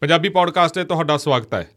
[0.00, 1.70] Punjabi podcast ਤੇ ਤੁਹਾਡਾ ਸਵਾਗਤ ਹੈ।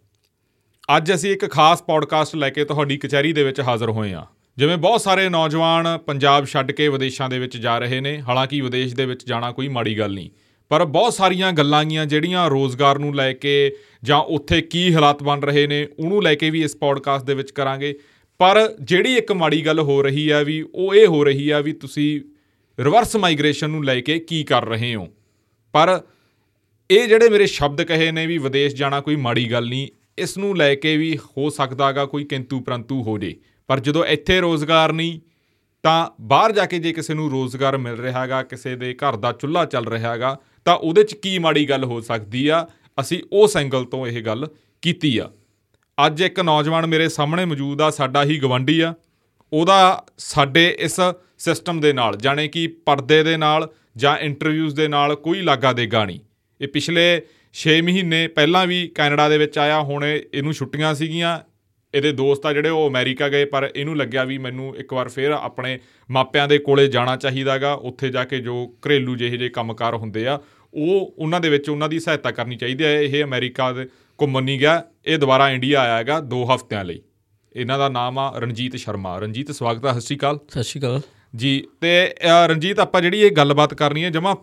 [0.97, 4.25] ਅੱਜ ਅਸੀਂ ਇੱਕ ਖਾਸ ਪੋਡਕਾਸਟ ਲੈ ਕੇ ਤੁਹਾਡੀ ਕਚਹਿਰੀ ਦੇ ਵਿੱਚ ਹਾਜ਼ਰ ਹੋਏ ਹਾਂ।
[4.57, 8.95] ਜਿਵੇਂ ਬਹੁਤ ਸਾਰੇ ਨੌਜਵਾਨ ਪੰਜਾਬ ਛੱਡ ਕੇ ਵਿਦੇਸ਼ਾਂ ਦੇ ਵਿੱਚ ਜਾ ਰਹੇ ਨੇ, ਹਾਲਾਂਕਿ ਵਿਦੇਸ਼
[8.95, 10.29] ਦੇ ਵਿੱਚ ਜਾਣਾ ਕੋਈ ਮਾੜੀ ਗੱਲ ਨਹੀਂ।
[10.69, 15.41] ਪਰ ਬਹੁਤ ਸਾਰੀਆਂ ਗੱਲਾਂ ਗੀਆਂ ਜਿਹੜੀਆਂ ਰੋਜ਼ਗਾਰ ਨੂੰ ਲੈ ਕੇ ਜਾਂ ਉੱਥੇ ਕੀ ਹਾਲਾਤ ਬਣ
[15.41, 17.99] ਰਹੇ ਨੇ, ਉਹਨੂੰ ਲੈ ਕੇ ਵੀ ਇਸ ਪੋਡਕਾਸਟ ਦੇ ਵਿੱਚ ਕਰਾਂਗੇ।
[18.37, 21.73] ਪਰ ਜਿਹੜੀ ਇੱਕ ਮਾੜੀ ਗੱਲ ਹੋ ਰਹੀ ਹੈ ਵੀ, ਉਹ ਇਹ ਹੋ ਰਹੀ ਹੈ ਵੀ
[21.73, 22.21] ਤੁਸੀਂ
[22.79, 25.07] ਰਿਵਰਸ ਮਾਈਗ੍ਰੇਸ਼ਨ ਨੂੰ ਲੈ ਕੇ ਕੀ ਕਰ ਰਹੇ ਹੋ।
[25.71, 26.01] ਪਰ
[26.91, 30.57] ਇਹ ਜਿਹੜੇ ਮੇਰੇ ਸ਼ਬਦ ਕਹੇ ਨੇ ਵੀ ਵਿਦੇਸ਼ ਜਾਣਾ ਕੋਈ ਮਾੜੀ ਗੱਲ ਨਹੀਂ, ਇਸ ਨੂੰ
[30.57, 33.35] ਲੈ ਕੇ ਵੀ ਹੋ ਸਕਦਾਗਾ ਕੋਈ ਕਿੰਤੂ ਪਰੰਤੂ ਹੋ ਜੇ।
[33.67, 35.19] ਪਰ ਜਦੋਂ ਇੱਥੇ ਰੋਜ਼ਗਾਰ ਨਹੀਂ,
[35.83, 39.31] ਤਾਂ ਬਾਹਰ ਜਾ ਕੇ ਜੇ ਕਿਸੇ ਨੂੰ ਰੋਜ਼ਗਾਰ ਮਿਲ ਰਿਹਾ ਹੈਗਾ, ਕਿਸੇ ਦੇ ਘਰ ਦਾ
[39.31, 42.65] ਚੁੱਲ੍ਹਾ ਚੱਲ ਰਿਹਾ ਹੈਗਾ, ਤਾਂ ਉਹਦੇ 'ਚ ਕੀ ਮਾੜੀ ਗੱਲ ਹੋ ਸਕਦੀ ਆ?
[42.99, 44.47] ਅਸੀਂ ਉਸ ਐਂਗਲ ਤੋਂ ਇਹ ਗੱਲ
[44.81, 45.29] ਕੀਤੀ ਆ।
[46.05, 48.93] ਅੱਜ ਇੱਕ ਨੌਜਵਾਨ ਮੇਰੇ ਸਾਹਮਣੇ ਮੌਜੂਦ ਆ, ਸਾਡਾ ਹੀ ਗਵੰਡੀ ਆ।
[49.51, 50.99] ਉਹਦਾ ਸਾਡੇ ਇਸ
[51.37, 56.05] ਸਿਸਟਮ ਦੇ ਨਾਲ, ਜਾਣੇ ਕਿ ਪਰਦੇ ਦੇ ਨਾਲ ਜਾਂ ਇੰਟਰਵਿਊਜ਼ ਦੇ ਨਾਲ ਕੋਈ ਲਾਗਾ ਦੇਗਾ
[56.05, 56.19] ਨਹੀਂ।
[56.61, 57.05] ਇਹ ਪਿਛਲੇ
[57.53, 61.39] 6 ਮਹੀਨੇ ਪਹਿਲਾਂ ਵੀ ਕੈਨੇਡਾ ਦੇ ਵਿੱਚ ਆਇਆ ਹੁਣ ਇਹਨੂੰ ਛੁੱਟੀਆਂ ਸੀਗੀਆਂ।
[61.93, 65.31] ਇਹਦੇ ਦੋਸਤ ਆ ਜਿਹੜੇ ਉਹ ਅਮਰੀਕਾ ਗਏ ਪਰ ਇਹਨੂੰ ਲੱਗਿਆ ਵੀ ਮੈਨੂੰ ਇੱਕ ਵਾਰ ਫੇਰ
[65.31, 70.25] ਆਪਣੇ ਮਾਪਿਆਂ ਦੇ ਕੋਲੇ ਜਾਣਾ ਚਾਹੀਦਾਗਾ ਉੱਥੇ ਜਾ ਕੇ ਜੋ ਘਰੇਲੂ ਜਿਹੇ ਜਿਹੇ ਕੰਮਕਾਰ ਹੁੰਦੇ
[70.27, 70.39] ਆ
[70.73, 73.85] ਉਹ ਉਹਨਾਂ ਦੇ ਵਿੱਚ ਉਹਨਾਂ ਦੀ ਸਹਾਇਤਾ ਕਰਨੀ ਚਾਹੀਦੀ ਹੈ ਇਹ ਅਮਰੀਕਾ ਦੇ
[74.19, 77.01] ਘੁੰਮਣ ਨਹੀਂ ਗਿਆ ਇਹ ਦੁਬਾਰਾ ਇੰਡੀਆ ਆਇਆ ਹੈਗਾ 2 ਹਫ਼ਤਿਆਂ ਲਈ।
[77.55, 81.01] ਇਹਨਾਂ ਦਾ ਨਾਮ ਆ ਰਣਜੀਤ ਸ਼ਰਮਾ। ਰਣਜੀਤ ਸਵਾਗਤ ਹੈ ਸਤਿ ਸ਼੍ਰੀ ਅਕਾਲ। ਸਤਿ ਸ਼੍ਰੀ ਅਕਾਲ।
[81.35, 82.15] ਜੀ ਤੇ
[82.49, 84.35] ਰਣਜੀਤ ਆਪਾਂ ਜਿਹੜੀ ਇਹ ਗੱਲਬਾਤ ਕਰਨੀ ਹੈ ਜਮਾ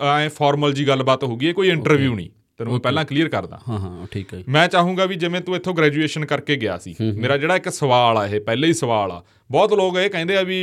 [0.00, 3.78] ਐ ਫਾਰਮਲ ਜੀ ਗੱਲਬਾਤ ਹੋਊਗੀ ਇਹ ਕੋਈ ਇੰਟਰਵਿਊ ਨਹੀਂ। ਤੈਨੂੰ ਮੈਂ ਪਹਿਲਾਂ ਕਲੀਅਰ ਕਰਦਾ। ਹਾਂ
[3.78, 7.56] ਹਾਂ ਠੀਕ ਹੈ ਮੈਂ ਚਾਹੂੰਗਾ ਵੀ ਜਿਵੇਂ ਤੂੰ ਇੱਥੋਂ ਗ੍ਰੈਜੂਏਸ਼ਨ ਕਰਕੇ ਗਿਆ ਸੀ ਮੇਰਾ ਜਿਹੜਾ
[7.56, 10.58] ਇੱਕ ਸਵਾਲ ਆ ਇਹ ਪਹਿਲੇ ਹੀ ਸਵਾਲ ਆ। ਬਹੁਤ ਲੋਕ ਇਹ ਕਹਿੰਦੇ ਆ ਵੀ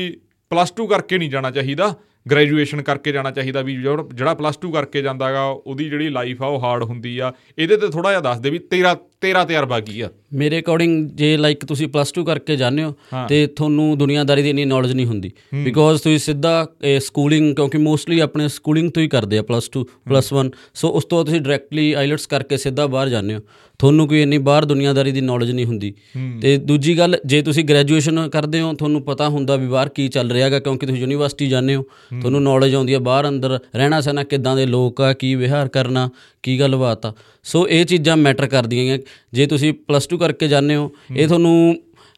[0.51, 1.93] ਪਲੱਸ 2 ਕਰਕੇ ਨਹੀਂ ਜਾਣਾ ਚਾਹੀਦਾ
[2.25, 3.75] ਗ੍ਰੈਜੂਏਸ਼ਨ ਕਰਕੇ ਜਾਣਾ ਚਾਹੀਦਾ ਵੀ
[4.13, 7.87] ਜਿਹੜਾ ਪਲੱਸ 2 ਕਰਕੇ ਜਾਂਦਾਗਾ ਉਹਦੀ ਜਿਹੜੀ ਲਾਈਫ ਆ ਉਹ ਹਾਰਡ ਹੁੰਦੀ ਆ। ਇਹਦੇ ਤੇ
[7.87, 10.09] ਥੋੜਾ ਜਿਹਾ ਦੱਸ ਦੇ ਵੀ ਤੇਰਾ ਤੇਰਾ ਤਜਰਬਾ ਕੀ ਆ?
[10.33, 12.93] ਮੇਰੇ ਅਕੋਰਡਿੰਗ ਜੇ ਲਾਈਕ ਤੁਸੀਂ ਪਲੱਸ 2 ਕਰਕੇ ਜਾਂਦੇ ਹੋ
[13.29, 15.31] ਤੇ ਤੁਹਾਨੂੰ ਦੁਨੀਆਦਾਰੀ ਦੀ ਇੰਨੀ ਨੌਲੇਜ ਨਹੀਂ ਹੁੰਦੀ।
[15.63, 16.65] ਬਿਕੋਜ਼ ਤੁਸੀਂ ਸਿੱਧਾ
[17.01, 21.05] ਸਕੂਲਿੰਗ ਕਿਉਂਕਿ ਮੋਸਟਲੀ ਆਪਣੇ ਸਕੂਲਿੰਗ ਤੋਂ ਹੀ ਕਰਦੇ ਆ ਪਲੱਸ 2 ਪਲੱਸ 1 ਸੋ ਉਸ
[21.05, 23.41] ਤੋਂ ਤੁਸੀਂ ਡਾਇਰੈਕਟਲੀ ਆਈਲਟਸ ਕਰਕੇ ਸਿੱਧਾ ਬਾਹਰ ਜਾਂਦੇ ਹੋ।
[23.79, 25.93] ਤੁਹਾਨੂੰ ਕੋਈ ਇੰਨੀ ਬਾਹਰ ਦੁਨੀਆਦਾਰੀ ਦੀ ਨੌਲੇਜ ਨਹੀਂ ਹੁੰਦੀ।
[26.41, 30.31] ਤੇ ਦੂਜੀ ਗੱਲ ਜੇ ਤੁਸੀਂ ਗ੍ਰੈਜੂਏਸ਼ਨ ਕਰਦੇ ਹੋ ਤੁਹਾਨੂੰ ਪਤਾ ਹੁੰਦਾ ਵੀ ਬਾਹਰ ਕੀ ਚੱਲ
[30.31, 34.23] ਰਿਹਾ ਹੈਗਾ ਕਿਉਂਕਿ ਤੁਸੀਂ ਯੂਨੀਵਰਸਿਟੀ ਜਾਂਦੇ ਹੋ। ਤੁਹਾਨੂੰ ਨੌਲੇਜ ਆਉਂਦੀ ਹੈ ਬਾਹਰ ਅੰਦਰ ਰਹਿਣਾ ਸਹਿਣਾ
[34.23, 36.09] ਕਿੱਦਾਂ ਦੇ ਲੋਕ ਆ ਕੀ ਵਿਹਾਰ ਕਰਨਾ
[36.43, 37.13] ਕੀ ਗੱਲਬਾਤ ਆ।
[37.47, 38.99] ਸੋ ਇਹ ਚੀਜ਼ਾਂ ਮੈਟਰ ਕਰਦੀਆਂ ਹੈ
[39.33, 41.75] ਜੇ ਤੁਸੀਂ ਪਲੱਸ 2 ਕਰਕੇ ਜਾਂਦੇ ਹੋ ਇਹ ਤੁਹਾਨੂੰ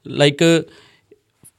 [0.08, 0.44] ਲਾਈਕ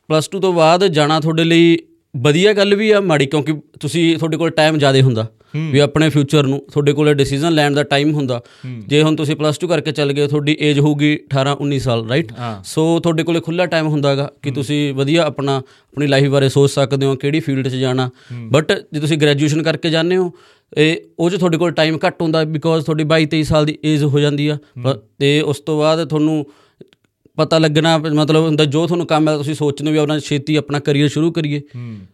[0.08, 1.76] ਪਲੱਸ 2 ਤੋਂ ਬਾਅਦ ਜਾਣਾ ਤੁਹਾਡੇ ਲਈ
[2.14, 6.46] ਵਧੀਆ ਗੱਲ ਵੀ ਆ ਮਾੜੀ ਕਿਉਂਕਿ ਤੁਸੀਂ ਤੁਹਾਡੇ ਕੋਲ ਟਾਈਮ ਜ਼ਿਆਦਾ ਹੁੰਦਾ। ਵੀ ਆਪਣੇ ਫਿਊਚਰ
[6.46, 8.40] ਨੂੰ ਤੁਹਾਡੇ ਕੋਲ ਡਿਸੀਜਨ ਲੈਣ ਦਾ ਟਾਈਮ ਹੁੰਦਾ।
[8.88, 12.32] ਜੇ ਹੁਣ ਤੁਸੀਂ ਪਲੱਸ 2 ਕਰਕੇ ਚੱਲ ਗਏ ਤੁਹਾਡੀ ਏਜ ਹੋਊਗੀ 18 19 ਸਾਲ ਰਾਈਟ
[12.64, 17.06] ਸੋ ਤੁਹਾਡੇ ਕੋਲੇ ਖੁੱਲਾ ਟਾਈਮ ਹੁੰਦਾਗਾ ਕਿ ਤੁਸੀਂ ਵਧੀਆ ਆਪਣਾ ਆਪਣੀ ਲਾਈਫ ਬਾਰੇ ਸੋਚ ਸਕਦੇ
[17.06, 18.10] ਹੋ ਕਿਹੜੀ ਫੀਲਡ 'ਚ ਜਾਣਾ।
[18.48, 20.32] ਬਟ ਜੇ ਤੁਸੀਂ ਗ੍ਰੈਜੂਏਸ਼ਨ ਕਰਕੇ ਜਾਂਦੇ ਹੋ
[20.76, 24.02] ਇਹ ਉਹ 'ਚ ਤੁਹਾਡੇ ਕੋਲ ਟਾਈਮ ਘੱਟ ਹੁੰਦਾ ਬਿਕੋਜ਼ ਤੁਹਾਡੀ 22 23 ਸਾਲ ਦੀ ਏਜ
[24.04, 24.58] ਹੋ ਜਾਂਦੀ ਆ।
[25.18, 26.44] ਤੇ ਉਸ ਤੋਂ ਬਾਅਦ ਤੁਹਾਨੂੰ
[27.40, 30.78] ਪਤਾ ਲੱਗਣਾ ਮਤਲਬ ਹੁੰਦਾ ਜੋ ਤੁਹਾਨੂੰ ਕੰਮ ਹੈ ਤੁਸੀਂ ਸੋਚਦੇ ਹੋ ਵੀ ਆਪਣਾ ਛੇਤੀ ਆਪਣਾ
[30.78, 31.60] ਕੈਰੀਅਰ ਸ਼ੁਰੂ ਕਰੀਏ।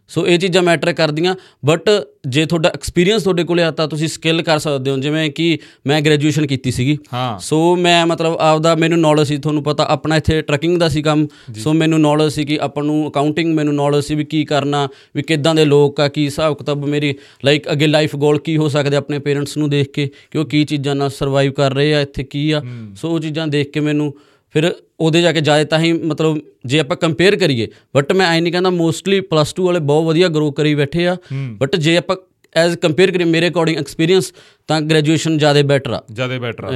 [0.09, 1.91] ਸੋ ਇਹ ਚੀਜ਼ਾਂ ਮੈਟਰ ਕਰਦੀਆਂ ਬਟ
[2.27, 6.01] ਜੇ ਤੁਹਾਡਾ ਐਕਸਪੀਰੀਅੰਸ ਤੁਹਾਡੇ ਕੋਲੇ ਆ ਤਾਂ ਤੁਸੀਂ ਸਕਿੱਲ ਕਰ ਸਕਦੇ ਹੋ ਜਿਵੇਂ ਕਿ ਮੈਂ
[6.01, 6.97] ਗ੍ਰੈਜੂਏਸ਼ਨ ਕੀਤੀ ਸੀਗੀ।
[7.41, 11.27] ਸੋ ਮੈਂ ਮਤਲਬ ਆਪਦਾ ਮੈਨੂੰ ਨੌਲੇਜ ਸੀ ਤੁਹਾਨੂੰ ਪਤਾ ਆਪਣਾ ਇੱਥੇ ਟਰੱਕਿੰਗ ਦਾ ਸੀ ਕੰਮ।
[11.57, 14.87] ਸੋ ਮੈਨੂੰ ਨੌਲੇਜ ਸੀ ਕਿ ਆਪਾਂ ਨੂੰ ਅਕਾਊਂਟਿੰਗ ਮੈਨੂੰ ਨੌਲੇਜ ਸੀ ਵੀ ਕੀ ਕਰਨਾ
[15.17, 18.69] ਵੀ ਕਿੱਦਾਂ ਦੇ ਲੋਕ ਆ ਕੀ ਹਿਸਾਬ ਕਿਤਾਬ ਮੇਰੀ ਲਾਈਕ ਅੱਗੇ ਲਾਈਫ ਗੋਲ ਕੀ ਹੋ
[18.69, 22.01] ਸਕਦੇ ਆਪਣੇ ਪੇਰੈਂਟਸ ਨੂੰ ਦੇਖ ਕੇ ਕਿ ਉਹ ਕੀ ਚੀਜ਼ਾਂ ਨਾਲ ਸਰਵਾਈਵ ਕਰ ਰਹੇ ਆ
[22.01, 22.63] ਇੱਥੇ ਕੀ ਆ।
[22.97, 24.13] ਸੋ ਉਹ ਚੀਜ਼ਾਂ ਦੇਖ ਕੇ ਮੈਨੂੰ
[24.55, 28.41] ਫਿਰ ਉਹਦੇ ਜਾ ਕੇ ਜਾਏ ਤਾਂ ਹੀ ਮਤਲਬ ਜੇ ਆਪਾਂ ਕੰਪੇਅਰ ਕਰੀਏ ਬਟ ਮੈਂ ਐ
[28.41, 31.17] ਨਹੀਂ ਕਹਿੰਦਾ ਮੋਸਟਲੀ ਪਲੱਸ 2 ਵਾਲੇ ਬਹੁਤ ਵਧੀਆ ਗਰੋ ਕਰੀ ਬੈਠੇ ਆ
[31.61, 32.17] ਬਟ ਜੇ ਆਪਾਂ
[32.55, 34.33] ਐਜ਼ ਕੰਪੇਅਰ ਕਰੀਏ ਮੇਰੇ ਅਕੋਰਡਿੰਗ ਐਕਸਪੀਰੀਅੰਸ
[34.69, 36.71] ਤਾਂ ਗ੍ਰੈਜੂਏਸ਼ਨ ਜ਼ਿਆਦਾ ਬੈਟਰ ਆ। ਜ਼ਿਆਦਾ ਬੈਟਰ ਆ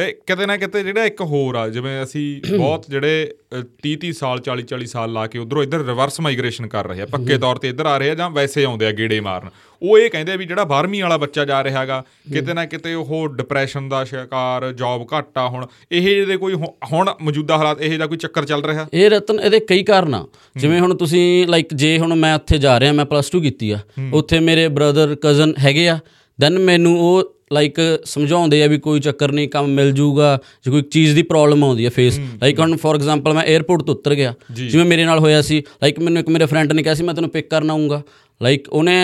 [0.00, 2.24] ਇਹ ਕਿਤੇ ਨਾ ਕਿਤੇ ਜਿਹੜਾ ਇੱਕ ਹੋਰ ਆ ਜਿਵੇਂ ਅਸੀਂ
[2.58, 6.86] ਬਹੁਤ ਜਿਹੜੇ 30 30 ਸਾਲ 40 40 ਸਾਲ ਲਾ ਕੇ ਉਧਰੋਂ ਇੱਧਰ ਰਿਵਰਸ ਮਾਈਗ੍ਰੇਸ਼ਨ ਕਰ
[6.86, 9.50] ਰਹੇ ਆ ਪੱਕੇ ਤੌਰ ਤੇ ਇੱਧਰ ਆ ਰਹੇ ਆ ਜਾਂ ਵੈਸੇ ਆਉਂਦੇ ਆ ਗੇੜੇ ਮਾਰਨ।
[9.84, 12.02] ਉਹ ਇਹ ਕਹਿੰਦੇ ਆ ਵੀ ਜਿਹੜਾ 12ਵੀਂ ਵਾਲਾ ਬੱਚਾ ਜਾ ਰਿਹਾ ਹੈਗਾ
[12.32, 16.54] ਕਿਤੇ ਨਾ ਕਿਤੇ ਉਹ ਡਿਪਰੈਸ਼ਨ ਦਾ ਸ਼ਿਕਾਰ ਜੌਬ ਘੱਟ ਆ ਹੁਣ। ਇਹ ਜਿਹੇ ਕੋਈ
[16.92, 18.86] ਹੁਣ ਮੌਜੂਦਾ ਹਾਲਾਤ ਇਹ ਜਿਹਾ ਕੋਈ ਚੱਕਰ ਚੱਲ ਰਿਹਾ?
[18.94, 20.24] ਇਹ ਰਤਨ ਇਹਦੇ ਕਈ ਕਾਰਨ ਆ।
[20.56, 23.78] ਜਿਵੇਂ ਹੁਣ ਤੁਸੀਂ ਲਾਈਕ ਜੇ ਹੁਣ ਮੈਂ ਉੱਥੇ ਜਾ ਰਿਹਾ ਮੈਂ ਪਲੱਸ 2 ਕੀਤੀ ਆ
[24.12, 25.98] ਉੱਥੇ ਮੇਰੇ ਬ੍ਰਦਰ ਕਜ਼ਨ ਹੈਗੇ ਆ
[26.38, 30.82] ਦੈਨ ਮੈਨੂੰ ਉਹ ਲਾਈਕ ਸਮਝਾਉਂਦੇ ਆ ਵੀ ਕੋਈ ਚੱਕਰ ਨਹੀਂ ਕੰਮ ਮਿਲ ਜੂਗਾ ਜੇ ਕੋਈ
[30.82, 34.32] ਚੀਜ਼ ਦੀ ਪ੍ਰੋਬਲਮ ਆਉਂਦੀ ਹੈ। ਫੇਸ ਲਾਈਕ ਹੁਣ ਫੋਰ ਐਗਜ਼ਾਮਪਲ ਮੈਂ 에어ਪੋਰਟ ਤੋਂ ਉਤਰ ਗਿਆ।
[34.52, 37.30] ਜਿਵੇਂ ਮੇਰੇ ਨਾਲ ਹੋਇਆ ਸੀ ਲਾਈਕ ਮੈਨੂੰ ਇੱਕ ਮੇਰੇ ਫਰੈਂਡ ਨੇ ਕਿਹਾ ਸੀ ਮੈਂ ਤੈਨੂੰ
[37.30, 38.02] ਪਿਕ ਕਰਨ ਆਉਂਗਾ
[38.40, 38.94] ਲਾਈਕ ਉਹਨੇ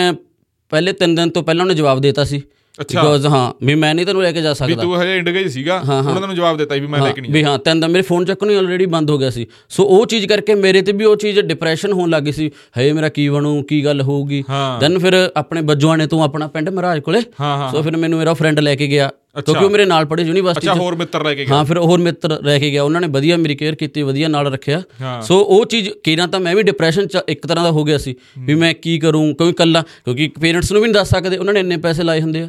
[0.71, 2.41] ਪਹਿਲੇ 3 ਦਿਨ ਤੋਂ ਪਹਿਲਾਂ ਉਹਨੇ ਜਵਾਬ ਦਿੱਤਾ ਸੀ।
[2.79, 5.49] ਬਿਕੋਜ਼ ਹਾਂ ਵੀ ਮੈਂ ਨਹੀਂ ਤੈਨੂੰ ਲੈ ਕੇ ਜਾ ਸਕਦਾ। ਵੀ ਤੂੰ ਹਜੇ ਇੰਡੀਆ ਹੀ
[5.49, 8.25] ਸੀਗਾ ਉਹਨਾਂ ਨੇ ਜਵਾਬ ਦਿੱਤਾ ਵੀ ਮੈਂ ਲੈ ਕੇ ਨਹੀਂ ਵੀ ਹਾਂ ਤੈਨੂੰ ਮੇਰੇ ਫੋਨ
[8.25, 11.15] ਚੱਕ ਨਹੀਂ ਆਲਰੇਡੀ ਬੰਦ ਹੋ ਗਿਆ ਸੀ। ਸੋ ਉਹ ਚੀਜ਼ ਕਰਕੇ ਮੇਰੇ ਤੇ ਵੀ ਉਹ
[11.15, 14.43] ਚੀਜ਼ ਡਿਪਰੈਸ਼ਨ ਹੋਣ ਲੱਗੀ ਸੀ। ਹਏ ਮੇਰਾ ਕੀ ਬਣੂ ਕੀ ਗੱਲ ਹੋਊਗੀ?
[14.81, 17.21] ਦੈਨ ਫਿਰ ਆਪਣੇ ਬੱਜੂਆਂ ਨੇ ਤੂੰ ਆਪਣਾ ਪਿੰਡ ਮਹਾਰਾਜ ਕੋਲੇ।
[17.71, 20.73] ਸੋ ਫਿਰ ਮੈਨੂੰ ਮੇਰਾ ਫਰੈਂਡ ਲੈ ਕੇ ਗਿਆ। ਕਿਉਂਕਿ ਉਹ ਮੇਰੇ ਨਾਲ ਪੜ੍ਹੇ ਯੂਨੀਵਰਸਿਟੀ ਅੱਛਾ
[20.73, 23.37] ਹੋਰ ਮਿੱਤਰ ਲੈ ਕੇ ਗਿਆ। ਹਾਂ ਫਿਰ ਹੋਰ ਮਿੱਤਰ ਰਹਿ ਕੇ ਗਿਆ। ਉਹਨਾਂ ਨੇ ਵਧੀਆ
[23.37, 24.81] ਮੇਰੀ ਕੇਅਰ ਕੀਤੀ ਵਧੀਆ ਨਾਲ ਰੱਖਿਆ।
[25.21, 28.15] ਸੋ ਉਹ ਚੀਜ਼ ਕਿਰਾਂ ਤਾਂ ਮੈਂ ਵੀ ਡਿਪਰੈਸ਼ਨ ਚ ਇੱਕ ਤਰ੍ਹਾਂ ਦਾ ਹੋ ਗਿਆ ਸੀ
[28.39, 31.59] ਵੀ ਮੈਂ ਕੀ ਕਰੂੰ ਕਿਉਂਕਿ ਕੱਲਾ ਕਿਉਂਕਿ ਪੇਰੈਂਟਸ ਨੂੰ ਵੀ ਨਹੀਂ ਦੱਸ ਸਕਦੇ ਉਹਨਾਂ ਨੇ
[31.59, 32.47] ਇੰਨੇ ਪੈਸੇ ਲਾਏ ਹੁੰਦੇ ਆ।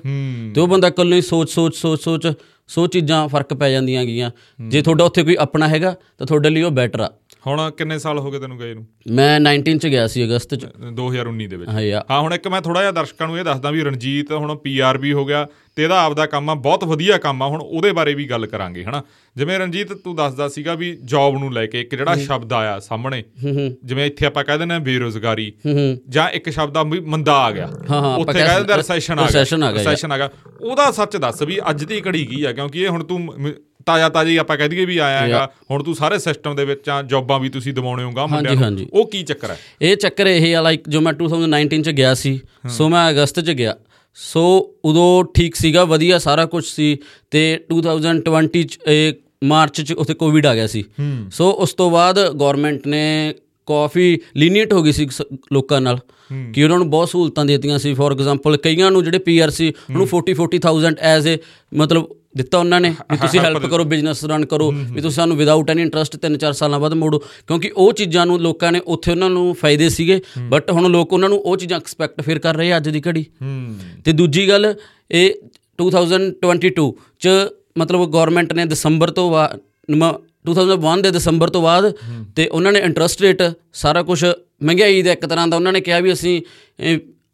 [0.55, 2.27] ਤੇ ਉਹ ਬੰਦਾ ਕੱਲ ਹੀ ਸੋਚ ਸੋਚ ਸੋਚ ਸੋਚ
[2.69, 4.31] ਸੋ ਚੀਜ਼ਾਂ ਫ਼ਰਕ ਪੈ ਜਾਂਦੀਆਂ ਗੀਆਂ।
[4.69, 7.11] ਜੇ ਤੁਹਾਡਾ ਉੱਥੇ ਕੋਈ ਆਪਣਾ ਹੈਗਾ ਤਾਂ ਤੁਹਾਡੇ ਲਈ ਉਹ ਬੈਟਰ ਆ।
[7.47, 8.87] ਹੁਣ ਕਿੰਨੇ ਸਾਲ ਹੋ ਗਏ ਤੈਨੂੰ ਗਏ ਨੂੰ?
[9.11, 11.71] ਮੈਂ 19 ਚ ਗਿਆ ਸੀ ਅਗਸਤ ਚ। 2019 ਦੇ ਵਿੱਚ।
[12.11, 15.13] ਹਾਂ ਹੁਣ ਇੱਕ ਮੈਂ ਥੋੜਾ ਜਿਹਾ ਦਰਸ਼ਕਾਂ ਨੂੰ ਇਹ ਦੱਸਦਾ ਵੀ ਰਣਜੀਤ ਹੁਣ ਪੀਆਰ ਵੀ
[15.13, 15.47] ਹੋ ਗਿਆ
[15.77, 18.85] ਤੇ ਇਹਦਾ ਆਪਦਾ ਕੰਮ ਆ ਬਹੁਤ ਵਧੀਆ ਕੰਮ ਆ ਹੁਣ ਉਹਦੇ ਬਾਰੇ ਵੀ ਗੱਲ ਕਰਾਂਗੇ
[18.85, 19.03] ਹਨਾ?
[19.37, 23.23] ਜਿਵੇਂ ਰਣਜੀਤ ਤੂੰ ਦੱਸਦਾ ਸੀਗਾ ਵੀ ਜੌਬ ਨੂੰ ਲੈ ਕੇ ਇੱਕ ਜਿਹੜਾ ਸ਼ਬਦ ਆਇਆ ਸਾਹਮਣੇ
[23.85, 25.53] ਜਿਵੇਂ ਇੱਥੇ ਆਪਾਂ ਕਹਿ ਦਿੰਦੇ ਆ ਬੇਰੋਜ਼ਗਾਰੀ
[26.09, 27.67] ਜਾਂ ਇੱਕ ਸ਼ਬਦ ਆ ਮੰਦਾ ਆ ਗਿਆ।
[28.19, 30.31] ਉੱਥੇ ਕਹਿ ਦਿੰਦੇ ਰੈਸੈਸ਼ਨ ਆ ਗਿਆ। recession ਆ ਗਿਆ, recession ਆ ਗਿਆ।
[30.61, 33.21] ਉਹਦਾ ਸੱਚ ਦੱਸ ਵੀ ਅੱਜ ਦੀ ਘੜੀ ਕੀ ਆ ਕਿਉਂਕਿ ਇਹ ਹੁਣ ਤੂੰ
[33.87, 37.03] ਤਾਜ਼ਾ ਤਾਜ਼ੀ ਆਪਾਂ ਕਹਿ ਦਈਏ ਵੀ ਆਇਆ ਹੈਗਾ ਹੁਣ ਤੂੰ ਸਾਰੇ ਸਿਸਟਮ ਦੇ ਵਿੱਚ ਆ
[37.03, 39.59] ਜੌਬਾਂ ਵੀ ਤੁਸੀਂ ਦਿਵਾਉਣੇ ਹੋਗਾ ਮੁੰਡਿਆਂ ਨੂੰ। ਉਹ ਕੀ ਚੱਕਰ ਹੈ?
[39.83, 43.51] ਇਹ ਚੱਕਰ ਇਹ ਆ ਲਾਈਕ ਜੋ ਮੈਂ 2019 ਚ ਗਿਆ ਸੀ ਸੋ ਮੈਂ ਅਗਸਤ ਚ
[43.51, 43.77] ਗਿਆ।
[44.15, 46.99] ਸੋ ਉਦੋਂ ਠੀਕ ਸੀਗਾ ਵਧੀਆ ਸਾਰਾ ਕੁਝ ਸੀ
[47.31, 49.13] ਤੇ 2020 ਚ ਇਹ
[49.45, 50.85] ਮਾਰਚ ਚ ਉੱਥੇ ਕੋਵਿਡ ਆ ਗਿਆ ਸੀ।
[51.31, 53.35] ਸੋ ਉਸ ਤੋਂ ਬਾਅਦ ਗਵਰਨਮੈਂਟ ਨੇ
[53.67, 55.09] ਕਾਫੀ ਲੀਨੀਅੰਟ ਹੋ ਗਈ ਸੀ
[55.53, 55.99] ਲੋਕਾਂ ਨਾਲ।
[56.55, 60.07] ਕਿ ਉਹਨਾਂ ਨੂੰ ਬਹੁਤ ਸਹੂਲਤਾਂ ਦਿੱਤੀਆਂ ਸੀ। ਫੋਰ ਐਗਜ਼ਾਮਪਲ ਕਈਆਂ ਨੂੰ ਜਿਹੜੇ ਪੀਆਰ ਸੀ ਉਹਨੂੰ
[60.09, 61.37] 40 40000 ਐਜ਼ ਏ
[61.75, 62.07] ਮਤਲਬ
[62.37, 65.83] ਦਿੱਤਾ ਉਹਨਾਂ ਨੇ ਵੀ ਤੁਸੀਂ ਹੈਲਪ ਕਰੋ ਬਿਜ਼ਨਸ ਰਨ ਕਰੋ ਵੀ ਤੁਸੀਂ ਸਾਨੂੰ ਵਿਦਆਊਟ ਐਨੀ
[65.83, 69.89] ਇੰਟਰਸਟ 3-4 ਸਾਲਾਂ ਬਾਅਦ ਮੋੜੋ। ਕਿਉਂਕਿ ਉਹ ਚੀਜ਼ਾਂ ਨੂੰ ਲੋਕਾਂ ਨੇ ਉੱਥੇ ਉਹਨਾਂ ਨੂੰ ਫਾਇਦੇ
[69.89, 73.25] ਸੀਗੇ ਬਟ ਹੁਣ ਲੋਕ ਉਹਨਾਂ ਨੂੰ ਉਹ ਚੀਜ਼ਾਂ ਐਕਸਪੈਕਟ ਫਿਰ ਕਰ ਰਹੇ ਅੱਜ ਦੀ ਘੜੀ।
[74.05, 74.75] ਤੇ ਦੂਜੀ ਗੱਲ
[75.11, 75.35] ਇਹ
[75.79, 77.29] 2022 ਚ
[77.79, 79.31] ਮਤਲਬ ਗਵਰਨਮੈਂਟ ਨੇ ਦਸੰਬਰ ਤੋਂ
[80.47, 81.93] 2001 ਦੇ ਦਸੰਬਰ ਤੋਂ ਬਾਅਦ
[82.37, 83.43] ਤੇ ਉਹਨਾਂ ਨੇ ਇੰਟਰਸਟ ਰੇਟ
[83.73, 84.25] ਸਾਰਾ ਕੁਝ
[84.63, 86.41] ਮਹਿੰਗਾਈ ਦਾ ਇੱਕ ਤਰ੍ਹਾਂ ਦਾ ਉਹਨਾਂ ਨੇ ਕਿਹਾ ਵੀ ਅਸੀਂ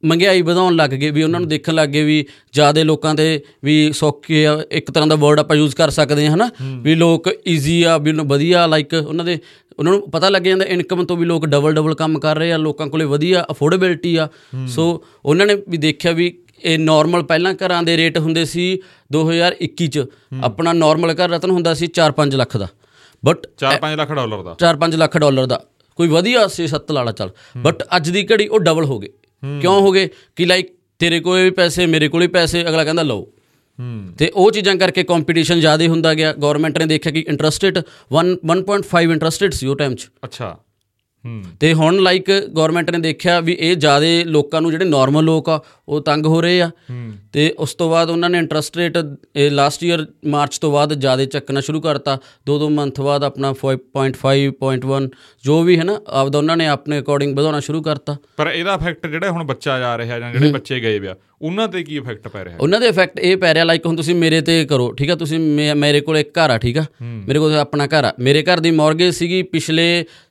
[0.04, 3.92] ਮਹਿੰਗਾਈ ਵਧਾਉਣ ਲੱਗ ਗਏ ਵੀ ਉਹਨਾਂ ਨੂੰ ਦੇਖਣ ਲੱਗ ਗਏ ਵੀ ਜ਼ਿਆਦਾ ਲੋਕਾਂ ਤੇ ਵੀ
[3.92, 6.50] ਸੌਖੇ ਆ ਇੱਕ ਤਰ੍ਹਾਂ ਦਾ ਵਰਡ ਆਪਾਂ ਯੂਜ਼ ਕਰ ਸਕਦੇ ਹਾਂ ਹਨਾ?
[6.82, 9.38] ਵੀ ਲੋਕ ਈਜ਼ੀ ਆ ਵੀ ਉਹਨਾਂ ਵਧੀਆ ਲਾਈਕ ਉਹਨਾਂ ਦੇ
[9.78, 12.56] ਉਹਨਾਂ ਨੂੰ ਪਤਾ ਲੱਗ ਜਾਂਦਾ ਇਨਕਮ ਤੋਂ ਵੀ ਲੋਕ ਡਬਲ ਡਬਲ ਕੰਮ ਕਰ ਰਹੇ ਆ
[12.56, 14.28] ਲੋਕਾਂ ਕੋਲੇ ਵਧੀਆ ਅਫੋਰਡੇਬਿਲਟੀ ਆ।
[14.68, 18.78] ਸੋ ਉਹਨਾਂ ਨੇ ਵੀ ਦੇਖਿਆ ਵੀ ਇਹ ਨਾਰਮਲ ਪਹਿਲਾਂ ਘਰਾਂ ਦੇ ਰੇਟ ਹੁੰਦੇ ਸੀ
[19.12, 20.04] 2021 ਚ।
[20.42, 22.68] ਆਪਣਾ ਨਾਰਮਲ ਘਰ ਰਤਨ ਹੁੰਦਾ ਸੀ 4-5 ਲੱਖ ਦਾ।
[23.24, 25.64] ਬਟ 4-5 ਲੱਖ ਡਾਲਰ ਦਾ। 4-5 ਲੱਖ ਡਾਲਰ ਦਾ।
[25.96, 29.08] ਕੋਈ ਵਧੀਆ 6-7 ਲਾਲਾ ਚੱਲ। ਬਟ ਅੱਜ ਦੀ ਘੜੀ ਉਹ ਡਬਲ ਹੋ ਗਏ।
[29.60, 30.08] ਕਿਉਂ ਹੋ ਗਏ?
[30.36, 30.68] ਕਿ ਲਾਈਕ
[30.98, 33.32] ਤੇਰੇ ਕੋਲ ਵੀ ਪੈਸੇ ਮੇਰੇ ਕੋਲ ਵੀ ਪੈਸੇ। ਅਗਲਾ ਕਹਿੰਦਾ ਲਓ।
[34.18, 37.78] ਤੇ ਉਹ ਚੀਜ਼ਾਂ ਕਰਕੇ ਕੰਪੀਟੀਸ਼ਨ ਜ਼ਿਆਦਾ ਹੁੰਦਾ ਗਿਆ। ਗਵਰਨਮੈਂਟ ਨੇ ਦੇਖਿਆ ਕਿ ਇੰਟਰਸਟ ਰੇਟ
[38.12, 40.58] 1 1.5 ਇੰਟਰਸਟ ਰੇਟ ਸੀ ਉਹ ਟਾਈਮ 'ਚ। ਅੱਛਾ।
[41.60, 45.60] ਤੇ ਹੁਣ ਲਾਈਕ ਗਵਰਨਮੈਂਟ ਨੇ ਦੇਖਿਆ ਵੀ ਇਹ ਜ਼ਿਆਦਾ ਲੋਕਾਂ ਨੂੰ ਜਿਹੜੇ ਨਾਰਮਲ ਲੋਕ ਆ
[45.88, 46.70] ਉਹ ਤੰਗ ਹੋ ਰਹੇ ਆ।
[47.32, 48.98] ਤੇ ਉਸ ਤੋਂ ਬਾਅਦ ਉਹਨਾਂ ਨੇ ਇੰਟਰਸਟ ਰੇਟ
[49.36, 53.54] ਇਹ ਲਾਸਟ ਈਅਰ ਮਾਰਚ ਤੋਂ ਬਾਅਦ ਜ਼ਿਆਦਾ ਚੱਕਣਾ ਸ਼ੁਰੂ ਕਰਤਾ। ਦੋ ਦੋ ਮੰਥ ਬਾਅਦ ਆਪਣਾ
[53.62, 55.08] 5.5 0.1
[55.44, 59.06] ਜੋ ਵੀ ਹੈ ਨਾ ਆਪਦਾ ਉਹਨਾਂ ਨੇ ਆਪਣੇ ਅਕੋਰਡਿੰਗ ਵਧਾਉਣਾ ਸ਼ੁਰੂ ਕਰਤਾ। ਪਰ ਇਹਦਾ ਇਫੈਕਟ
[59.06, 62.44] ਜਿਹੜਾ ਹੁਣ ਬੱਚਾ ਜਾ ਰਿਹਾ ਜਾਂ ਜਿਹੜੇ ਬੱਚੇ ਗਏ ਵਿਆ ਉਹਨਾਂ ਤੇ ਕੀ ਇਫੈਕਟ ਪੈ
[62.44, 65.14] ਰਿਹਾ ਉਹਨਾਂ ਦੇ ਇਫੈਕਟ ਇਹ ਪੈ ਰਿਹਾ ਲਾਈਕ ਹੁਣ ਤੁਸੀਂ ਮੇਰੇ ਤੇ ਕਰੋ ਠੀਕ ਆ?
[65.14, 65.38] ਤੁਸੀਂ
[65.76, 66.84] ਮੇਰੇ ਕੋਲ ਇੱਕ ਘਰ ਆ ਠੀਕ ਆ?
[67.02, 69.86] ਮੇਰੇ ਕੋਲ ਆਪਣਾ ਘਰ ਆ। ਮੇਰੇ ਘਰ ਦੀ ਮਾਰਗੇਜ ਸੀਗੀ ਪਿਛਲੇ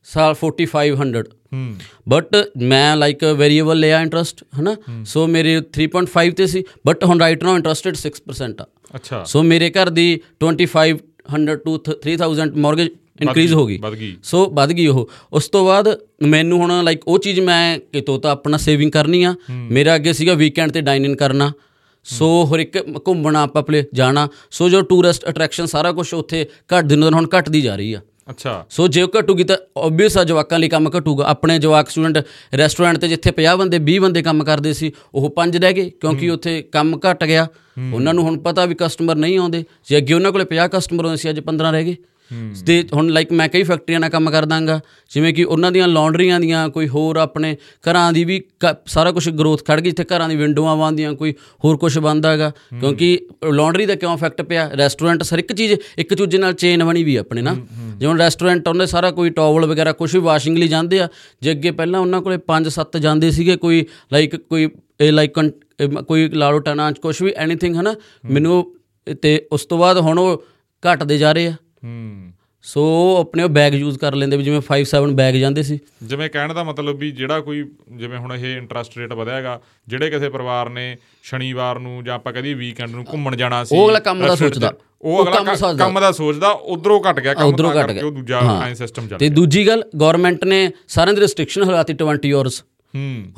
[0.08, 1.24] ਸਾਲ 4500
[1.54, 1.76] ਹੂੰ।
[2.10, 4.76] ਬਟ ਮੈਂ ਲਾਈਕ ਵੇਰੀਏਬਲ ਲਿਆ ਇੰਟਰਸਟ ਹਨਾ?
[5.06, 9.44] ਸੋ ਮੇਰੇ 3.5 ਤੇ ਸੀ ਬਟ ਹੁਣ ਰਾਈਟ ਨਾਓ ਇੰਟਰਸਟ ਰੇਟ 6% ਆ। ਅੱਛਾ। ਸੋ
[9.46, 10.08] ਮੇਰੇ ਘਰ ਦੀ
[10.42, 12.90] 2500 ਟੂ 3000 ਮਾਰਗੇਜ
[13.22, 13.78] ਇਨਕਰੀਜ਼ ਹੋ ਗਈ।
[14.24, 18.32] ਸੋ ਵੱਧ ਗਈ ਉਹ। ਉਸ ਤੋਂ ਬਾਅਦ ਮੈਨੂੰ ਹੁਣ ਲਾਈਕ ਉਹ ਚੀਜ਼ ਮੈਂ ਕਿਤੋਂ ਤਾਂ
[18.32, 21.52] ਆਪਣਾ ਸੇਵਿੰਗ ਕਰਨੀ ਆ। ਮੇਰਾ ਅੱਗੇ ਸੀਗਾ ਵੀਕਐਂਡ ਤੇ ਡਾਈਨ ਇਨ ਕਰਨਾ
[22.04, 26.86] ਸੋ ਹਰ ਇੱਕ ਘੁੰਮਣਾ ਆਪਾਂ ਪਲੇ ਜਾਣਾ। ਸੋ ਜੋ ਟੂਰਿਸਟ ਅਟਰੈਕਸ਼ਨ ਸਾਰਾ ਕੁਝ ਉੱਥੇ ਘੱਟ
[26.86, 30.60] ਦਿਨੋਂ ਦਿਨ ਹੁਣ ਘਟਦੀ ਜਾ ਰਹੀ ਆ। ਅੱਛਾ। ਸੋ ਜੇ ਘਟੂਗੀ ਤਾਂ ਓਬਵੀਅਸ ਆ ਜਵਾਕਾਂ
[30.60, 32.18] ਲਈ ਕੰਮ ਘਟੂਗਾ। ਆਪਣੇ ਜਵਾਕ ਸਟੂਡੈਂਟ
[32.58, 36.30] ਰੈਸਟੋਰੈਂਟ ਤੇ ਜਿੱਥੇ 50 ਬੰਦੇ 20 ਬੰਦੇ ਕੰਮ ਕਰਦੇ ਸੀ ਉਹ ਪੰਜ ਰਹਿ ਗਏ ਕਿਉਂਕਿ
[36.30, 37.48] ਉੱਥੇ ਕੰਮ ਘਟ ਗਿਆ।
[37.94, 41.18] ਉਹਨਾਂ ਨੂੰ ਹੁਣ ਪਤਾ ਵੀ ਕਸਟਮਰ ਨਹੀਂ ਆਉਂਦੇ। ਜੇ ਅੱਗੇ ਉਹਨਾਂ ਕੋਲੇ 50 ਕਸਟਮਰ ਹੁੰਦੇ
[41.18, 41.96] ਸੀ ਅੱਜ 15 ਰਹਿ ਗਏ।
[42.66, 44.80] ਤੇ ਹੁਣ ਲਾਈਕ ਮੈਂ ਕਈ ਫੈਕਟਰੀਆਂ ਨਾਲ ਕੰਮ ਕਰਦਾਗਾ
[45.12, 47.56] ਜਿਵੇਂ ਕਿ ਉਹਨਾਂ ਦੀਆਂ ਲਾਂਡਰੀਆਂ ਦੀਆਂ ਕੋਈ ਹੋਰ ਆਪਣੇ
[47.90, 48.42] ਘਰਾਂ ਦੀ ਵੀ
[48.86, 51.34] ਸਾਰਾ ਕੁਝ ਗਰੋਥ ਖੜ ਗਈ ਜਿੱਥੇ ਘਰਾਂ ਦੀ ਵਿੰਡੋਆਂ ਬੰਦੀਆਂ ਕੋਈ
[51.66, 53.20] ਹੋਰ ਕੁਝ ਬੰਦਾ ਹੈਗਾ ਕਿਉਂਕਿ
[53.52, 54.70] ਲਾਂਡਰੀ ਦਾ ਕਿਉਂ ਇਫੈਕਟ ਪਿਆ?
[54.78, 57.56] ਰੈਸਟੋਰੈਂਟ ਹਰ ਇੱਕ ਚੀਜ਼ ਇੱਕ ਦੂਜੇ ਨਾਲ ਚੇਨ ਬਣੀ ਵੀ ਆਪਣੇ ਨਾ।
[57.98, 61.08] ਜਿਵੇਂ ਰੈਸਟੋਰੈਂਟ ਉਹਨੇ ਸਾਰਾ ਕੋਈ ਟਾਵਲ ਵਗੈਰਾ ਕੁਝ ਵੀ ਵਾਸ਼ਿੰਗ ਲਈ ਜਾਂਦੇ ਆ।
[61.42, 64.70] ਜੇ ਅੱਗੇ ਪਹਿਲਾਂ ਉਹਨਾਂ ਕੋਲੇ 5-7 ਜਾਂਦੇ ਸੀਗੇ ਕੋਈ ਲਾਈਕ ਕੋਈ
[65.02, 65.40] ਇਹ ਲਾਈਕ
[66.08, 67.96] ਕੋਈ ਲਾੜੋ ਟਨਾ ਕੁਝ ਵੀ ਐਨੀਥਿੰਗ ਹਨਾ
[68.26, 68.76] ਮੈਨੂੰ
[69.22, 70.44] ਤੇ ਉਸ ਤੋਂ ਬਾਅਦ ਹੁਣ ਉਹ
[70.84, 71.54] ਘਟਦੇ ਜਾ ਰਹੇ ਆ।
[71.84, 72.82] ਹੂੰ ਸੋ
[73.20, 76.64] ਆਪਣੇ ਉਹ ਬੈਗ ਯੂਜ਼ ਕਰ ਲੈਂਦੇ ਵੀ ਜਿਵੇਂ 5-7 ਬੈਗ ਜਾਂਦੇ ਸੀ ਜਿਵੇਂ ਕਹਿਣ ਦਾ
[76.64, 80.98] ਮਤਲਬ ਵੀ ਜਿਹੜਾ ਕੋਈ ਜਿਵੇਂ ਹੁਣ ਇਹ ਇੰਟਰਸਟ ਰੇਟ ਵਧਿਆ ਹੈਗਾ ਜਿਹੜੇ ਕਿਸੇ ਪਰਿਵਾਰ ਨੇ
[81.24, 84.74] ਸ਼ਨੀਵਾਰ ਨੂੰ ਜਾਂ ਆਪਾਂ ਕਹਦੀ ਵੀਕਐਂਡ ਨੂੰ ਘੁੰਮਣ ਜਾਣਾ ਸੀ ਉਹ ਅਗਲਾ ਕੰਮ ਦਾ ਸੋਚਦਾ।
[85.02, 88.76] ਉਹ ਅਗਲਾ ਕੰਮ ਦਾ ਸੋਚਦਾ ਉਧਰੋਂ ਘਟ ਗਿਆ ਕੰਮ ਉੱਧਰੋਂ ਘੱਟ ਗਿਆ। ਉਹ ਦੂਜਾ। ਐਂ
[88.76, 92.64] ਸਿਸਟਮ ਚੱਲ ਤੇ ਦੂਜੀ ਗੱਲ ਗਵਰਨਮੈਂਟ ਨੇ ਸਾਰਿਆਂ ਦੀ ਰੈਸਟ੍ਰਿਕਸ਼ਨ ਹਲਾਤੀ 20 ਆਵਰਸ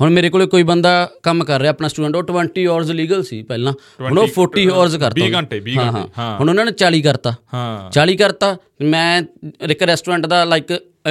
[0.00, 3.42] ਹੁਣ ਮੇਰੇ ਕੋਲੇ ਕੋਈ ਬੰਦਾ ਕੰਮ ਕਰ ਰਿਹਾ ਆਪਣਾ ਸਟੂਡੈਂਟ ਉਹ 20 ਆਵਰਸ ਲੀਗਲ ਸੀ
[3.42, 6.72] ਪਹਿਲਾਂ। ਹੁਣ ਉਹ 40 ਆਵਰਸ ਕਰਤਾ 20 ਘੰਟੇ 20 ਹਾਂ, ਘੰਟੇ ਹਾਂ। ਹੁਣ ਉਹਨਾਂ ਨੇ
[6.72, 9.22] 40 ਕਰਤਾ। ਹਾਂ। 40 ਕਰਤਾ ਮੈਂ
[9.70, 10.64] ਇੱਕ ਰੈਸਟੋਰੈਂਟ ਦਾ ਲਾਈਕ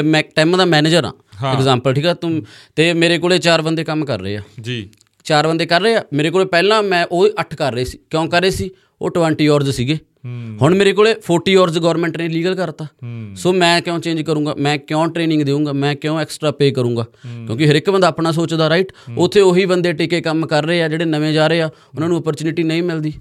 [0.05, 1.13] ਮੈਂ ਟਾਈਮ ਦਾ ਮੈਨੇਜਰ ਆ
[1.53, 2.13] ਐਗਜ਼ਾਮਪਲ ਠੀਕ ਆ?
[2.13, 2.43] ਤੂੰ
[2.75, 4.89] ਤੇ ਮੇਰੇ ਕੋਲੇ ਚਾਰ ਬੰਦੇ ਕੰਮ ਕਰ ਰਹੇ ਆ। ਜੀ।
[5.23, 8.27] ਚਾਰ ਬੰਦੇ ਕਰ ਰਹੇ ਆ। ਮੇਰੇ ਕੋਲੇ ਪਹਿਲਾਂ ਮੈਂ ਉਹ 8 ਕਰ ਰਹੇ ਸੀ। ਕਿਉਂ
[8.27, 8.69] ਕਰ ਰਹੇ ਸੀ?
[9.01, 9.97] ਉਹ 20 ਆਵਰਸ ਸੀਗੇ।
[10.61, 12.87] ਹੁਣ ਮੇਰੇ ਕੋਲੇ 40 ਆਵਰਸ ਗਵਰਨਮੈਂਟ ਨੇ ਲੀਗਲ ਕਰਤਾ।
[13.35, 14.55] ਸੋ ਮੈਂ ਕਿਉਂ ਚੇਂਜ ਕਰੂੰਗਾ?
[14.59, 17.03] ਮੈਂ ਕਿਉਂ ਟ੍ਰੇਨਿੰਗ ਦੇਵਾਂਗਾ ਮੈਂ ਕਿਉਂ ਐਕਸਟਰਾ ਪੇ ਕਰੂੰਗਾ?
[17.45, 20.87] ਕਿਉਂਕਿ ਹਰ ਇੱਕ ਬੰਦਾ ਆਪਣਾ ਸੋਚਦਾ ਰਾਈਟ ਉੱਥੇ ਉਹੀ ਬੰਦੇ ਟਿਕੇ ਕੰਮ ਕਰ ਰਹੇ ਆ
[20.87, 23.13] ਜਿਹੜੇ ਨਵੇਂ ਜਾ ਰਹੇ ਆ ਉਹਨਾਂ ਨੂੰ ਓਪਰਚ्युनिटी ਨਹੀਂ ਮਿਲਦੀ।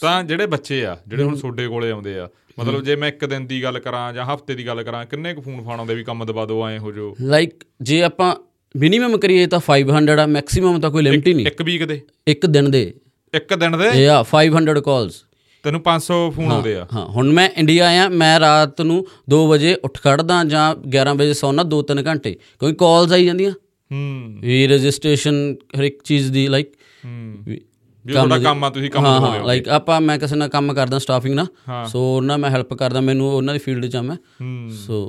[0.00, 3.46] ਤਾਂ ਜਿਹੜੇ ਬੱਚੇ ਆ ਜਿਹੜੇ ਹੁਣ ਤੁਹਾਡੇ ਕੋਲੇ ਆਉਂਦੇ ਆ ਮਤਲਬ ਜੇ ਮੈਂ ਇੱਕ ਦਿਨ
[3.46, 6.24] ਦੀ ਗੱਲ ਕਰਾਂ ਜਾਂ ਹਫ਼ਤੇ ਦੀ ਗੱਲ ਕਰਾਂ ਕਿੰਨੇ ਕੁ ਫੋਨ ਫਾਣ ਆਉਂਦੇ ਵੀ ਕੰਮ
[6.24, 7.50] ਦਬਾ ਦੋ ਐ ਹੋ ਜੋ ਲਾਈਕ
[7.82, 8.36] ਜੇ ਆਪਾਂ
[8.76, 12.00] ਮਿਨੀਮਮ ਕਰੀਏ ਤਾਂ 500 ਆ ਮੈਕਸਿਮਮ ਤਾਂ ਕੋਈ ਲਿਮਟ ਹੀ ਨਹੀਂ। ਇੱਕ ਵੀਕ ਦੇ?
[12.28, 12.94] ਇੱਕ ਦਿਨ ਦੇ।
[13.34, 14.04] ਇੱਕ ਦਿਨ ਦੇ?
[14.04, 15.24] ਯਾ 500 ਕਾਲਸ
[15.64, 19.74] ਤੈਨੂੰ 500 ਫੋਨ ਆਉਂਦੇ ਆ। ਹਾਂ ਹੁਣ ਮੈਂ ਇੰਡੀਆ ਆਇਆ ਮੈਂ ਰਾਤ ਨੂੰ 2 ਵਜੇ
[19.84, 23.50] ਉੱਠ ਖੜਦਾ ਜਾਂ 11 ਵਜੇ ਸੌਣਾ 2-3 ਘੰਟੇ ਕਿਉਂਕਿ ਕਾਲਸ ਆਈ ਜਾਂਦੀਆਂ।
[23.90, 25.34] ਹੂੰ। ਵੀ ਰਜਿਸਟ੍ਰੇਸ਼ਨ
[25.78, 26.72] ਹਰ ਇੱਕ ਚੀਜ਼ ਦੀ ਲਾਈਕ
[27.04, 27.56] ਹੂੰ।
[28.04, 31.34] ਤੁਹਾਡਾ ਕੰਮ ਆ ਤੁਸੀਂ ਕੰਮ ਦਿਖਾਉਂਦੇ ਹਾਂ ਲਾਈਕ ਆਪਾਂ ਮੈਂ ਕਿਸੇ ਨਾਲ ਕੰਮ ਕਰਦਾ ਸਟਾਫਿੰਗ
[31.34, 31.46] ਨਾਲ
[31.88, 35.00] ਸੋ ਉਹਨਾਂ ਮੈਂ ਹੈਲਪ ਕਰਦਾ ਮੈਨੂੰ ਉਹਨਾਂ ਦੀ ਫੀਲਡ 'ਚ ਆ ਮੈਂ। ਹੂੰ। ਸੋ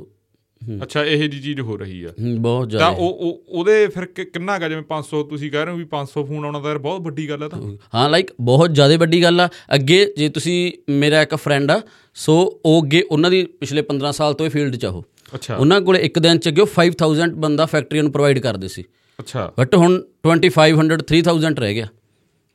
[0.82, 4.58] ਅੱਛਾ ਇਹ ਜੀ ਚੀਜ਼ ਹੋ ਰਹੀ ਆ। ਬਹੁਤ ਤਾਂ ਜ਼ਿਆਦਾ। ਉਹ ਉਹ- ਉਹਦੇ ਫਿਰ ਕਿੰਨਾ
[4.58, 7.28] ਗਾ ਜਿਵੇਂ 500 ਤੁਸੀਂ ਕਹਿ ਰਹੇ ਹੋ ਵੀ 500 ਫੋਨ ਆਉਣਾ ਤਾਂ ਯਾਰ ਬਹੁਤ ਵੱਡੀ
[7.28, 11.34] ਗੱਲ ਆ ਤਾਂ। ਹਾਂ ਲਾਈਕ ਬਹੁਤ ਜ਼ਿਆਦਾ ਵੱਡੀ ਗੱਲ ਆ। ਅੱਗੇ ਜੇ ਤੁਸੀਂ ਮੇਰਾ ਇੱਕ
[11.34, 11.80] ਫਰੈਂਡ ਆ
[12.14, 15.56] ਸੋ ਉਹ ਅੱਗੇ ਉਹਨਾਂ ਦੀ ਪਿਛਲੇ 15 ਸਾਲ ਤੋਂ ਇਹ ਫੀਲਡ 'ਚ ਆ ਉਹ। ਅੱਛਾ।
[15.56, 18.84] ਉਹਨਾਂ ਕੋਲੇ ਇੱਕ ਦਿਨ 'ਚ ਅੱਗੇ ਉਹ 5000 ਬੰਦਾ ਫੈਕਟਰੀਆਂ ਨੂੰ ਪ੍ਰੋਵਾਈਡ ਕਰਦੇ ਸੀ।
[19.18, 21.86] ਅੱਛਾ। ਬਟ ਹੁਣ 2500 3000 ਰਹਿ ਗਿਆ।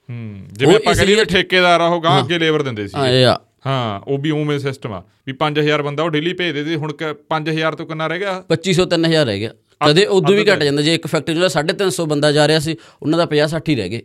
[0.09, 3.35] ਹੂੰ ਜਿਵੇਂ ਆਪਾਂ ਕਹਿੰਦੇ ਠੇਕੇਦਾਰ ਆ ਉਹ ਗਾਂ ਅੱਗੇ ਲੇਬਰ ਦਿੰਦੇ ਸੀ। ਹਾਂ
[3.65, 6.93] ਹਾਂ ਉਹ ਵੀ ਉਵੇਂ ਸਿਸਟਮ ਆ। ਵੀ 5000 ਬੰਦਾ ਉਹ ਡੇਲੀ ਭੇਜਦੇ ਸੀ ਹੁਣ
[7.29, 8.43] 5000 ਤੋਂ ਕਿੰਨਾ ਰਹਿ ਗਿਆ?
[8.50, 9.51] 2500 3000 ਰਹਿ ਗਿਆ।
[9.89, 13.19] ਕਦੇ ਉਦੋਂ ਵੀ ਘਟ ਜਾਂਦਾ। ਜੇ ਇੱਕ ਫੈਕਟਰੀ ਦਾ 350 ਬੰਦਾ ਜਾ ਰਿਹਾ ਸੀ ਉਹਨਾਂ
[13.19, 14.01] ਦਾ 50 60 ਰਹਿ ਗਏ।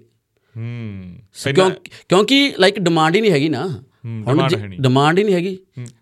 [0.56, 1.16] ਹੂੰ।
[1.54, 1.70] ਕਿਉਂ
[2.08, 3.82] ਕਿਉਂਕਿ ਲਾਈਕ ਡਿਮਾਂਡ ਹੀ ਨਹੀਂ ਹੈਗੀ ਨਾ।
[4.26, 4.48] ਹੁਣ।
[4.80, 5.58] ਡਿਮਾਂਡ ਹੀ ਨਹੀਂ। ਹੈਗੀ।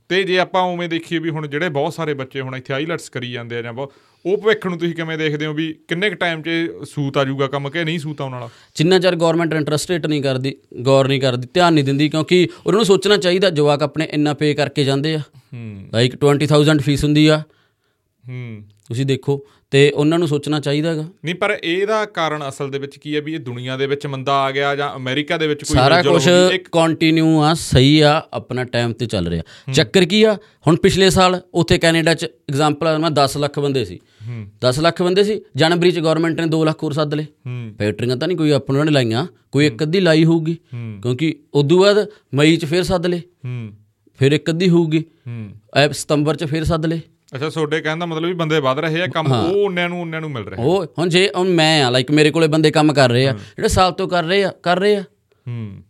[0.09, 3.33] ਤੇ ਜੇ ਆਪਾਂ ਉਵੇਂ ਦੇਖੀਏ ਵੀ ਹੁਣ ਜਿਹੜੇ ਬਹੁਤ ਸਾਰੇ ਬੱਚੇ ਹੁਣ ਇੱਥੇ ਆਈਲੈਟਸ ਕਰੀ
[3.33, 3.93] ਜਾਂਦੇ ਆ ਜਾਂ ਬਹੁਤ
[4.27, 6.49] ਉਹ ਭਵਿੱਖ ਨੂੰ ਤੁਸੀਂ ਕਿਵੇਂ ਦੇਖਦੇ ਹੋ ਵੀ ਕਿੰਨੇ ਕ ਟਾਈਮ 'ਚ
[6.85, 8.49] ਸੂਤ ਆ ਜਾਊਗਾ ਕੰਮ ਕਿ ਨਹੀਂ ਸੂਤ ਆਉਣ ਵਾਲਾ?
[8.75, 12.79] ਜਿੰਨਾ ਚਿਰ ਗਵਰਨਮੈਂਟ ਇੰਟਰਸਟ ਰੇਟ ਨਹੀਂ ਕਰਦੀ ਗੌਰ ਨਹੀਂ ਕਰਦੀ ਧਿਆਨ ਨਹੀਂ ਦਿੰਦੀ ਕਿਉਂਕਿ ਉਹਨਾਂ
[12.79, 15.19] ਨੂੰ ਸੋਚਣਾ ਚਾਹੀਦਾ ਜਵਾਕ ਆਪਣੇ ਇੰਨਾ ਪੇ ਕਰਕੇ ਜਾਂਦੇ ਆ।
[15.55, 17.43] ਹੂੰ। ਲਾਈਕ 20000 ਫੀਸ ਹੁੰਦੀ ਆ।
[18.29, 19.41] ਹੂੰ। ਤੁਸੀਂ ਦੇਖੋ
[19.71, 23.21] ਤੇ ਉਹਨਾਂ ਨੂੰ ਸੋਚਣਾ ਚਾਹੀਦਾ ਹੈਗਾ। ਨਹੀਂ ਪਰ ਇਹਦਾ ਕਾਰਨ ਅਸਲ ਦੇ ਵਿੱਚ ਕੀ ਹੈ
[23.21, 26.29] ਵੀ ਇਹ ਦੁਨੀਆ ਦੇ ਵਿੱਚ ਮੰਦਾ ਆ ਗਿਆ ਜਾਂ ਅਮਰੀਕਾ ਦੇ ਵਿੱਚ ਕੋਈ ਸਾਰਾ ਕੁਝ
[26.73, 30.37] ਕੰਟੀਨਿਊ ਆ ਸਹੀ ਆ ਆਪਣਾ ਟਾਈਮ ਤੇ ਚੱਲ ਰਿਹਾ। ਚੱਕਰ ਕੀ ਆ?
[30.67, 33.99] ਹੁਣ ਪਿਛਲੇ ਸਾਲ ਉੱਥੇ ਕੈਨੇਡਾ ਚ ਐਗਜ਼ਾਮਪਲ ਮੈਂ 10 ਲੱਖ ਬੰਦੇ ਸੀ।
[34.65, 37.27] 10 ਲੱਖ ਬੰਦੇ ਸੀ ਜਨਵਰੀ ਚ ਗਵਰਨਮੈਂਟ ਨੇ 2 ਲੱਖ ਹੋਰ ਸੱਦ ਲਏ।
[37.79, 40.57] ਫੈਕਟਰੀਆਂ ਤਾਂ ਨਹੀਂ ਕੋਈ ਆਪਣਾ ਨੇ ਲਾਈਆਂ ਕੋਈ ਇੱਕ ਅੱਧੀ ਲਾਈ ਹੋਊਗੀ
[41.03, 43.21] ਕਿਉਂਕਿ ਉਦੋਂ ਬਾਅਦ ਮਈ ਚ ਫੇਰ ਸੱਦ ਲਏ।
[44.19, 45.05] ਫਿਰ ਇੱਕ ਅੱਧੀ ਹੋਊਗੀ।
[45.77, 47.01] ਐ ਸਤੰਬਰ ਚ ਫੇਰ ਸੱਦ ਲਏ।
[47.35, 50.21] ਅੱਛਾ ਤੁਹਾਡੇ ਕਹਿਣ ਦਾ ਮਤਲਬ ਵੀ ਬੰਦੇ ਵੱਧ ਰਹੇ ਆ ਕੰਮ ਉਹ ਉਹਨਿਆਂ ਨੂੰ ਉਹਨਿਆਂ
[50.21, 53.11] ਨੂੰ ਮਿਲ ਰਿਹਾ ਉਹ ਹੁਣ ਜੇ ਹੁਣ ਮੈਂ ਆ ਲਾਈਕ ਮੇਰੇ ਕੋਲੇ ਬੰਦੇ ਕੰਮ ਕਰ
[53.11, 55.01] ਰਹੇ ਆ ਜਿਹੜੇ ਸਾਲ ਤੋਂ ਕਰ ਰਹੇ ਆ ਕਰ ਰਹੇ ਆ।
[55.49, 55.83] ਹੂੰ।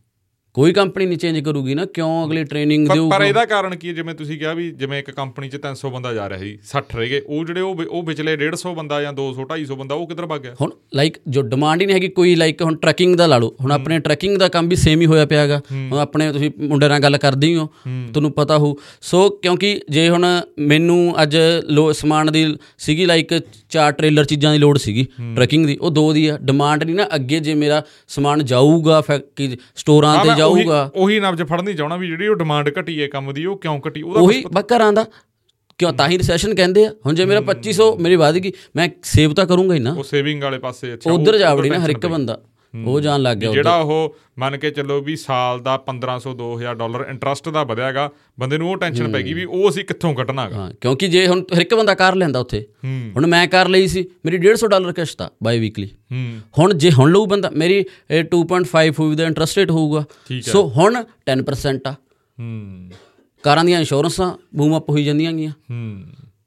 [0.59, 3.93] ਕੋਈ ਕੰਪਨੀ ਨਹੀਂ ਚੇਂਜ ਕਰੂਗੀ ਨਾ ਕਿਉਂ ਅਗਲੀ ਟ੍ਰੇਨਿੰਗ ਦਿਓ ਪਰ ਇਹਦਾ ਕਾਰਨ ਕੀ ਹੈ?
[3.95, 7.09] ਜਿਵੇਂ ਤੁਸੀਂ ਕਿਹਾ ਵੀ ਜਿਵੇਂ ਇੱਕ ਕੰਪਨੀ 'ਚ 300 ਬੰਦਾ ਜਾ ਰਿਹਾ ਸੀ 60 ਰਹਿ
[7.11, 10.41] ਗਏ ਉਹ ਜਿਹੜੇ ਉਹ ਉਹ ਵਿਚਲੇ 150 ਬੰਦਾ ਜਾਂ 200 250 ਬੰਦਾ ਉਹ ਕਿੱਧਰ ਭੱਗ
[10.41, 10.55] ਗਿਆ?
[10.61, 13.73] ਹੁਣ ਲਾਈਕ ਜੋ ਡਿਮਾਂਡ ਹੀ ਨਹੀਂ ਹੈਗੀ ਕੋਈ ਲਾਈਕ ਹੁਣ ਟਰੱਕਿੰਗ ਦਾ ਲਾ ਲਓ। ਹੁਣ
[13.73, 17.01] ਆਪਣੇ ਟਰੱਕਿੰਗ ਦਾ ਕੰਮ ਵੀ ਸੇਮ ਹੀ ਹੋਇਆ ਪਿਆ ਹੈਗਾ। ਹੁਣ ਆਪਣੇ ਤੁਸੀਂ ਮੁੰਡੇ ਨਾਲ
[17.01, 17.55] ਗੱਲ ਕਰਦੇ ਹੀ
[18.09, 20.27] ਤੁਹਾਨੂੰ ਪਤਾ ਹੋ ਸੋ ਕਿਉਂਕਿ ਜੇ ਹੁਣ
[20.65, 21.37] ਮੈਨੂੰ ਅੱਜ
[21.71, 22.45] ਲੋ ਸਮਾਨ ਦੀ
[22.79, 23.35] ਸੀਗੀ ਲਾਈਕ
[23.71, 27.07] ਚਾਰ ਟ੍ਰੇਲਰ ਚੀਜ਼ਾਂ ਦੀ ਲੋੜ ਸੀਗੀ ਟਰੱਕਿੰਗ ਦੀ ਉਹ ਦੋ ਦੀ ਆ। ਡਿਮਾਂਡ ਨਹੀਂ ਨਾ
[27.15, 29.03] ਅੱਗੇ ਜੇ ਮੇਰਾ ਸਮਾਨ ਜਾਊਗਾ
[29.77, 33.33] ਸਟੋਰਾਂ ਤੇ ਉਹੀ- ਜਾਊਗਾ। ਉਹੀ ਨਬਜ ਫੜਨੀ ਚਾਹਣਾ ਵੀ ਜਿਹੜੀ ਉਹ ਡਿਮਾਂਡ ਘਟੀ ਹੈ ਕੰਮ
[33.33, 34.03] ਦੀ ਉਹ ਕਿਉਂ ਘਟੀ?
[34.03, 34.45] ਉਹਦਾ ਉਹੀ
[34.77, 35.07] ਘਰਾਂ ਦਾ।
[35.79, 35.93] ਕਿਉਂ?
[35.93, 39.47] ਤਾਂ ਹੀ ਰੈਸੈਸ਼ਨ ਕਹਿੰਦੇ ਆ। ਹੁਣ ਜੇ ਮੇਰਾ 2500 ਮੇਰੀ ਵਧ ਗਈ ਮੈਂ ਸੇਵ ਤਾਂ
[39.47, 42.39] ਕਰੂੰਗਾ ਹੀ ਨਾ। ਉਹ ਸੇਵਿੰਗ ਵਾਲੇ ਪਾਸੇ ਅੱਛਾ ਉਧਰ ਜਾਵੜੀ ਨਾ ਹਰ ਇੱਕ ਬੰਦਾ।
[42.85, 47.07] ਉਹ ਜਾਣ ਲੱਗ ਗਿਆ ਜਿਹੜਾ ਉਹ ਮੰਨ ਕੇ ਚੱਲੋ ਵੀ ਸਾਲ ਦਾ 1500 2000 ਡਾਲਰ
[47.09, 48.11] ਇੰਟਰਸਟ ਦਾ ਵਧਿਆਗਾ
[48.41, 51.43] ਬੰਦੇ ਨੂੰ ਉਹ ਟੈਨਸ਼ਨ ਪੈ ਗਈ ਵੀ ਉਹ ਅਸੀਂ ਕਿੱਥੋਂ ਕੱਢਣਾਗਾ ਹਾਂ ਕਿਉਂਕਿ ਜੇ ਹੁਣ
[51.57, 55.23] ਹਰ ਇੱਕ ਬੰਦਾ ਕਾਰ ਲੈਂਦਾ ਉੱਥੇ ਹੁਣ ਮੈਂ ਕਾਰ ਲਈ ਸੀ ਮੇਰੀ 150 ਡਾਲਰ ਕਿਸ਼ਤ
[55.23, 55.91] ਆ ਬਾਈ ਵੀਕਲੀ
[56.59, 60.05] ਹੁਣ ਜੇ ਹੁਣ ਲਊ ਬੰਦਾ ਮੇਰੀ ਇਹ 2.5 ਹੋਊ ਦਾ ਇੰਟਰਸਟ ਰੇਟ ਹੋਊਗਾ।
[60.43, 61.95] ਸੋ ਹੁਣ 10% ਆ।
[63.43, 65.53] ਕਾਰਾਂ ਦੀਆਂ ਇੰਸ਼ੋਰੈਂਸਾਂ ਬੂਮ ਅਪ ਹੋਈ ਜਾਂਦੀਆਂ ਗੀਆਂ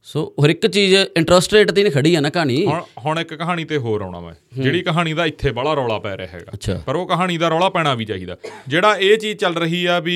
[0.03, 3.33] ਸੋ ਹਰ ਇੱਕ ਚੀਜ਼ ਇੰਟਰਸਟ ਰੇਟ ਤੇ ਹੀ ਖੜੀ ਆ ਨਾ ਕਹਾਣੀ। ਹੁਣ ਹੁਣ ਇੱਕ
[3.33, 6.95] ਕਹਾਣੀ ਤੇ ਹੋਰ ਆਉਣਾ ਮੈਂ। ਜਿਹੜੀ ਕਹਾਣੀ ਦਾ ਇੱਥੇ ਬੜਾ ਰੌਲਾ ਪੈ ਰਿਹਾ ਹੈਗਾ। ਪਰ
[6.95, 10.15] ਉਹ ਕਹਾਣੀ ਦਾ ਰੌਲਾ ਪੈਣਾ ਵੀ ਚਾਹੀਦਾ। ਜਿਹੜਾ ਇਹ ਚੀਜ਼ ਚੱਲ ਰਹੀ ਆ ਵੀ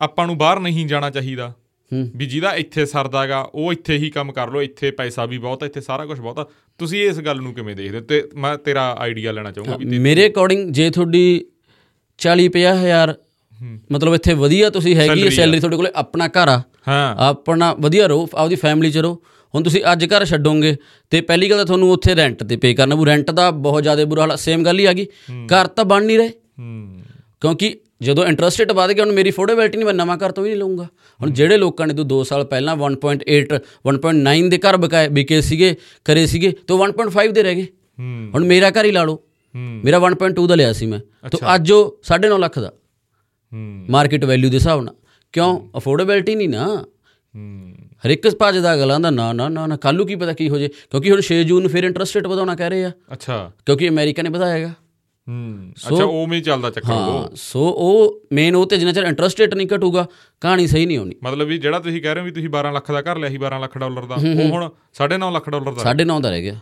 [0.00, 1.48] ਆਪਾਂ ਨੂੰ ਬਾਹਰ ਨਹੀਂ ਜਾਣਾ ਚਾਹੀਦਾ
[1.92, 5.62] ਹੂੰ। ਵੀ ਜਿਹਦਾ ਇੱਥੇ ਸਰਦਾਗਾ ਉਹ ਇੱਥੇ ਹੀ ਕੰਮ ਕਰ ਲਓ ਇੱਥੇ ਪੈਸਾ ਵੀ ਬਹੁਤ
[5.62, 6.46] ਆ ਇੱਥੇ ਸਾਰਾ ਕੁਝ ਬਹੁਤ ਆ।
[6.78, 8.02] ਤੁਸੀਂ ਇਸ ਗੱਲ ਨੂੰ ਕਿਵੇਂ ਦੇਖਦੇ ਹੋ?
[8.04, 11.44] ਤੇ ਮੈਂ ਤੇਰਾ ਆਈਡੀਆ ਲੈਣਾ ਚਾਹੂੰਗਾ ਵੀ ਮੇਰੇ ਅਕੋਰਡਿੰਗ ਜੇ ਤੁਹਾਡੀ
[12.18, 13.14] 40 ਹਜ਼ਾਰ
[13.92, 18.28] ਮਤਲਬ ਇੱਥੇ ਵਧੀਆ ਤੁਸੀਂ ਹੈਗੀ। ਸੈਲਰੀ ਤੁਹਾਡੇ ਕੋਲੇ ਆਪਣਾ ਘਰ ਆ। ਹਾਂ। ਆਪਣਾ ਵਧੀਆ ਰਹੋ
[18.34, 19.18] ਆਪਦੀ ਫੈਮਿਲੀ ਚ ਰਹੋ।
[19.54, 20.76] ਹੁਣ ਤੁਸੀਂ ਅੱਜ ਘਰ ਛੱਡੋਗੇ
[21.10, 24.04] ਤੇ ਪਹਿਲੀ ਗੱਲ ਤਾਂ ਤੁਹਾਨੂੰ ਉੱਥੇ ਰੈਂਟ ਤੇ ਪੇ ਕਰਨਾ ਪਊ। ਰੈਂਟ ਦਾ ਬਹੁਤ ਜ਼ਿਆਦਾ
[24.04, 25.06] ਬੁਰਾ ਹਾਲ ਸੇਮ ਗੱਲ ਹੀ ਆ ਗਈ।
[25.46, 26.28] ਘਰ ਤਾਂ ਬਣ ਨਹੀਂ ਰਹੇ।
[27.40, 30.50] ਕਿਉਂਕਿ ਜਦੋਂ ਇੰਟਰਸਟ ਰੇਟ ਵਧ ਗਿਆ ਹੁਣ ਮੇਰੀ ਅਫੋਰਡੇਬਿਲਟੀ ਨਹੀਂ ਮੈਂ ਨਵਾਂ ਘਰ ਤੋਂ ਵੀ
[30.50, 30.84] ਨਹੀਂ ਲਵਾਂਗਾ
[31.22, 33.58] ਹੁਣ ਜਿਹੜੇ ਲੋਕਾਂ ਨੇ ਤੋਂ 2 ਸਾਲ ਪਹਿਲਾਂ 1.8
[33.90, 35.74] 1.9 ਦੇ ਘਰ ਬਕਾਏ ਵਿਕੇ ਸੀਗੇ
[36.04, 37.66] ਕਰੇ ਸੀਗੇ ਤੋਂ 1.5 ਦੇ ਰਹਿ ਗਏ।
[38.34, 39.22] ਹੁਣ ਮੇਰਾ ਘਰ ਹੀ ਲਾ ਲਓ।
[39.56, 41.00] ਮੇਰਾ 1.2 ਦਾ ਲਿਆ ਸੀ ਮੈਂ।
[41.30, 42.72] ਤੋਂ ਅੱਜ ਉਹ 9.5 ਲੱਖ ਦਾ।
[43.90, 44.94] ਮਾਰਕੀਟ ਵੈਲਿਊ ਦੇ ਹਿਸਾਬ ਨਾਲ।
[45.32, 45.68] ਕਿਉਂ?
[45.76, 46.84] ਅਫੋਰਡੇਬਿਲਟੀ ਨਹੀਂ ਨਾ।
[47.36, 47.74] ਹੂੰ।
[48.06, 50.68] ਹਰ ਇੱਕ ਭੱਜ ਦਾ ਅਗਲਾ ਦਾ ਨਾ ਨਾ ਨਾ ਕੱਲੂ ਕੀ ਪਤਾ ਕੀ ਹੋ ਜੇ।
[50.68, 54.22] ਕਿਉਂਕਿ ਹੁਣ 6 ਜੂਨ ਨੂੰ ਫਿਰ ਇੰਟਰਸਟ ਰੇਟ ਵਧਾਉਣਾ ਕਹਿ ਰਹੇ ਆ। ਅੱਛਾ। ਕਿਉਂਕਿ ਅਮਰੀਕਾ
[54.22, 54.68] ਨੇ ਵਧਾਇਆਗਾ
[55.28, 59.02] ਹੂੰ। ਅੱਛਾ ਉਵੇਂ ਹੀ ਚੱਲਦਾ ਚੱਕਰ ਉਹ। ਹਾਂ ਸੋ ਉਹ ਮੇਨ ਉਹ ਤੇ ਜਿੰਨਾ ਚਿਰ
[59.02, 60.06] ਇੰਟਰਸਟ ਰੇਟ ਨਹੀਂ ਘਟੂਗਾ
[60.40, 62.92] ਕਹਾਣੀ ਸਹੀ ਨਹੀਂ ਹੋਣੀ। ਮਤਲਬ ਵੀ ਜਿਹੜਾ ਤੁਸੀਂ ਕਹਿ ਰਹੇ ਹੋ ਵੀ ਤੁਸੀਂ 12 ਲੱਖ
[62.92, 66.20] ਦਾ ਘਰ ਲਿਆ ਸੀ 12 ਲੱਖ ਡਾਲਰ ਦਾ ਉਹ ਹੁਣ 9.5 ਲੱਖ ਡਾਲਰ ਦਾ 9.5
[66.20, 66.54] ਦਾ ਰਹਿ ਗਿਆ।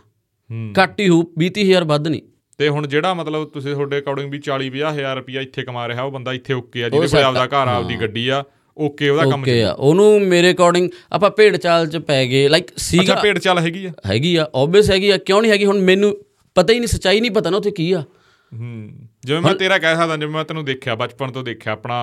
[0.51, 2.21] ਹੂੰ। ਘੱਟ ਹੀ ਹੋਊ 20000 ਵੱਧ ਨਹੀਂ।
[2.59, 6.11] ਤੇ ਹੁਣ ਜਿਹੜਾ ਮਤਲਬ ਤੁਸੀਂ ਤੁਹਾਡੇ ਅਕੋਰਡਿੰਗ ਵੀ 40 ਹਜ਼ਾਰ ਰੁਪਇਆ ਇੱਥੇ ਕਮਾ ਰਿਹਾ ਉਹ
[6.11, 8.43] ਬੰਦਾ ਇੱਥੇ ਓਕੇ ਆ ਜਿਹਦੇ ਕੋਲ ਆਪਦਾ ਘਰ ਆਪਦੀ ਗੱਡੀ ਆ
[8.77, 12.65] ਓਕੇ ਉਹਦਾ ਕੰਮ ਓਕੇ ਆ। ਉਹਨੂੰ ਮੇਰੇ ਅਕੋਰਡਿੰਗ ਆਪਾਂ ਭੇਡ ਚਾਲ ਚ ਪੈ ਗਏ ਲਾਈਕ
[12.67, 13.91] ਅੱਛਾ ਸੀਗਾ ਪੇੜ ਚੱਲ ਹੈਗੀ ਆ?
[14.07, 15.65] ਹੈਗੀ ਆ ਆਬਵੀਅਸ ਹੈਗੀ ਆ ਕਿਉਂ ਨਹੀਂ ਹੈਗੀ?
[15.65, 16.13] ਹੁਣ ਮੈਨੂੰ
[16.55, 17.99] ਪਤਾ ਹੀ ਨਹੀਂ ਸੱਚਾਈ ਨਹੀਂ ਪਤਾ ਨਾ ਉੱਥੇ ਕੀ ਆ।
[18.51, 18.89] ਹੂੰ।
[19.25, 21.97] ਜਿਵੇਂ ਮੈਂ ਤੇਰਾ ਕਹਿ ਸਕਦਾ ਜਿਵੇਂ ਮੈਂ ਤੈਨੂੰ ਦੇਖਿਆ ਬਚਪਨ ਤੋਂ ਦੇਖਿਆ ਆਪਣਾ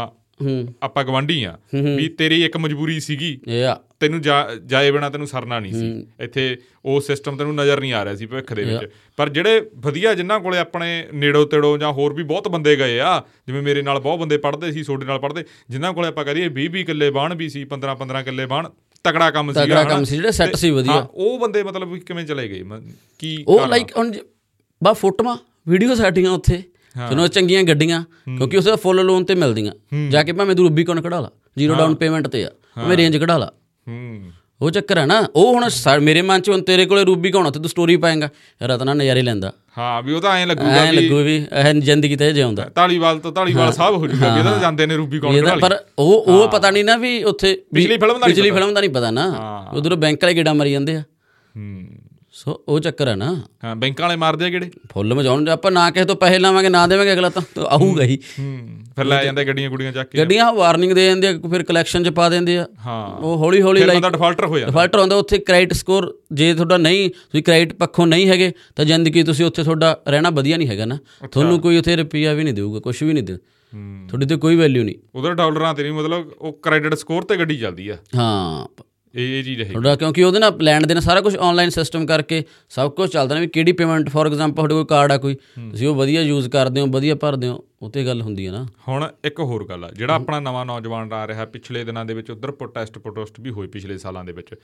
[0.83, 1.57] ਆਪਾਂ ਗਵਾਂਢੀ ਆ।
[1.97, 3.39] ਵੀ ਤੇਰੀ ਇੱਕ ਮਜਬੂਰੀ ਸੀਗੀ।
[4.01, 8.15] ਤੈਨੂੰ ਜਾਏ ਬਿਨਾ ਤੈਨੂੰ ਸਰਨਾ ਨਹੀਂ ਸੀ। ਇੱਥੇ ਉਹ ਸਿਸਟਮ ਤੈਨੂੰ ਨਜ਼ਰ ਨਹੀਂ ਆ ਰਿਹਾ
[8.15, 12.23] ਸੀ ਭਵਿੱਖ ਦੇ ਵਿੱਚ। ਪਰ ਜਿਹੜੇ ਵਧੀਆ ਜਿਨ੍ਹਾਂ ਕੋਲੇ ਆਪਣੇ ਨੇੜੋ ਤੇੜੋ ਜਾਂ ਹੋਰ ਵੀ
[12.25, 15.93] ਬਹੁਤ ਬੰਦੇ ਗਏ ਆ ਜਿਵੇਂ ਮੇਰੇ ਨਾਲ ਬਹੁਤ ਬੰਦੇ ਪੜ੍ਹਦੇ ਸੀ ਤੁਹਾਡੇ ਨਾਲ ਪੜ੍ਹਦੇ ਜਿਨ੍ਹਾਂ
[15.93, 18.69] ਕੋਲੇ ਆਪਾਂ ਕਹਦੇ 20 20 ਕਿੱਲੇ ਬਾਣ ਵੀ ਸੀ 15 15 ਕਿੱਲੇ ਬਾਣ
[19.05, 22.49] ਤਕੜਾ ਕੰਮ ਤਗੜਾ ਹਨਾ। ਕੰਮ ਸੀ ਜਿਹੜੇ ਸੈੱਟ ਸੀ ਵਧੀਆ। ਉਹ ਬੰਦੇ ਮਤਲਬ ਕਿਵੇਂ ਚਲੇ
[22.49, 22.63] ਗਏ?
[23.19, 23.67] ਕੀ ਉਹ?
[23.67, 24.13] ਲਾਈਕ ਹੁਣ
[24.83, 25.37] ਬਾ ਫੋਟੋਆਂ
[25.69, 26.63] ਵੀਡੀਓ ਸਾਡੀਆਂ ਉੱਥੇ।
[26.97, 28.03] ਤੁਹਾਨੂੰ ਚੰਗੀਆਂ ਗੱਡੀਆਂ
[28.37, 29.73] ਕਿਉਂਕਿ ਉਸੇ ਫੁੱਲ ਲੋਨ ਤੇ ਮਿਲਦੀਆਂ।
[30.11, 33.37] ਜਾ ਕੇ ਭਾਵੇਂ ਤੂੰ ਰੂਬੀਕੌਨ ਕਢਾ ਲਾ ਜ਼ੀਰੋ ਡਾਊਨ ਪੇਮੈਂਟ ਤੇ ਆ ਭਾਵੇਂ ਰੇਂਜ ਕਢਾ
[33.39, 33.51] ਲਾ।
[34.61, 35.69] ਉਹ ਚੱਕਰ ਹੈ ਨਾ ਉਹ ਹੁਣ
[36.01, 38.29] ਮੇਰੇ ਮਨ ਚ ਹੁਣ ਤੇਰੇ ਕੋਲੇ ਰੂਬੀਕੌਨ ਤੇ ਤੂੰ ਸਟੋਰੀ ਪਾਏਗਾ
[38.61, 42.17] ਰਤਨਾ ਨਜ਼ਾਰੇ ਲੈਂਦਾ। ਹਾਂ ਵੀ ਉਹ ਤਾਂ ਐਂ ਲੱਗੂਗਾ ਐ ਵੀ ਲੱਗੂ ਵੀ ਇਹ ਜ਼ਿੰਦਗੀ
[42.17, 45.55] ਤੇ ਜਿਉਂਦਾ। ਢਾਲੀਵਾਲ ਤੋਂ ਢਾਲੀਵਾਲ ਸਾਹਿਬ ਹੋ ਜੂਗਾ ਵੀ ਇਹਦਾ ਜਾਂਦੇ ਨੇ ਰੂਬੀ ਕੌਣ ਇਹਦਾ
[45.57, 48.91] ਪਰ ਉਹ ਉਹ ਪਤਾ ਨਹੀਂ ਨਾ ਵੀ ਉੱਥੇ ਪਿਛਲੀ ਫਿਲਮ ਦਾ ਪਿਛਲੀ ਫਿਲਮ ਦਾ ਨਹੀਂ
[48.91, 49.27] ਪਤਾ ਨਾ।
[49.75, 51.87] ਉਧਰੋਂ ਬੈਂਕ ਵਾਲੇ ਗੇੜਾ ਮਰੀ ਜਾਂਦੇ ਆ। ਹੂੰ।
[52.37, 54.71] ਸੋ ਉਹ ਚੱਕਰ ਹੈ ਨਾ। ਹਾਂ ਬੈਂਕਾਂ ਵਾਲੇ ਮਾਰਦੇ ਆ ਕਿਹੜੇ?
[54.93, 58.81] ਫੁੱਲ ਮਜਾਉਣ ਆਪਾਂ ਨਾ ਕਿਸੇ ਤੋਂ ਪੈਸੇ ਲਾਵਾਂਗੇ ਨਾ ਦੇਵਾਂਗੇ ਅਗਲਾ ਤਾਂ ਆਊਗਾ ਹੀ। ਹੂੰ
[58.97, 62.09] ਫਿਰ ਲੈ ਜਾਂਦੇ ਗੱਡੀਆਂ ਗੁੱਡੀਆਂ ਚੱਕ ਕੇ। ਗੱਡੀਆਂ ਵਾਰਨਿੰਗ ਦੇ ਜਾਂਦੇ ਆ ਫਿਰ ਕਲੈਕਸ਼ਨ ਚ
[62.09, 65.17] ਪਾ ਦਿੰਦੇ ਆ। ਹਾਂ। ਉਹ ਹੌਲੀ ਹੌਲੀ ਫਿਰ ਲਾਈਕ ਬੰਦਾ ਡਿਫਾਲਟਰ ਹੋ ਜਾਂਦਾ। ਡਿਫਾਲਟਰ ਹੁੰਦਾ
[65.17, 69.63] ਉੱਥੇ ਕ੍ਰੈਡਿਟ ਸਕੋਰ ਜੇ ਤੁਹਾਡਾ ਨਹੀਂ ਤੁਸੀਂ ਕ੍ਰੈਡਿਟ ਪੱਖੋਂ ਨਹੀਂ ਹੈਗੇ ਤਾਂ ਜ਼ਿੰਦਗੀ ਤੁਸੀਂ ਉੱਥੇ
[69.63, 70.99] ਤੁਹਾਡਾ ਰਹਿਣਾ ਵਧੀਆ ਨਹੀਂ ਹੈਗਾ ਨਾ।
[71.33, 74.57] ਤੁਹਾਨੂੰ ਕੋਈ ਉੱਥੇ ਰੁਪਈਆ ਵੀ ਨਹੀਂ ਦੇਊਗਾ ਕੁਝ ਵੀ ਨਹੀਂ ਦੇ ਹੂੰ। ਤੁਹਾਡੀ ਤੇ ਕੋਈ
[74.57, 78.67] ਵੈਲਿਊ ਨਹੀਂ। ਉਧਰ ਡਾਲਰਾਂ ਤੇ ਨਹੀਂ ਮਤਲਬ ਉਹ ਕ੍ਰੈਡਿਟ ਸਕੋਰ ਤੇ ਗੱਡੀ ਚੱਲਦੀ ਆ। ਹਾਂ।
[79.17, 82.43] ਇਹ ਇਹ ਚੀਜ਼ ਹੈ। ਤੁਹਾਡਾ ਕਿਉਂਕਿ ਉਹਦੇ ਨਾਲ ਲੈਣ ਦੇਣ ਸਾਰਾ ਕੁਝ ਆਨਲਾਈਨ ਸਿਸਟਮ ਕਰਕੇ
[82.71, 85.89] ਸਭ ਕੁਝ ਚੱਲਦਾ ਨਾ ਵੀ ਕਿਹੜੀ ਪੇਮੈਂਟ ਫੋਰ ਐਗਜ਼ਾਮਪਲ ਤੁਹਾਡੇ ਕੋਈ ਕਾਰਡ ਆ ਕੋਈ ਤੁਸੀਂ
[85.89, 89.05] ਉਹ ਵਧੀਆ ਯੂਜ਼ ਕਰਦੇ ਹੋ ਵਧੀਆ ਭਰਦੇ ਹੋ ਉਹ ਤੇ ਗੱਲ ਹੁੰਦੀ ਹੈ ਨਾ। ਹੁਣ
[89.25, 92.51] ਇੱਕ ਹੋਰ ਗੱਲ ਆ ਜਿਹੜਾ ਆਪਣਾ ਨਵਾਂ ਨੌਜਵਾਨ ਆ ਰਿਹਾ ਪਿਛਲੇ ਦਿਨਾਂ ਦੇ ਵਿੱਚ ਉਧਰ
[92.53, 94.55] ਪ੍ਰੋਟੈਸਟ ਪ੍ਰੋਟੈਸਟ ਵੀ ਹੋਈ ਪਿਛਲੇ ਸਾਲਾਂ ਦੇ ਵਿੱਚ।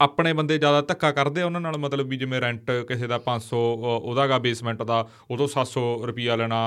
[0.00, 3.96] ਆਪਣੇ ਬੰਦੇ ਜ਼ਿਆਦਾ ਧੱਕਾ ਕਰਦੇ ਉਹਨਾਂ ਨਾਲ ਮਤਲਬ ਵੀ ਜਿਵੇਂ ਰੈਂਟ ਕਿਸੇ ਦਾ 500 ਅ,
[4.02, 4.98] ਉਹਦਾਗਾ ਬੇਸਮੈਂਟ ਦਾ
[5.30, 6.60] ਉਦੋਂ 700 ਰੁਪਿਆ ਲੈਣਾ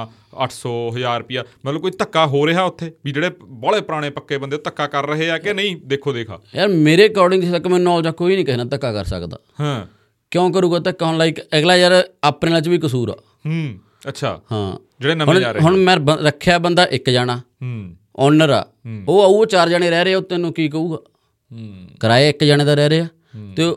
[0.44, 3.30] 800 1000 ਰੁਪਿਆ ਮਤਲਬ ਕੋਈ ਧੱਕਾ ਹੋ ਰਿਹਾ ਉੱਥੇ ਵੀ ਜਿਹੜੇ
[3.62, 7.44] ਬੜੇ ਪੁਰਾਣੇ ਪੱਕੇ ਬੰਦੇ ਧੱਕਾ ਕਰ ਰਹੇ ਆ ਕਿ ਨਹੀਂ ਦੇਖੋ ਦੇਖਾ। ਯਾਰ ਮੇਰੇ ਅਕੋਰਡਿੰਗ
[7.44, 9.86] ਜਿਸ ਤੱਕ ਮੈਨੂੰ ਨੌਲੇਜ ਆ ਕੋਈ ਨਹੀਂ ਕਹਿਣਾ ਧੱਕਾ ਕਰ ਸਕਦਾ। ਹਾਂ।
[10.32, 11.06] ਕਿਉਂ ਕਰੂਗਾ ਧੱਕਾ?
[11.06, 13.16] ਹੁਣ ਲਾਈਕ ਅਗਲਾ ਯਾਰ ਆਪਣੇ ਨਾਲ ਚ ਵੀ ਕਸੂਰ ਆ।
[13.46, 18.50] ਹੂੰ ਅੱਛਾ। ਹਾਂ। ਜਿਹੜੇ ਨਵੇਂ ਜਾ ਰਹੇ ਹੁਣ ਮੈਂ ਰੱਖਿਆ ਬੰਦਾ ਇੱਕ ਜਾਣਾ। ਹੂੰ। ਓਨਰ
[18.50, 18.66] ਆ।
[19.08, 20.98] ਉਹ ਆਊ ਉਹ ਚਾਰ ਜਣੇ ਰਹਿ ਰਹੇ ਉਹ ਤੈਨੂੰ ਕੀ ਕਹੂਗਾ?
[21.52, 23.08] ਹੂੰ। ਕਿਰਾਇਆ ਇੱਕ ਜਣੇ ਦਾ ਰਹਿ ਰਿਹਾ।
[23.56, 23.76] ਤੇ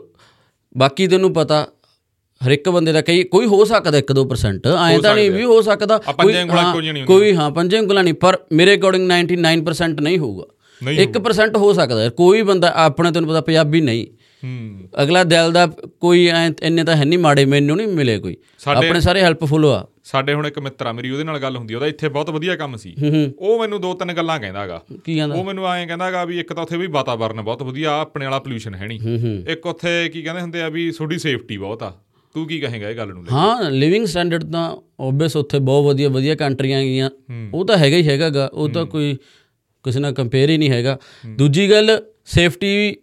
[0.77, 1.67] ਬਾਕੀ ਤੈਨੂੰ ਪਤਾ
[2.45, 6.01] ਹਰ ਇੱਕ ਬੰਦੇ ਦਾ ਕਈ ਕੋਈ ਹੋ ਸਕਦਾ 1-2% ਐਂ ਤਾਂ ਨਹੀਂ ਵੀ ਹੋ ਸਕਦਾ।
[6.25, 10.45] ਨਹੀਂ ਕੋਈ ਹਾਂ ਪੰਜੇ ਉਂਗਲਾਂ ਨਹੀਂ ਪਰ ਮੇਰੇ ਅਕੋਰਡਿੰਗ 99% ਨਹੀਂ ਹੋਊਗਾ।
[10.85, 14.05] 1% ਹੋ ਸਕਦਾ ਹੈ। ਕੋਈ ਬੰਦਾ ਆਪਣੇ ਤੈਨੂੰ ਪਤਾ ਪੰਜਾਬੀ ਨਹੀਂ।
[14.43, 15.67] ਹੂੰ। ਅਗਲਾ ਦਿਲ ਦਾ
[15.99, 19.87] ਕੋਈ ਐਂ ਇੰਨੇ ਤਾਂ ਹੈ ਨਹੀਂ ਮਾੜੇ ਮੈਨੂੰ ਨਹੀਂ ਮਿਲੇ ਕੋਈ। ਆਪਣੇ ਸਾਰੇ ਹੈਲਪਫੁਲ ਆ।
[20.03, 22.55] ਸਾਡੇ ਹੁਣ ਇੱਕ ਮਿੱਤਰ ਆ ਮੇਰੀ ਉਹਦੇ ਨਾਲ ਗੱਲ ਹੁੰਦੀ ਆ, ਉਹਦਾ ਇੱਥੇ ਬਹੁਤ ਵਧੀਆ
[22.55, 22.95] ਕੰਮ ਸੀ।
[23.39, 25.35] ਉਹ ਮੈਨੂੰ ਦੋ ਤਿੰਨ ਗੱਲਾਂ ਕਹਿੰਦਾਗਾ। ਕੀ ਕਹਿੰਦਾ?
[25.35, 28.39] ਉਹ ਮੈਨੂੰ ਐਂ ਕਹਿੰਦਾਗਾ ਵੀ ਇੱਕ ਤਾਂ ਉੱਥੇ ਵੀ ਵਾਤਾਵਰਨ ਬਹੁਤ ਵਧੀਆ ਆ, ਆਪਣੇ ਵਾਲਾ
[28.39, 28.99] ਪੋਲੂਸ਼ਨ ਹੈ ਨਹੀਂ।
[29.47, 31.93] ਇੱਕ ਉੱਥੇ ਕੀ ਕਹਿੰਦੇ ਹੁੰਦੇ ਆ ਵੀ ਤੁਹਾਡੀ ਸੇਫਟੀ ਬਹੁਤ ਆ।
[32.33, 33.35] ਤੂੰ ਕੀ ਕਹੇਂਗਾ ਇਹ ਗੱਲ ਨੂੰ ਲੈ ਕੇ?
[33.35, 37.09] ਹਾਂ ਲਿਵਿੰਗ ਸਟੈਂਡਰਡ ਤਾਂ ਓਬਵੀਅਸ ਉੱਥੇ ਬਹੁਤ ਵਧੀਆ ਵਧੀਆ ਕੰਟਰੀਆਂ ਗਈਆਂ।
[37.53, 39.17] ਉਹ ਤਾਂ ਹੈਗਾ ਹੀ ਹੈਗਾਗਾ। ਉਹ ਤਾਂ ਕੋਈ
[39.87, 40.97] ਕਿਸੇ ਨਾਲ ਕੰਪੇਅਰ ਹੀ ਨਹੀਂ ਹੈਗਾ।
[41.29, 42.95] ਦੂਜੀ ਗੱਲ ਸੇਫਟੀ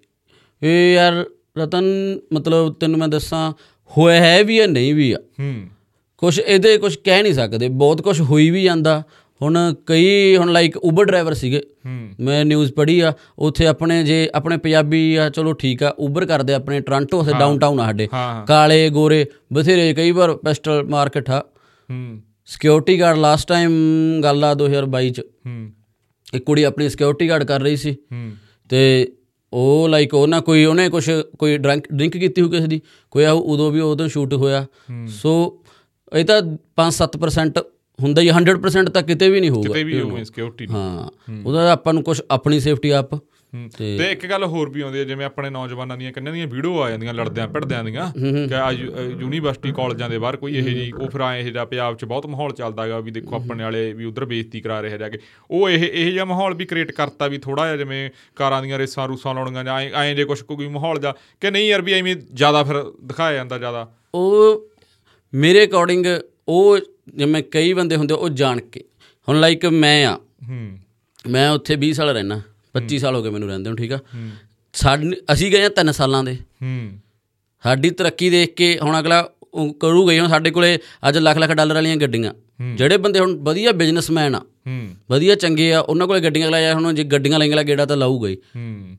[0.62, 1.25] ਇਹ ਯਾਰ
[1.59, 1.85] ਰਤਨ
[2.33, 3.53] ਮਤਲਬ ਤੈਨੂੰ ਮੈਂ ਦੱਸਾਂ
[3.99, 5.55] ਹੋਇਆ ਹੈ ਵੀ ਆ ਨਹੀਂ ਵੀ ਆ। ਹੂੰ।
[6.18, 9.03] ਕੁਝ ਇਹਦੇ ਕੁਝ ਕਹਿ ਨਹੀਂ ਸਕਦੇ। ਬਹੁਤ ਕੁਝ ਹੋਈ ਵੀ ਜਾਂਦਾ।
[9.42, 11.62] ਹੁਣ ਕਈ ਹੁਣ ਲਾਈਕ ਉਬਰ ਡਰਾਈਵਰ ਸੀਗੇ।
[12.20, 16.55] ਮੈਂ ਨਿਊਜ਼ ਪੜ੍ਹੀ ਆ ਉੱਥੇ ਆਪਣੇ ਜੇ ਆਪਣੇ ਪੰਜਾਬੀ ਆ ਚਲੋ ਠੀਕ ਆ ਉਬਰ ਕਰਦੇ
[16.55, 18.09] ਆਪਣੇ ਟ੍ਰਾਂਟੋ ਉੱਥੇ ਡਾਊਨਟਾਊਨ ਆ ਸਾਡੇ।
[18.47, 21.40] ਕਾਲੇ ਗੋਰੇ ਬਥੇਰੇ ਕਈ ਵਾਰ ਪੈਸਟਲ ਮਾਰਕੀਟ ਆ।
[21.90, 23.73] ਹੂੰ। ਸਿਕਿਉਰਿਟੀ ਗਾਰਡ ਲਾਸਟ ਟਾਈਮ
[24.23, 25.70] ਗੱਲ ਆ 2022 ਚ। ਹੂੰ।
[26.35, 27.97] ਇੱਕ ਕੁੜੀ ਆਪਣੀ ਸਿਕਿਉਰਿਟੀ ਗਾਰਡ ਕਰ ਰਹੀ ਸੀ।
[28.68, 29.12] ਤੇ
[29.53, 33.25] ਉਹ ਲਾਈਕ ਉਹ ਨਾ ਕੋਈ ਉਹਨੇ ਕੁਝ ਕੋਈ ਡਰਿੰਕ ਡਰਿੰਕ ਕੀਤੀ ਹੋ ਕਿਸੇ ਦੀ ਕੋਈ
[33.25, 34.66] ਆ ਉਦੋਂ ਵੀ ਉਦੋਂ ਸ਼ੂਟ ਹੋਇਆ।
[35.09, 35.61] ਸੋ
[36.16, 36.42] ਇਹ ਤਾਂ
[36.77, 37.64] 5-7%
[38.03, 41.11] ਹੁੰਦਾ ਹੀ 100% ਤਾਂ ਕਿਤੇ ਵੀ ਨਹੀਂ ਹੋਊਗਾ। ਕਿਤੇ ਵੀ ਉਹ ਇਨਸਿਕਿਉਰਿਟੀ ਹਾਂ।
[41.47, 43.14] ਉਹਦਾ ਆਪਾਂ ਨੂੰ ਕੁਝ ਆਪਣੀ ਸੇਫਟੀ ਆਪ।
[43.79, 46.90] ਤੇ ਇੱਕ ਗੱਲ ਹੋਰ ਵੀ ਆਉਂਦੀ ਹੈ ਜਿਵੇਂ ਆਪਣੇ ਨੌਜਵਾਨਾਂ ਦੀਆਂ ਕਿੰਨਾਂ ਦੀਆਂ ਵੀਡੀਓ ਆ
[46.90, 48.12] ਜਾਂਦੀਆਂ ਲੜਦਿਆਂ ਭਿੜਦਿਆਂ ਦੀਆਂ
[48.49, 48.71] ਕਿ ਆ
[49.21, 52.27] ਯੂਨੀਵਰਸਿਟੀ ਕਾਲਜਾਂ ਦੇ ਬਾਹਰ ਕੋਈ ਇਹੋ ਜੀ ਉਹ ਫਿਰ ਐ ਇਹ ਜਿਹਾ ਪੰਜਾਬ 'ਚ ਬਹੁਤ
[52.27, 55.19] ਮਾਹੌਲ ਚੱਲਦਾਗਾ ਵੀ ਦੇਖੋ ਆਪਣੇ ਵਾਲੇ ਵੀ ਉਧਰ ਬੇਇੱਜ਼ਤੀ ਕਰਾ ਰਹੇ ਜਾ ਕੇ
[55.51, 59.09] ਉਹ ਇਹ ਇਹ ਜਿਹਾ ਮਾਹੌਲ ਵੀ ਕ੍ਰੀਏਟ ਕਰਤਾ ਵੀ ਥੋੜਾ ਜਿਹਾ ਜਿਵੇਂ ਕਾਰਾਂ ਦੀਆਂ ਰੇਸਾਂ
[59.09, 62.64] ਰੂਸਾਂ ਲਾਉਣੀਆਂ ਜਾਂ ਐਂ- ਜੇ ਕੁਝ ਕੋਈ ਮਾਹੌਲ ਜਾ ਕਿ ਨਹੀਂ ਯਾਰ ਵੀ ਐਵੇਂ ਜ਼ਿਆਦਾ
[62.64, 64.67] ਫਿਰ ਦਿਖਾਇਆ ਜਾਂਦਾ ਜ਼ਿਆਦਾ। ਉਹ
[65.35, 66.07] ਮੇਰੇ ਅਕੋਰਡਿੰਗ
[66.49, 66.79] ਉਹ
[67.14, 68.85] ਜਿਵੇਂ ਕਈ ਬੰਦੇ ਹੁੰਦੇ ਉਹ ਜਾਣ ਕੇ।
[69.29, 70.79] ਹੁਣ ਲਾਈਕ ਮੈਂ ਆ। ਹੂੰ।
[71.29, 72.40] ਮੈਂ ਉੱਥੇ 20 ਸਾਲ ਰਹਿਣਾ
[72.75, 73.99] 25 ਸਾਲ ਹੋ ਗਏ ਮੈਨੂੰ ਰਹਿੰਦੇ ਨੂੰ ਠੀਕ ਆ?
[74.75, 76.91] ਸਾਡ ਅਸੀਂ ਗਏ ਆ 3 ਸਾਲਾਂ ਦੇ। ਹੂੰ।
[77.65, 81.51] ਸਾਡੀ ਤਰੱਕੀ ਦੇਖ ਕੇ ਹੁਣ ਅਗਲਾ ਉਹ ਕਰੂਗਾ ਹੀ ਹੁਣ ਸਾਡੇ ਕੋਲੇ ਅੱਜ ਲੱਖ ਲੱਖ
[81.51, 82.33] ਡਾਲਰ ਵਾਲੀਆਂ ਗੱਡੀਆਂ।
[82.77, 84.41] ਜਿਹੜੇ ਬੰਦੇ ਹੁਣ ਵਧੀਆ ਬਿਜ਼ਨਸਮੈਨ ਆ
[85.11, 88.29] ਵਧੀਆ ਚੰਗੇ ਆ ਉਹਨਾਂ ਕੋਲੇ ਗੱਡੀਆਂ ਅਗਲਾ ਯਾਰ ਹੁਣ ਜੇ ਗੱਡੀਆਂ ਲੈਂਗਲਾ ਗੇੜਾ ਤਾਂ ਲਾਊਗਾ
[88.29, 88.37] ਹੀ।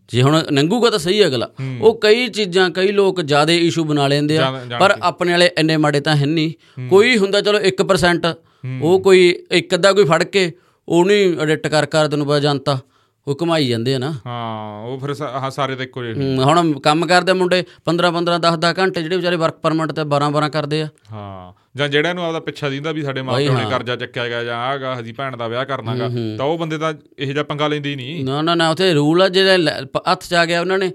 [0.10, 1.50] ਜੇ ਹੁਣ ਨੰਗੂਗਾ ਤਾਂ ਸਹੀ ਅਗਲਾ।
[1.82, 6.00] ਉਹ ਕਈ ਚੀਜ਼ਾਂ ਕਈ ਲੋਕ ਜ਼ਿਆਦਾ ਇਸ਼ੂ ਬਣਾ ਲੈਂਦੇ ਆ ਪਰ ਆਪਣੇ ਵਾਲੇ ਇੰਨੇ ਮਾੜੇ
[6.00, 6.52] ਤਾਂ ਹੈ ਨਹੀਂ।
[6.90, 8.34] ਕੋਈ ਹੁੰਦਾ ਚਲੋ 1%
[8.82, 10.52] ਉਹ ਕੋਈ ਇੱਕ ਅੱਧਾ ਕੋਈ ਫੜ ਕੇ
[10.88, 12.80] ਉਹ ਨਹੀਂ ਐਡਿਟ ਕਰ ਕਰ ਤੈਨੂੰ ਪਤਾ ਜਨਤਾ।
[13.28, 15.14] ਉਹ ਕਮਾਈ ਜਾਂਦੇ ਆ ਨਾ। ਹਾਂ ਉਹ ਫਿਰ
[15.52, 19.36] ਸਾਰੇ ਤਾਂ ਇੱਕੋ ਜਿਹੇ ਹੁਣ ਕੰਮ ਕਰਦੇ ਮੁੰਡੇ 15 15 10 10 ਘੰਟੇ ਜਿਹੜੇ ਵਿਚਾਰੇ
[19.44, 23.02] ਵਰਕ ਪਰਮਿਟ ਤੇ 12 12 ਕਰਦੇ ਆ। ਹਾਂ ਜਾਂ ਜਿਹੜਾ ਨੂੰ ਆਪਦਾ ਪਿੱਛਾ ਦਿੰਦਾ ਵੀ
[23.04, 26.58] ਸਾਡੇ ਮਾਪਿਆਂ ਨੇ ਕਰਜ਼ਾ ਚੱਕਿਆ ਗਿਆ ਜਾਂ ਆਗਾ ਹਜੀ ਭੈਣ ਦਾ ਵਿਆਹ ਕਰਨਾਗਾ ਤਾਂ ਉਹ
[26.58, 29.76] ਬੰਦੇ ਤਾਂ ਇਹੋ ਜਿਹਾ ਪੰਗਾ ਲੈਂਦੇ ਹੀ ਨਹੀਂ। ਨਾ ਨਾ ਨਾ ਉੱਥੇ ਰੂਲ ਆ ਜਿਹੜਾ
[30.12, 30.92] ਹੱਥ 'ਚ ਆ ਗਿਆ ਉਹਨਾਂ ਨੇ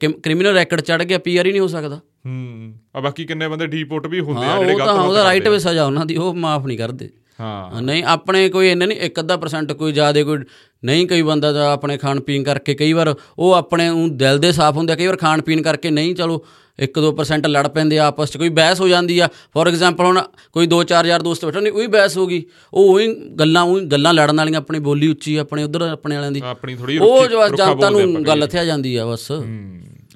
[0.00, 4.06] ਕ੍ਰਿਮੀਨਲ ਰੈਕਡ ਚੜ ਗਿਆ ਪੀਆਰ ਹੀ ਨਹੀਂ ਹੋ ਸਕਦਾ। ਹੂੰ ਆ ਬਾਕੀ ਕਿੰਨੇ ਬੰਦੇ ਡੀਪੋਰਟ
[4.06, 6.78] ਵੀ ਹੁੰਦੇ ਹਾਂ ਆ ਜਿਹੜੇ ਗਲਤ ਉਹਦਾ ਰਾਈਟ ਵੇ ਸਜ਼ਾ ਉਹਨਾਂ ਦੀ ਉਹ ਮਾਫ ਨਹੀਂ
[6.78, 7.08] ਕਰਦੇ।
[7.40, 10.38] ਹਾਂ। ਨਹੀਂ ਆਪਣੇ ਕੋਈ ਇੰਨੇ ਨਹੀਂ ਇੱਕ ਅੱਧਾ ਪਰਸੈਂਟ ਕੋਈ ਜ਼ਿਆਦਾ ਕੋਈ
[10.84, 14.52] ਨਹੀਂ ਕਈ ਬੰਦਾ ਦਾ ਆਪਣੇ ਖਾਣ ਪੀਣ ਕਰਕੇ ਕਈ ਵਾਰ ਉਹ ਆਪਣੇ ਊਂ ਦਿਲ ਦੇ
[14.52, 16.44] ਸਾਫ਼ ਹੁੰਦੇ ਕਈ ਵਾਰ ਖਾਣ ਪੀਣ ਕਰਕੇ ਨਹੀਂ ਚਲੋ
[16.78, 20.20] 1-2% ਲੜ ਪੈਂਦੇ ਆਪਸ 'ਚ ਕੋਈ ਬਹਿਸ ਹੋ ਜਾਂਦੀ ਆ। ਫੋਰ ਐਗਜ਼ਾਮਪਲ ਹੁਣ
[20.52, 22.42] ਕੋਈ 2-4 ਯਾਰ ਦੋਸਤ ਬੈਠੇ ਨੇ ਉਹੀ ਬਹਿਸ ਹੋ ਗਈ।
[22.74, 26.40] ਉਹ ਉਹੀ ਗੱਲਾਂ ਉਹੀ ਗੱਲਾਂ ਲੜਨ ਵਾਲੀਆਂ ਆਪਣੀ ਬੋਲੀ ਉੱਚੀ ਆਪਣੇ ਉਧਰ ਆਪਣੇ ਵਾਲਿਆਂ ਦੀ।
[26.44, 29.30] ਆਪਣੀ ਥੋੜੀ ਉਹ ਜੋ ਜਨਤਾ ਨੂੰ ਗੱਲ ਇੱਥੇ ਆ ਜਾਂਦੀ ਆ ਬਸ।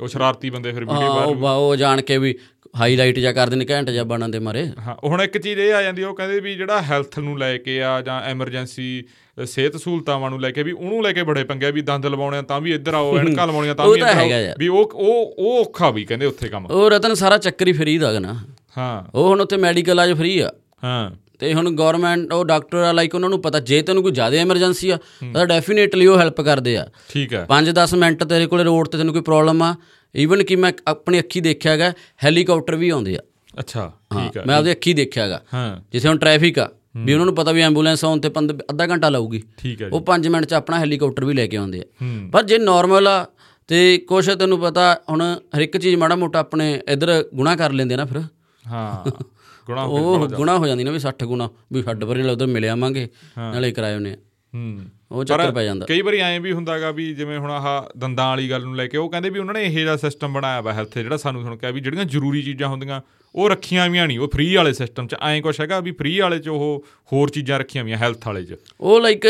[0.00, 2.35] ਉਹ ਸ਼ਰਾਰਤੀ ਬੰਦੇ ਫਿਰ ਵੀਡੀਓ ਹਾਂ, ਉਹ ਬਾ- ਉਹ ਜਾਣ ਕੇ ਵੀ
[2.80, 5.82] ਹਾਈਲਾਈਟ ਜਾਂ ਕਰਦੇ ਨੇ ਘੈਂਟ ਜਾਂ ਬਣਨ ਦੇ ਮਾਰੇ। ਹਾਂ ਹੁਣ ਇੱਕ ਚੀਜ਼ ਇਹ ਆ
[5.82, 9.04] ਜਾਂਦੀ ਉਹ ਕਹਿੰਦੇ ਵੀ ਜਿਹੜਾ ਹੈਲਥ ਨੂੰ ਲੈ ਕੇ ਆ ਜਾਂ ਐਮਰਜੈਂਸੀ
[9.46, 12.42] ਸਿਹਤ ਸਹੂਲਤਾਵਾਂ ਨੂੰ ਲੈ ਕੇ ਵੀ ਉਹਨੂੰ ਲੈ ਕੇ ਬੜੇ ਪੰਗੇ ਵੀ ਦੰਦ ਲਵਾਉਣੇ ਆ
[12.42, 16.04] ਤਾਂ ਵੀ ਇੱਧਰ ਆਓ ਐਨਕਾਂ ਲਵਾਉਣੀਆਂ ਤਾਂ ਵੀ ਇੱਧਰ। ਵੀ ਉਹ ਉਹ ਉਹ ਔਖਾ ਵੀ
[16.04, 18.34] ਕਹਿੰਦੇ ਉੱਥੇ ਕੰਮ। ਉਹ ਰਤਨ ਸਾਰਾ ਚੱਕਰ ਹੀ ਫਰੀ ਦਾ ਨਾ।
[18.78, 20.52] ਹਾਂ। ਉਹ ਹੁਣ ਉੱਥੇ ਮੈਡੀਕਲ ਆਜ ਫਰੀ ਆ।
[20.84, 24.36] ਹਾਂ। ਤੇ ਹੁਣ ਗਵਰਨਮੈਂਟ ਉਹ ਡਾਕਟਰ ਆ ਲਾਈਕ ਉਹਨਾਂ ਨੂੰ ਪਤਾ ਜੇ ਤੈਨੂੰ ਕੋਈ ਜ਼ਿਆਦਾ
[24.36, 24.98] ਐਮਰਜੈਂਸੀ ਆ
[25.34, 29.14] ਤਾਂ ਡੈਫੀਨੇਟਲੀ ਉਹ ਹੈਲਪ ਕਰਦੇ ਆ। ਠੀਕ ਹੈ 5-10 ਮਿੰਟ ਤੇਰੇ ਕੋਲੇ ਰੋਡ ਤੇ ਤੈਨੂੰ
[29.14, 29.74] ਕੋਈ ਪ੍ਰੋਬਲਮ ਆ
[30.16, 31.92] ਈਵਨ ਕਿ ਮੈਂ ਆਪਣੀ ਅੱਖੀ ਦੇਖਿਆ ਹੈਗਾ
[32.25, 33.21] ਹੈਲੀਕਾਪਟਰ ਵੀ ਆਉਂਦੇ ਆ।
[33.61, 37.27] ਅੱਛਾ ਠੀਕ ਹੈ ਮੈਂ ਆਪਣੀ ਅੱਖੀ ਦੇਖਿਆ ਹੈਗਾ। ਹਾਂ। ਜਿੱਥੇ ਹੁਣ ਟ੍ਰੈਫਿਕ ਆ ਵੀ ਉਹਨਾਂ
[37.27, 40.29] ਨੂੰ ਪਤਾ ਵੀ ਐਂਬੂਲੈਂਸ ਆਉਣ ਤੇ ਪੰਦ- ਅੱਧਾ ਘੰਟਾ ਲਾਊਗੀ। ਠੀਕ ਹੈ ਜੀ। ਉਹ 5
[40.29, 41.85] ਮਿੰਟ ਚ ਆਪਣਾ ਹੈਲੀਕਾਪਟਰ ਵੀ ਲੈ ਕੇ ਆਉਂਦੇ ਆ।
[42.33, 43.27] ਪਰ ਜੇ ਨਾਰਮਲ ਆ
[43.69, 45.23] ਤੇ ਕੁਛ ਤੈਨੂੰ ਪਤਾ ਹੁਣ
[45.57, 48.23] ਹਰ ਇੱਕ ਚੀਜ਼ ਮਾੜਾ ਮੋਟਾ ਆਪਣੇ ਇਧਰ ਗੁਣਾ ਕਰ ਲੈਂਦੇ ਆ ਨਾ ਫਿਰ।
[48.64, 49.05] ਹਾਂ
[49.66, 52.64] ਗੁਣਾ ਹੋ ਉਹ ਗੁਣਾ ਹੋ ਜਾਂਦੀ ਨਾ ਵੀ 60 ਗੁਣਾ ਵੀ ਭਰੇ ਨਾਲ ਉਧਰ ਮਿਲ
[52.64, 54.16] ਆਵਾਂਗੇ ਨਾਲੇ ਕਿਰਾਏ ਨੇ
[54.55, 54.81] ਹੂੰ।
[55.12, 58.51] ਉਹ ਚੱਕਰ ਪੈ ਜਾਂਦਾ। ਕਈ ਵਾਰੀ ਐਂ ਵੀ ਹੁੰਦਾਗਾ ਵੀ ਜਿਵੇਂ ਹੁਣ ਆਹ ਦੰਦਾਂ ਵਾਲੀ
[58.51, 60.99] ਗੱਲ ਨੂੰ ਲੈ ਕੇ ਉਹ ਕਹਿੰਦੇ ਵੀ ਉਹਨਾਂ ਨੇ ਇਹ ਜਿਹਾ ਸਿਸਟਮ ਬਣਾਇਆ ਵਾ ਹੈਲਥ
[60.99, 63.01] ਜਿਹੜਾ ਸਾਨੂੰ ਸੁਣ ਕੇ ਵੀ ਜਿਹੜੀਆਂ ਜ਼ਰੂਰੀ ਚੀਜ਼ਾਂ ਹੁੰਦੀਆਂ
[63.35, 66.38] ਉਹ ਰੱਖੀਆਂ ਵੀਆਂ ਨਹੀਂ ਉਹ ਫ੍ਰੀ ਵਾਲੇ ਸਿਸਟਮ 'ਚ। ਐਂ ਕੁਛ ਹੈਗਾ ਵੀ ਫ੍ਰੀ ਵਾਲੇ
[66.38, 69.27] 'ਚ ਉਹ ਹੋਰ ਚੀਜ਼ਾਂ ਰੱਖੀਆਂ ਵੀਆਂ ਹੈਲਥ ਵਾਲੇ 'ਚ। ਉਹ ਲਾਈਕ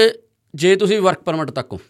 [0.54, 1.80] ਜੇ ਤੁਸੀਂ ਵਰਕ ਪਰਮਿਟ ਤੱਕ ਹੋ।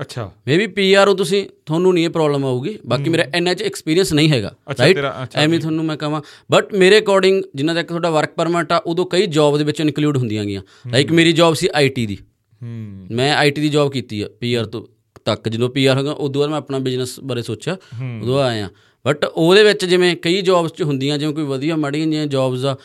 [0.00, 4.12] ਅੱਛਾ। ਮੇਬੀ ਪੀਆਰ ਹੋ ਤੁਸੀਂ ਤੁਹਾਨੂੰ ਨਹੀਂ ਇਹ ਪ੍ਰੋਬਲਮ ਆਊਗੀ। ਬਾਕੀ ਮੇਰਾ ਇੰਨਾ ਚ ਐਕਸਪੀਰੀਅੰਸ
[4.12, 4.98] ਨਹੀਂ ਹੈਗਾ ਰਾਈਟ
[5.34, 9.26] ਐਵੇਂ ਤੁਹਾਨੂੰ ਮੈਂ ਕਹਾਂ। ਬਟ ਮੇਰੇ ਅਕੋਰਡਿੰਗ ਜਿੰਨਾ ਤੱਕ ਤੁਹਾਡਾ ਵਰਕ ਪਰਮਿਟ ਆ ਉਦੋਂ ਕਈ
[9.26, 12.18] ਜੌਬ ਦੇ ਵਿੱਚ ਇਨਕਲੂਡ ਹੁੰਦੀਆਂ ਗੀਆਂ ਲਾਈਕ ਮੇਰੀ ਜੌਬ ਸੀ ਆਈਟੀ ਦੀ।
[12.62, 14.86] ਹੂੰ ਮੈਂ ਆਈਟੀ ਦੀ ਜੌਬ ਕੀਤੀ ਆ ਪੀਆਰ ਤੋਂ
[15.24, 17.76] ਤੱਕ। ਜਦੋਂ ਪੀਆਰ ਹੋ ਗਿਆ ਉਦੋਂ ਬਾਅਦ ਮੈਂ ਆਪਣਾ ਬਿਜ਼ਨਸ ਬਾਰੇ ਸੋਚਿਆ
[18.22, 18.68] ਉਦੋਂ ਆਇਆ
[19.04, 22.76] ਬਟ ਉਹਦੇ ਵਿੱਚ ਜਿਵੇਂ ਕਈ ਜੌਬਸ ਚ ਹੁੰਦੀਆਂ ਜਿਵੇਂ ਕੋਈ ਵਧੀਆ ਮਾੜੀਆਂ ਜਿਹੀਆਂ ਜੌਬਸ ਆ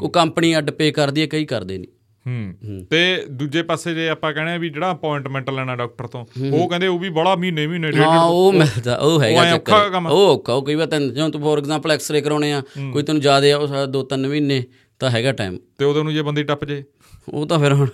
[0.00, 1.88] ਉਹ ਕੰਪਨੀ ਅੱਡ ਪੇ ਕਰਦੀ ਹੈ ਕਈ ਕਰਦੇ ਨਹੀਂ
[2.26, 6.68] ਹੂੰ। ਤੇ ਦੂਜੇ ਪਾਸੇ ਜੇ ਆਪਾਂ ਕਹਿੰਦੇ ਆ ਵੀ ਜਿਹੜਾ ਅਪਾਇੰਟਮੈਂਟ ਲੈਣਾ ਡਾਕਟਰ ਤੋਂ ਉਹ
[6.68, 10.52] ਕਹਿੰਦੇ ਉਹ ਵੀ ਬੜਾ ਮਹੀਨੇ ਮਹੀਨੇ ਡੇਢ ਹਾਂ ਉਹ ਮਿਲਦਾ ਉਹ ਹੈਗਾ ਚੱਕਰ। ਉਹ ਔਖਾ
[10.52, 12.62] ਉਹ ਕਈ ਵਾਰ ਤੈਨੂੰ ਜਿਵੇਂ ਤੂੰ ਫੋਰ ਐਗਜ਼ਾਮਪਲ ਐਕਸ-ਰੇ ਕਰਾਉਣੇ ਆ
[12.92, 14.62] ਕੋਈ ਤੈਨੂੰ ਜ਼ਿਆਦਾ ਆ ਉਹ ਸਾਡਾ ਦੋ ਤਿੰਨ ਮਹੀਨੇ
[14.98, 16.84] ਤਾਂ ਹੈਗਾ ਟਾਈਮ ਤੇ ਉਦੋਂ ਨੂੰ ਜੇ ਬੰਦੇ ਟੱਪ ਜੇ।
[17.28, 17.88] ਉਹ ਤਾਂ ਫਿਰ ਹੁਣ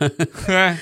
[0.48, 0.76] ਹੈਂ?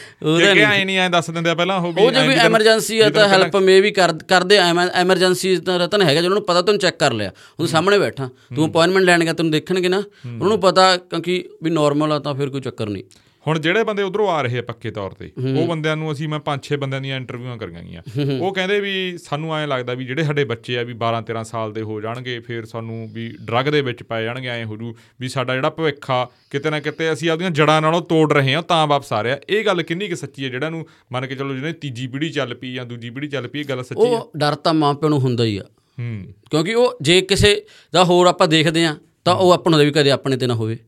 [0.55, 3.11] ਕਿ ਐ ਨਹੀਂ ਐ ਦੱਸ ਦਿੰਦੇ ਆ ਪਹਿਲਾਂ ਉਹ ਵੀ ਉਹ ਜੇ ਵੀ ਐਮਰਜੈਂਸੀ ਆ
[3.11, 4.57] ਤਾਂ ਹੈਲਪ ਮੇ ਵੀ ਕਰ ਕਰਦੇ
[4.95, 8.69] ਐਮਰਜੈਂਸੀ ਤਾਂ ਰਤਨ ਹੈਗਾ ਜਿਹਨਾਂ ਨੂੰ ਪਤਾ ਤੈਨੂੰ ਚੈੱਕ ਕਰ ਲਿਆ। ਉਹ ਸਾਹਮਣੇ ਬੈਠਾ। ਤੂੰ
[8.71, 12.51] ਅਪਾਇੰਟਮੈਂਟ ਲੈਣ ਗਿਆ ਤੈਨੂੰ ਦੇਖਣਗੇ ਨਾ। ਉਹਨਾਂ ਨੂੰ ਪਤਾ ਕਿਉਂਕਿ ਵੀ ਨਾਰਮਲ ਆ ਤਾਂ ਫਿਰ
[12.51, 13.05] ਕੋਈ ਚੱਕਰ ਨਹੀਂ।
[13.47, 16.39] ਹੁਣ ਜਿਹੜੇ ਬੰਦੇ ਉਧਰੋਂ ਆ ਰਹੇ ਆ ਪੱਕੇ ਤੌਰ ਤੇ ਉਹ ਬੰਦਿਆਂ ਨੂੰ ਅਸੀਂ ਮੈਂ
[16.47, 18.03] 5-6 ਬੰਦਿਆਂ ਦੀਆਂ ਇੰਟਰਵਿਊਆਂ ਕਰੀਆਂ ਗਈਆਂ।
[18.41, 21.83] ਉਹ ਕਹਿੰਦੇ ਵੀ ਸਾਨੂੰ ਐਂ ਲੱਗਦਾ ਵੀ ਜਿਹੜੇ ਸਾਡੇ ਬੱਚੇ ਆ ਵੀ 12-13 ਸਾਲ ਦੇ
[21.83, 25.55] ਹੋ ਜਾਣਗੇ ਫਿਰ ਸਾਨੂੰ ਵੀ ਡਰੱਗ ਦੇ ਵਿੱਚ ਪਾਏ ਜਾਣਗੇ ਐਂ ਹੋ ਜੂ ਵੀ ਸਾਡਾ
[25.55, 29.13] ਜਿਹੜਾ ਭਵਿੱਖ ਆ ਕਿਤੇ ਨਾ ਕਿਤੇ ਅਸੀਂ ਆਪਦੀਆਂ ਜੜਾਂ ਨਾਲੋਂ ਤੋੜ ਰਹੇ ਹਾਂ ਤਾਂ ਵਾਪਸ
[29.13, 30.49] ਆ ਰਿਹਾ। ਇਹ ਗੱਲ ਕਿੰਨੀ ਕਿ ਸੱਚੀ ਹੈ?
[30.49, 33.61] ਜਿਹੜਾ ਨੂੰ ਮੰਨ ਕੇ ਚੱਲੋ ਜਿਹਨੇ ਤੀਜੀ ਪੀੜ੍ਹੀ ਚੱਲ ਪਈ ਜਾਂ ਦੂਜੀ ਪੀੜ੍ਹੀ ਚੱਲ ਪਈ
[33.61, 34.11] ਇਹ ਗੱਲ ਸੱਚੀ ਹੈ?
[34.11, 35.65] ਉਹ ਡਰ ਤਾਂ ਮਾਂ ਪਿਓ ਨੂੰ ਹੁੰਦਾ ਹੀ ਆ।
[35.99, 39.91] ਹੂੰ। ਕਿਉਂਕਿ ਉਹ ਜੇ ਕਿਸੇ ਦਾ ਹੋਰ ਆਪਾਂ ਦੇਖਦੇ ਆ ਤਾਂ ਉਹ ਆਪਾਂ ਨੂੰ ਵੀ
[39.91, 40.79] ਕਦੇ ਆਪਣੇ ਤੇ ਨਾ ਹੋਵੇ।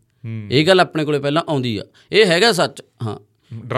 [0.50, 1.82] ਇਹ ਗੱਲ ਆਪਣੇ ਕੋਲੇ ਪਹਿਲਾਂ ਆਉਂਦੀ ਆ।
[2.12, 3.16] ਇਹ ਹੈਗਾ ਸੱਚ ਹਾਂ।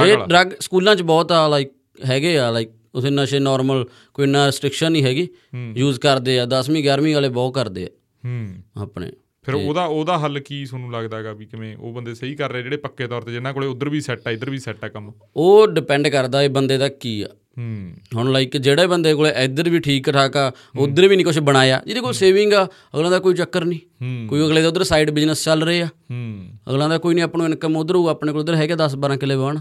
[0.07, 1.73] ਇਹ। ਡਰੱਗ ਸਕੂਲਾਂ 'ਚ ਬਹੁਤ ਆ ਲਾਈਕ
[2.05, 5.29] ਹੈਗੇ ਆ ਲਾਈਕ ਉਥੇ ਨਸ਼ੇ ਨਾਰਮਲ ਕੋਈ ਨਾ ਰੈਸਟ੍ਰਿਕਸ਼ਨ ਨਹੀਂ ਹੈਗੀ।
[5.77, 7.89] ਯੂਜ਼ ਕਰਦੇ ਆ 10ਵੀਂ 11ਵੀਂ ਵਾਲੇ ਬਹੁਤ ਕਰਦੇ ਆ।
[8.25, 9.13] ਹੂੰ। ਆਪਣੇ।
[9.45, 12.63] ਫਿਰ ਉਹਦਾ ਉਹਦਾ ਹੱਲ ਕੀ ਤੁਹਾਨੂੰ ਲੱਗਦਾ ਹੈਗਾ ਵੀ ਕਿਵੇਂ ਉਹ ਬੰਦੇ ਸਹੀ ਕਰ ਰਹੇ
[12.63, 15.13] ਜਿਹੜੇ ਪੱਕੇ ਤੌਰ ਤੇ ਜਿਨ੍ਹਾਂ ਕੋਲੇ ਉਧਰ ਵੀ ਸੈੱਟ ਆ ਇੱਧਰ ਵੀ ਸੈੱਟ ਆ ਕੰਮ?
[15.37, 17.29] ਉਹ ਡਿਪੈਂਡ ਕਰਦਾ ਇਹ ਬੰਦੇ ਦਾ ਕੀ ਆ।
[17.59, 21.39] ਹੂੰ। ਹੁਣ ਲਾਈਕ ਜਿਹੜੇ ਬੰਦੇ ਕੋਲੇ ਇੱਧਰ ਵੀ ਠੀਕ ਠਾਕ ਆ ਉਧਰ ਵੀ ਨਹੀਂ ਕੁਝ
[21.39, 22.65] ਬਣਾਇਆ ਜਿਹਦੇ ਕੋਲ ਸੇਵਿੰਗ ਆ
[22.97, 26.49] ਅਗਲਾ ਦਾ ਕੋਈ ਚੱਕਰ ਨਹੀਂ ਕੋਈ ਅਗਲੇ ਦਾ ਉਧਰ ਸਾਈਡ ਬਿਜ਼ਨਸ ਚੱਲ ਰਹੇ ਆ। ਹੂੰ।
[26.71, 29.17] ਅਗਲਾ ਦਾ ਕੋਈ ਨਹੀਂ ਆਪਾਂ ਨੂੰ ਇਨਕਮ ਉਧਰ ਹੋਊ ਆਪਣੇ ਕੋਲ ਉਧਰ ਹੈਗੇ 10 12
[29.17, 29.59] ਕਿੱਲੇ ਬਣ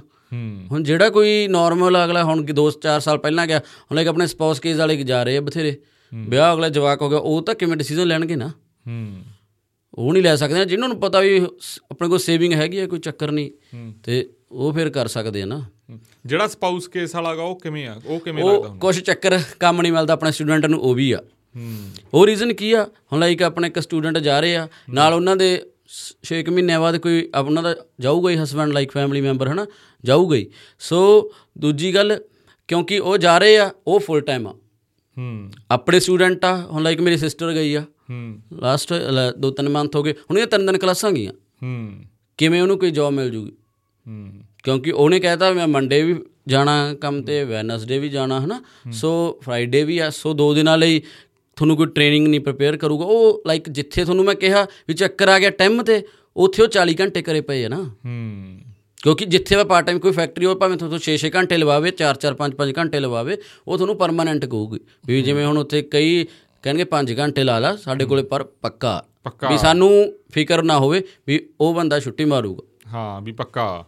[0.72, 4.78] ਹੁਣ ਜਿਹੜਾ ਕੋਈ ਨਾਰਮਲ ਅਗਲਾ ਹੁਣ 2-4 ਸਾਲ ਪਹਿਲਾਂ ਗਿਆ ਹੁਣ ਲਾਈਕ ਆਪਣੇ ਸਪਾਊਸ ਕੇਸ
[4.78, 5.76] ਵਾਲੇ ਜਾ ਰਹੇ ਆ ਬਥੇਰੇ।
[6.12, 8.48] ਵਿਆਹ ਅਗਲਾ ਜਵਾਕ ਹੋ ਗਿਆ ਉਹ ਤਾਂ ਕਿਵੇਂ ਡਿਸੀਜਨ ਲੈਣਗੇ ਨਾ?
[8.88, 9.24] ਹੂੰ।
[9.94, 11.38] ਉਹ ਨਹੀਂ ਲੈ ਸਕਦੇ ਜਿਨ੍ਹਾਂ ਨੂੰ ਪਤਾ ਵੀ
[11.92, 13.52] ਆਪਣੇ ਕੋਲ ਸੇਵਿੰਗ ਹੈਗੀ ਹੈ ਕੋਈ ਚੱਕਰ ਨਹੀਂ।
[14.04, 15.66] ਤੇ ਉਹ ਫਿਰ ਕਰ ਸਕਦੇ ਆ ਨਾ।
[16.26, 18.02] ਜਿਹੜਾ ਸਪਾਊਸ ਕੇਸ ਵਾਲਾ ਗਾ ਉਹ ਕਿਵੇਂ ਆ?
[18.06, 21.20] ਉਹ ਕਿਵੇਂ ਲੱਗਦਾ ਉਹ ਕੁਝ ਚੱਕਰ ਕੰਮ ਨਹੀਂ ਮਿਲਦਾ ਆਪਣੇ ਸਟੂਡੈਂਟ ਨੂੰ ਉਹ ਵੀ ਆ।
[21.56, 22.88] ਹੂੰ। ਉਹ ਰੀਜ਼ਨ ਕੀ ਆ?
[23.12, 25.50] ਹੁਣ ਲਾਈਕ ਆਪਣੇ ਇੱਕ ਸਟੂਡੈਂਟ ਜਾ ਰਹੇ ਆ ਨਾਲ ਉਹਨਾਂ ਦੇ
[26.30, 29.66] 6 ਮਹੀਨਿਆਂ ਬਾਅਦ ਕੋਈ ਉਹਨਾਂ ਦਾ ਜਾਊਗਾ ਹੀ ਹਸਬੰਡ ਲਾਈਕ ਫੈਮਿਲੀ ਮੈਂਬਰ ਹਨਾ?
[30.04, 32.20] ਜਾਊਗਾ ਹੀ। ਸੋ ਦੂਜੀ ਗੱਲ
[32.68, 34.54] ਕਿਉਂਕਿ ਉਹ ਜਾ ਰਹੇ ਆ ਉਹ ਫੁੱਲ ਟਾਈਮ ਆ।
[35.18, 38.94] ਹੂੰ। ਆਪਣੇ ਸਟੂਡੈਂਟ ਆ ਹੁਣ ਲਾਈਕ ਮੇਰੀ ਸਿਸਟਰ ਗਈ ਆ। ਹੂੰ। ਲਾਸਟ
[39.38, 42.04] ਦੋ ਤਿੰਨ ਮੰਥ ਹੋ ਗਏ। ਹੁਣ ਇਹ ਤਿੰਨ ਦਿਨ ਕਲਾਸਾਂ ਗਈਆਂ। ਹੂੰ।
[42.38, 43.52] ਕਿਵੇਂ ਉਹਨੂੰ ਕੋਈ ਜੌਬ ਮਿਲ ਜੂਗੀ?
[44.08, 44.34] ਹੂੰ।
[44.64, 46.16] ਕਿਉਂਕਿ ਉਹਨੇ ਕਹਿਤਾ ਮੈਂ ਮੰਡੇ ਵੀ
[46.48, 48.62] ਜਾਣਾ ਕੰਮ ਤੇ ਵੈਨਸਡੇ ਵੀ ਜਾਣਾ ਹਨਾ?
[48.92, 51.02] ਸੋ ਫਰਾਈਡੇ ਵੀ ਆ। ਸੋ ਦੋ ਦਿਨਾਂ ਲਈ
[51.56, 55.40] ਤੁਹਾਨੂੰ ਕੋਈ ਟ੍ਰੇਨਿੰਗ ਨਹੀਂ ਪ੍ਰਿਪੇਅਰ ਕਰੂਗਾ। ਉਹ ਲਾਈਕ ਜਿੱਥੇ ਤੁਹਾਨੂੰ ਮੈਂ ਕਿਹਾ ਵੀ ਚੱਕਰ ਆ
[55.40, 56.02] ਗਿਆ ਟਾਈਮ ਤੇ
[56.38, 58.60] ਉੱਥੇ ਉਹ 40 ਘੰਟੇ ਕਰੇ ਪਏ ਆ ਨਾ। ਹੂੰ।
[59.04, 62.74] ਕਿਉਂਕਿ ਜਿੱਥੇ ਵਾ ਪਾਰਟ ਟਾਈਮ ਕੋਈ ਫੈਕਟਰੀ ਹੋ ਭਾਵੇਂ ਤੁਹਾਨੂੰ 6-6 ਘੰਟੇ ਲਵਾਵੇ 4-4 5-5
[62.78, 66.26] ਘੰਟੇ ਲਵਾਵੇ ਉਹ ਤੁਹਾਨੂੰ ਪਰਮਾਨੈਂਟ ਕਹੂਗੀ। ਵੀ ਜਿਵੇਂ ਹੁਣ ਉੱਥੇ ਕਈ
[66.64, 69.06] ਕਹਿਣਗੇ 5 ਘੰਟੇ ਲਾ ਲਾ ਸਾਡੇ ਕੋਲੇ ਪਰ ਪੱਕਾ।
[69.50, 73.86] ਵੀ ਸਾਨੂੰ ਫਿਕਰ ਨਾ ਹੋਵੇ ਵੀ ਉਹ ਬੰਦਾ ਛੁੱਟੀ ਮਾਰੂਗਾ। ਹਾਂ ਵੀ ਪੱਕਾ।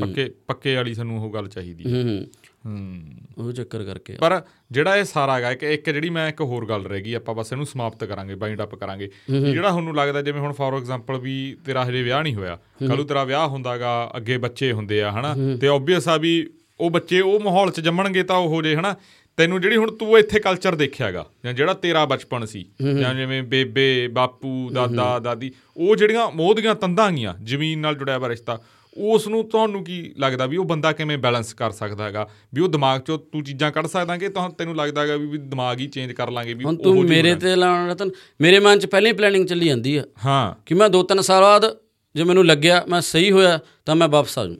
[0.00, 2.26] ਪੱਕੇ ਪੱਕੇ ਵਾਲੀ ਸਾਨੂੰ ਉਹ ਗੱਲ ਚਾਹੀਦੀ ਹੈ।
[2.66, 3.02] ਹੂੰ
[3.38, 6.84] ਉਹ ਚੱਕਰ ਕਰਕੇ। ਪਰ ਜਿਹੜਾ ਇਹ ਸਾਰਾ ਹੈਗਾ ਇੱਕ ਇੱਕ ਜਿਹੜੀ ਮੈਂ ਇੱਕ ਹੋਰ ਗੱਲ
[6.84, 10.52] ਰਹਿ ਗਈ ਆਪਾਂ ਬਸ ਇਹਨੂੰ ਸਮਾਪਤ ਕਰਾਂਗੇ ਬਾਈਂਡ ਅਪ ਕਰਾਂਗੇ। ਜਿਹੜਾ ਤੁਹਾਨੂੰ ਲੱਗਦਾ ਜਿਵੇਂ ਹੁਣ
[10.52, 15.02] ਫੋਰ ਐਗਜ਼ਾਮਪਲ ਵੀ ਤੇਰਾ ਹਜੇ ਵਿਆਹ ਨਹੀਂ ਹੋਇਆ ਕੱਲੂ ਤੇਰਾ ਵਿਆਹ ਹੁੰਦਾਗਾ ਅੱਗੇ ਬੱਚੇ ਹੁੰਦੇ
[15.02, 15.56] ਆ ਹਨਾ?
[15.60, 16.46] ਤੇ ਆਬਵੀਅਸ ਆ ਵੀ
[16.80, 18.94] ਉਹ ਬੱਚੇ ਉਹ ਮਾਹੌਲ 'ਚ ਜੰਮਣਗੇ ਤਾਂ ਉਹ ਜੇ ਹਨਾ?
[19.36, 22.66] ਤੈਨੂੰ ਜਿਹੜੀ ਹੁਣ ਤੂੰ ਇੱਥੇ ਕਲਚਰ ਦੇਖਿਆਗਾ ਜਾਂ ਜਿਹੜਾ ਤੇਰਾ ਬਚਪਨ ਸੀ
[23.00, 28.18] ਜਾਂ ਜਿਵੇਂ ਬੇਬੇ ਬਾਪੂ ਦਾਦਾ ਦਾਦੀ ਉਹ ਜਿਹੜੀਆਂ ਮੋਹ ਦੀਆਂ ਤੰਦਾਂ ਗੀਆਂ ਜ਼ਮੀਨ ਨਾਲ ਜੁੜਿਆ
[28.18, 28.60] ਵਾ ਰਿਸ਼ਤਾ
[28.98, 32.28] ਉਸ ਨੂੰ ਤੁਹਾਨੂੰ ਕੀ ਲੱਗਦਾ ਵੀ ਉਹ ਬੰਦਾ ਕਿਵੇਂ ਬੈਲੈਂਸ ਕਰ ਸਕਦਾ ਹੈਗਾ?
[32.54, 35.80] ਵੀ ਉਹ ਦਿਮਾਗ 'ਚੋਂ ਤੂੰ ਚੀਜ਼ਾਂ ਕੱਢ ਸਕਦਾ ਕਿ ਤੁਹਾਨੂੰ ਤੈਨੂੰ ਲੱਗਦਾ ਹੈਗਾ ਵੀ ਦਿਮਾਗ
[35.80, 39.10] ਹੀ ਚੇਂਜ ਕਰ ਲਾਂਗੇ ਵੀ ਉਹੋ ਤੂੰ ਮੇਰੇ। ਤੇ ਲਾਉਣ ਰਤਨ ਮੇਰੇ ਮਨ 'ਚ ਪਹਿਲਾਂ
[39.12, 41.76] ਹੀ ਪਲੈਨਿੰਗ ਚੱਲੀ ਜਾਂਦੀ ਆ। ਹਾਂ। ਕਿ ਮੈਂ ਦੋ ਤਿੰਨ ਸਾਲ ਬਾਅਦ
[42.14, 44.56] ਜੇ ਮੈਨੂੰ ਲੱਗਿਆ ਮੈਂ ਸਹੀ ਹੋਇਆ ਤਾਂ ਮੈਂ ਵਾਪਸ ਆ ਜਾਊਂ।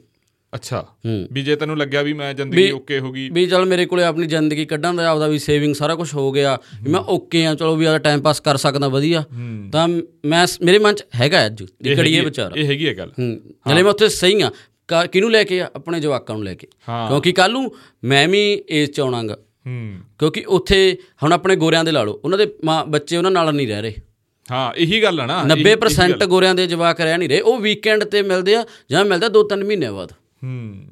[0.57, 0.87] ਅੱਛਾ।
[1.31, 4.25] ਵੀ ਜੇ ਤੈਨੂੰ ਲੱਗਿਆ ਵੀ ਮੈਂ ਜ਼ਿੰਦਗੀ ਓਕੇ ਹੋ ਗਈ। ਵੀ ਚਲ ਮੇਰੇ ਕੋਲੇ ਆਪਣੀ
[4.27, 7.75] ਜ਼ਿੰਦਗੀ ਕੱਢਣ ਦਾ ਆਪਦਾ ਵੀ ਸੇਵਿੰਗ ਸਾਰਾ ਕੁਝ ਹੋ ਗਿਆ। ਵੀ ਮੈਂ ਓਕੇ ਆ ਚਲੋ
[7.75, 9.23] ਵੀ ਆਦਾ ਟਾਈਮ ਪਾਸ ਕਰ ਸਕਦਾ ਵਧੀਆ।
[9.71, 9.87] ਤਾਂ
[10.25, 13.11] ਮੈਂ ਮੇਰੇ ਮਨ 'ਚ ਹੈਗਾ ਅੱਜ ਦੀ ਹੈ- ਵਿਚਾਰ। ਇਹ ਹੈਗੀ ਹੈ। ਗੱਲ
[13.71, 14.51] ਹਲੇ ਮੈਂ ਉੱਥੇ ਸਹੀ ਆ।
[15.11, 15.69] ਕਿਹਨੂੰ ਲੈ ਕੇ ਆ?
[15.75, 16.67] ਆਪਣੇ ਜਵਾਕਾਂ ਨੂੰ ਲੈ ਕੇ।
[17.07, 19.37] ਕਿਉਂਕਿ ਕੱਲ ਨੂੰ ਮੈਂ ਵੀ ਏਜ 'ਚ ਆਉਣਾਗਾ।
[20.19, 23.67] ਕਿਉਂਕਿ ਉੱਥੇ ਹੁਣ ਆਪਣੇ ਗੋਰਿਆਂ ਦੇ ਲਾ ਲਓ। ਉਹਨਾਂ ਦੇ ਮਾਂ ਬੱਚੇ ਉਹਨਾਂ ਨਾਲ ਨਹੀਂ
[23.67, 23.95] ਰਹਿ ਰਹੇ।
[24.51, 28.03] ਹਾਂ ਇਹੀ ਗੱਲ ਹੈ ਨਾ। ਇਹੀ- 90% ਗੋਰਿਆਂ ਦੇ ਜਵਾਕ ਰਹਿ ਨਹੀਂ ਰਹੇ। ਉਹ ਵੀਕਐਂਡ
[28.03, 30.87] ਤੇ ਮਿਲਦੇ ਆ ਜਾਂ ਮਿਲਦਾ ਦੋ ਤਿੰਨ ਮਹੀਨੇ ਬਾਅਦ। ਹੂੰ।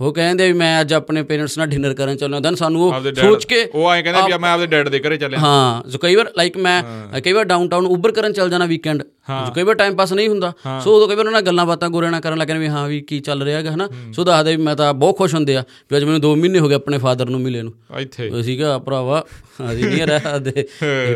[0.00, 3.44] ਉਹ ਕਹਿੰਦੇ ਵੀ ਮੈਂ ਅੱਜ ਆਪਣੇ ਪੇਰੈਂਟਸ ਨਾਲ ਡਿਨਰ ਕਰਨ ਚੱਲਣਾ ਦਨ ਸਾਨੂੰ ਉਹ ਸੋਚ
[3.44, 6.30] ਕੇ ਉਹ ਐਂ ਕਹਿੰਦੇ ਵੀ ਮੈਂ ਆਪਦੇ ਡੈਡ ਦੇ ਘਰੇ ਚੱਲਿਆ। ਹਾਂ ਜੋ ਕਈ ਵਾਰ
[6.36, 6.82] ਲਾਈਕ ਮੈਂ
[7.20, 10.52] ਕਈ ਵਾਰ ਡਾਊਨਟਾਊਨ ਉਬਰ ਕਰਨ ਚੱਲ ਜਾਣਾ ਵੀਕਐਂਡ ਜੋ ਕਈ ਵਾਰ ਟਾਈਮ ਪਾਸ ਨਹੀਂ ਹੁੰਦਾ।
[10.84, 13.00] ਸੋ ਉਦੋਂ ਕਈ ਵਾਰ ਉਹਨਾਂ ਨਾਲ ਗੱਲਾਂ ਬਾਤਾਂ ਗੋਰਿਆਂ ਨਾਲ ਕਰਨ ਲੱਗਣ ਵੀ ਹਾਂ ਵੀ
[13.00, 15.96] ਕੀ ਚੱਲ ਰਿਹਾ ਹੈਗਾ ਹਨਾ। ਸੋ ਦੱਸਦੇ ਵੀ ਮੈਂ ਤਾਂ ਬਹੁਤ ਖੁਸ਼ ਹੁੰਦੇ ਆ ਵੀ
[15.96, 19.24] ਅੱਜ ਮੈਨੂੰ 2 ਮਹੀਨੇ ਹੋ ਗਏ ਆਪਣੇ ਫਾਦਰ ਨੂੰ ਮਿਲੇ ਨੂੰ। ਇੱਥੇ। ਸੀਗਾ ਭਰਾਵਾ
[19.72, 20.66] ਅਸੀਂ ਨਹੀਂ ਰਹਿਦੇ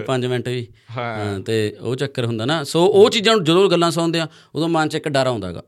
[0.07, 3.91] 5 ਮਿੰਟ ਵੀ। ਹਾਂ। ਤੇ ਉਹ ਚੱਕਰ ਹੁੰਦਾ ਨਾ। ਸੋ ਉਹ ਚੀਜ਼ਾਂ ਨੂੰ ਜਦੋਂ ਗੱਲਾਂ
[3.91, 5.63] ਸੁਣਦੇ ਆ ਉਦੋਂ ਮਨ 'ਚ ਇੱਕ ਡਰ ਆਉਂਦਾਗਾ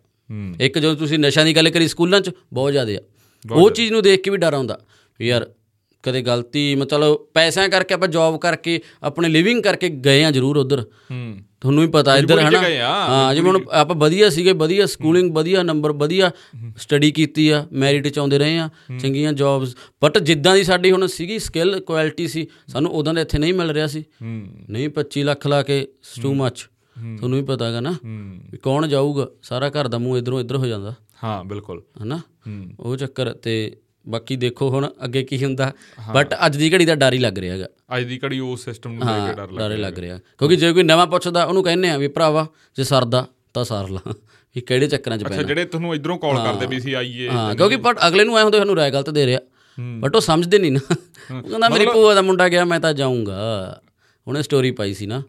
[0.61, 2.99] ਇੱਕ ਜਦੋਂ ਤੁਸੀਂ ਨਸ਼ਿਆਂ ਦੀ ਗੱਲ ਕਰੀ ਸਕੂਲਾਂ 'ਚ ਬਹੁਤ ਜ਼ਿਆਦਾ ਆ।
[3.55, 4.81] ਉਹ ਚੀਜ਼ ਨੂੰ ਦੇਖ ਕੇ ਵੀ ਡਰ ਆਉਂਦਾ
[5.23, 5.51] ਯਾਰ
[6.03, 10.81] ਕਦੇ ਗਲਤੀ ਮਤਲਬ ਪੈਸਿਆਂ ਕਰਕੇ ਆਪਾਂ ਜੌਬ ਕਰਕੇ ਆਪਣੇ ਲਿਵਿੰਗ ਕਰਕੇ ਗਏ ਆ ਜ਼ਰੂਰ ਉਧਰ।
[10.81, 12.61] ਹੂੰ। ਤੁਹਾਨੂੰ ਵੀ ਪਤਾ ਇੱਧਰ ਹਨਾ?
[13.09, 16.31] ਹਾਂ ਜਿਵੇਂ ਹੁਣ ਆਪਾਂ ਵਧੀਆ ਸੀਗੇ ਵਧੀਆ ਸਕੂਲਿੰਗ ਵਧੀਆ ਨੰਬਰ ਵਧੀਆ
[16.77, 18.69] ਸਟੱਡੀ ਕੀਤੀ ਆ ਮੈਰਿਟ ਚ ਆਉਂਦੇ ਰਹੇ ਆ
[19.01, 23.39] ਚੰਗੀਆਂ ਜੌਬਸ ਬਟ ਜਿੱਦਾਂ ਦੀ ਸਾਡੀ ਹੁਣ ਸੀਗੀ ਸਕਿੱਲ ਕੁਆਲਿਟੀ ਸੀ ਸਾਨੂੰ ਉਦਾਂ ਦਾ ਇੱਥੇ
[23.39, 24.05] ਨਹੀਂ ਮਿਲ ਰਿਹਾ ਸੀ।
[24.71, 25.87] ਨਹੀਂ 25 ਲੱਖ ਲਾ ਕੇ
[26.23, 27.95] ਟੂ ਮੱਚ ਤੁਹਾਨੂੰ ਵੀ ਪਤਾ ਹੈਗਾ ਨਾ
[28.53, 32.21] ਵੀ ਕੌਣ ਜਾਊਗਾ ਸਾਰਾ ਘਰ ਦਾ ਮੂੰਹ ਇਧਰੋਂ ਇਧਰ ਹੋ ਜਾਂਦਾ। ਹਾਂ ਬਿਲਕੁਲ। ਹਨਾ?
[32.81, 33.77] ਉਹ ਚੱਕਰ ਤੇ
[34.09, 35.73] ਬਾਕੀ ਦੇਖੋ ਹੁਣ ਅੱਗੇ ਕੀ ਹੁੰਦਾ।
[36.15, 38.93] ਬਟ ਅੱਜ ਦੀ ਘੜੀ ਦਾ ਡਰ ਹੀ ਲੱਗ ਰਿਹਾ ਹੈਗਾ। ਅੱਜ ਦੀ ਘੜੀ ਉਸ ਸਿਸਟਮ
[38.93, 41.63] ਨੂੰ ਲੈ ਕੇ ਡਰ ਲੱਗ ਡਰ ਹੀ ਲੱਗ ਰਿਹਾ। ਕਿਉਂਕਿ ਜੇ ਕੋਈ ਨਵਾਂ ਪੁੱਛਦਾ ਉਹਨੂੰ
[41.65, 44.01] ਕਹਿੰਦੇ ਆ ਵੀ ਭਰਾਵਾ ਜੇ ਸਰਦਾ ਤਾਂ ਸਾਰ ਲਾ।
[44.57, 47.55] ਵੀ ਕਿਹੜੇ ਚੱਕਰਾਂ 'ਚ ਅੱਛਾ ਪੈਣਾ। ਜਿਹੜੇ ਤੁਹਾਨੂੰ ਇਧਰੋਂ ਕਾਲ ਕਰਦੇ ਵੀ ਸੀ ਆਈਏ ਹਾਂ
[47.55, 49.41] ਕਿਉਂਕਿ ਪਰ ਅਗਲੇ ਨੂੰ ਐ ਹੁੰਦਾ ਸਾਨੂੰ ਰਾਏ ਗਲਤ ਦੇ ਰਿਹਾ।
[50.01, 50.81] ਬਟ ਉਹ ਸਮਝਦੇ ਨਹੀਂ ਨਾ।
[51.37, 53.81] ਉਹ ਕਹਿੰਦਾ ਮੇਰੀ ਭੂਆ ਦਾ ਮੁੰਡਾ ਗਿਆ ਮੈਂ ਤਾਂ ਜਾਊਂਗਾ।
[54.27, 55.23] ਉਹਨੇ ਸਟੋਰੀ ਪਾਈ ਸੀ ਨਾ।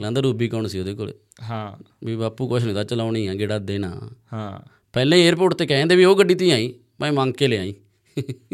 [0.00, 1.12] ਕਹਿੰਦਾ ਰੂਬੀ ਕੌਣ ਸੀ ਉਹਦੇ ਕੋਲੇ?
[1.42, 4.60] ਹਾਂ। ਵੀ ਬਾਪੂ ਕੁਛ ਨਹੀਂ ਤਾਂ ਚਲਾਉਣੀ ਆ ਗੇੜਾ ਦੇਣਾ ਹਾਂ।
[4.92, 7.74] ਪਹਿਲੇ 에어ਪੋਰਟ ਤੇ ਕਹਿੰਦੇ ਵੀ ਉਹ ਗੱਡੀ ਤੇ ਆਈ ਮੈਂ ਮੰਗ ਕੇ ਲਿਆਈ।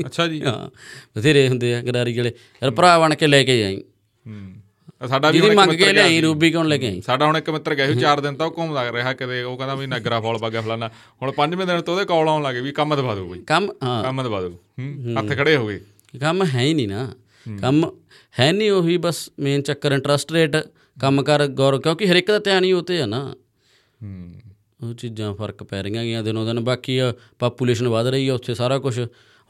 [0.07, 0.71] ਅੱਛਾ ਜੀ। ਹਾਂ
[1.19, 3.83] ਬਥੇਰੇ ਹੁੰਦੇ ਆ ਗਰਾਰੀ ਵਾਲੇ। ਯਾਰ ਭਰਾ ਬਣ ਕੇ ਲੈ ਕੇ ਆਈ।
[4.27, 4.55] ਹੂੰ।
[5.09, 7.01] ਸਾਡਾ ਵੀ ਹੁਣ ਮੰਗ ਕੇ ਗਿਆ ਲਿਆਈ ਸੀ। ਰੂਬੀ ਕੌਣ ਲੈ ਕੇ ਆਈ?
[7.01, 9.75] ਸਾਡਾ ਹੁਣ ਇੱਕ ਮਿੱਤਰ ਗਿਆ ਸੀ ਚਾਰ ਦਿਨ ਤਾਂ ਉਹ ਘੁੰਮਦਾ ਰਿਹਾ ਕਿਤੇ ਉਹ ਕਹਿੰਦਾ
[9.75, 10.91] ਵੀ ਨਗਰਾ ਫਾਲ ਪਾ ਗਿਆ ਫਲਾਨਾ।
[11.23, 14.03] ਹੁਣ ਪੰਜਵੇਂ ਦਿਨ ਤੋਂ ਉਹਦੇ ਕਾਲ ਆਉਣ ਲੱਗੇ ਵੀ ਕੰਮ ਦਵਾ ਦਿਓ ਬਈ ਕੰਮ ਹਾਂ।
[14.03, 15.81] ਕੰਮ ਦਵਾ ਦਿਓ। ਹੂੰ ਹੱਥ ਖੜੇ ਹੋ ਗਏ।
[16.21, 17.15] ਕੰਮ ਹੈ ਹੀ ਨਹੀਂ ਨਾ।
[17.61, 17.91] ਕੰਮ
[18.41, 20.57] ਹੈ ਨਹੀਂ ਉਹੀ ਬਸ ਮੇਨ ਚੱਕਰ ਇੰਟਰਸਟ ਰੇਟ
[21.01, 23.35] ਕੰਮ ਕਰ ਗੌਰ ਕਿਉਂਕਿ ਹਰ ਇੱਕ ਦਾ ਧਿਆਨ ਹੀ ਉਹ ਤੇ ਆ ਨਾ।
[24.03, 24.33] ਹੂੰ।
[24.89, 26.99] ਉਹ ਚੀਜ਼ਾਂ ਫ਼ਰਕ ਪੈ ਰਹੀਆਂ ਗਈਆਂ ਦਿਨੋਂ ਦਿਨ ਬਾਕੀ
[27.39, 29.01] ਪਾਪੂਲੇਸ਼ਨ ਵਧ ਰਹੀ ਆ ਉੱਥੇ ਸਾਰਾ ਕੁਝ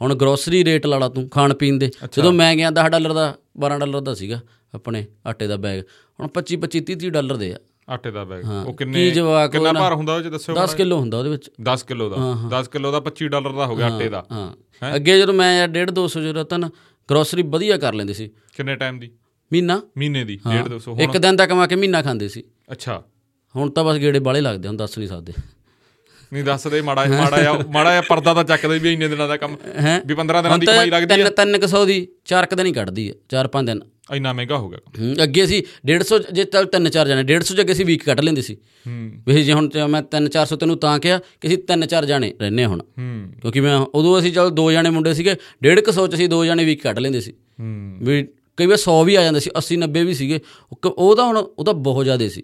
[0.00, 3.79] ਹੁਣ ਗਰੋਸਰੀ ਰੇਟ ਲਾਲਾ ਤੂੰ ਖਾਣ ਪੀਣ ਦੇ। ਜਦੋਂ ਮੈਂ ਗਿਆ 10 ਡਾਲਰ ਦਾ 12
[3.79, 4.40] ਡਾਲਰ ਦਾ ਸੀਗਾ
[4.74, 5.83] ਆਪਣੇ ਆਟੇ ਦਾ ਬੈਗ
[6.20, 7.57] ਹੁਣ 25 25 30 30 ਡਾਲਰ ਦੇ ਆ।
[7.88, 9.11] ਆਟੇ ਦਾ ਬੈਗ ਹਾਂ। ਉਹ ਕਿੰਨੇ
[9.53, 12.16] ਕਿੰਨਾ ਭਾਰ ਹੁੰਦਾ ਉਹ ਚ ਦੱਸਿਓ 10 ਕਿਲੋ ਹੁੰਦਾ ਉਹਦੇ ਵਿੱਚ। 10 ਕਿਲੋ ਦਾ।
[12.61, 14.53] 10 ਕਿਲੋ ਦਾ 25 ਡਾਲਰ ਦਾ ਹੋ ਗਿਆ ਆਟੇ ਦਾ। ਹਾਂ।
[14.96, 16.70] ਅੱਗੇ ਜਦੋਂ ਮੈਂ ਯਾਰ 1.5 200 ਚ ਰਤਨ
[17.11, 19.11] ਗਰੋਸਰੀ ਵਧੀਆ ਕਰ ਲੈਂਦੇ ਸੀ। ਕਿੰਨੇ ਟਾਈਮ ਦੀ?
[19.52, 19.82] ਮਹੀਨਾ?
[19.98, 23.02] ਮਹੀਨੇ ਦੀ 1.5 200 ਇੱਕ ਦਿਨ ਦਾ ਕਮਾ ਕੇ ਮਹੀਨਾ ਖਾਂਦੇ ਸੀ। ਅੱਛਾ।
[23.56, 25.32] ਹੁਣ ਤਾਂ ਬਸ ਗੇੜੇ ਬਾਲੇ ਲੱਗਦੇ ਹੁਣ ਦੱਸ ਨਹੀਂ ਸਕਦੇ।
[26.32, 29.56] ਨਹੀਂ ਦੱਸਦੇ ਮਾੜਾ ਮਾੜਾ ਜਿਹਾ ਮਾੜਾ ਜਿਹਾ ਪਰਦਾ ਤਾਂ ਚੱਕਦੇ ਵੀ ਇੰਨੇ ਦਿਨਾਂ ਦਾ ਕੰਮ।
[29.78, 30.02] ਹੈ?
[30.06, 32.72] ਵੀ 15 ਦਿਨਾਂ ਦੀ ਕਮਾਈ ਲੱਗਦੀ ਤਿੰਨ ਤਿੰਨ ਕੁ ਸੌ ਦੀ ਚਾਰ ਕੁ ਦਿਨ ਹੀ
[32.72, 33.80] ਕੱਢਦੀ ਹੈ ਚਾਰ ਪੰਜ ਦਿਨ।
[34.12, 37.56] ਆ ਇੰਨਾ ਮਹਿੰਗਾ ਹੋ ਗਿਆ। ਹੂੰ, ਅੱਗੇ ਅਸੀਂ 150 ਜੇ ਚੱਲ ਤਿੰਨ ਚਾਰ ਜਾਣੇ 150
[37.56, 40.76] ਚ ਅੱਗੇ ਅਸੀਂ ਵੀਕ ਕੱਢ ਲੈਂਦੇ ਸੀ। ਹੂੰ। ਵੀ ਜੇ ਹੁਣ ਮੈਂ 3 400 ਤੈਨੂੰ
[40.76, 44.32] ਤਾਂ ਕਿਹਾ ਕਿ ਅਸੀਂ ਤਿੰਨ ਚਾਰ ਜਾਣੇ ਰਹਿੰਦੇ ਹਾਂ ਹੁਣ। ਹੂੰ। ਕਿਉਂਕਿ ਮੈਂ ਉਦੋਂ ਅਸੀਂ
[44.32, 47.98] ਚਲ ਦੋ ਜਾਣੇ ਮੁੰਡੇ ਸੀਗੇ 150 ਚ ਅਸੀਂ ਦੋ ਜਾਣੇ ਵੀਕ ਕੱਢ ਲੈਂਦੇ ਸੀ। ਹੂੰ।
[48.02, 48.28] ਵੀ
[48.61, 50.40] ਕਈ ਵਾਰ 100 ਵੀ ਆ ਜਾਂਦੇ ਸੀ 80 90 ਵੀ ਸੀਗੇ।
[50.87, 52.42] ਉਹ ਤਾਂ ਹੁਣ ਉਹ ਤਾਂ ਬਹੁਤ ਜ਼ਿਆਦਾ ਸੀ।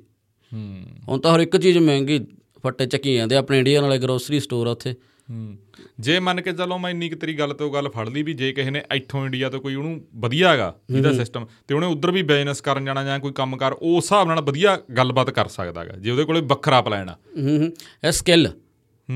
[0.54, 2.20] ਹੂੰ। ਹੁਣ ਤਾਂ ਹਰ ਇੱਕ ਚੀਜ਼ ਮਹਿੰਗੀ
[2.62, 4.92] ਫੱਟੇ ਚੱਕੀ ਜਾਂਦੇ ਆਪਣੇ ਇੰਡੀਆ ਵਾਲੇ ਗਰੋਸਰੀ ਸਟੋਰ ਆ ਉੱਥੇ।
[5.30, 5.56] ਹੂੰ।
[6.00, 8.52] ਜੇ ਮੰਨ ਕੇ ਚੱਲੋ ਮੈਂ ਇੰਨੀ ਕੁ ਤੇਰੀ ਗੱਲ ਤੋਂ ਗੱਲ ਫੜ ਲਈ ਵੀ ਜੇ
[8.52, 12.22] ਕਿਸੇ ਨੇ ਇੱਥੋਂ ਇੰਡੀਆ ਤੋਂ ਕੋਈ ਉਹਨੂੰ ਵਧੀਆ ਹੈਗਾ ਜਿਹਦਾ ਸਿਸਟਮ ਤੇ ਉਹਨੇ ਉਧਰ ਵੀ
[12.22, 15.92] ਬਿਜ਼ਨਸ ਕਰਨ ਜਾਣਾ ਜਾਂ ਕੋਈ ਕੰਮ ਕਰ ਉਸ ਹਿਸਾਬ ਨਾਲ ਵਧੀਆ ਗੱਲਬਾਤ ਕਰ ਸਕਦਾ ਹੈਗਾ
[15.92, 17.72] ਜੇ ਉਹਦੇ ਕੋਲੇ ਵੱਖਰਾ ਪਲਾਨ ਆ। ਹੂੰ ਹੂੰ।
[18.06, 18.46] ਇਹ ਸਕਿੱਲ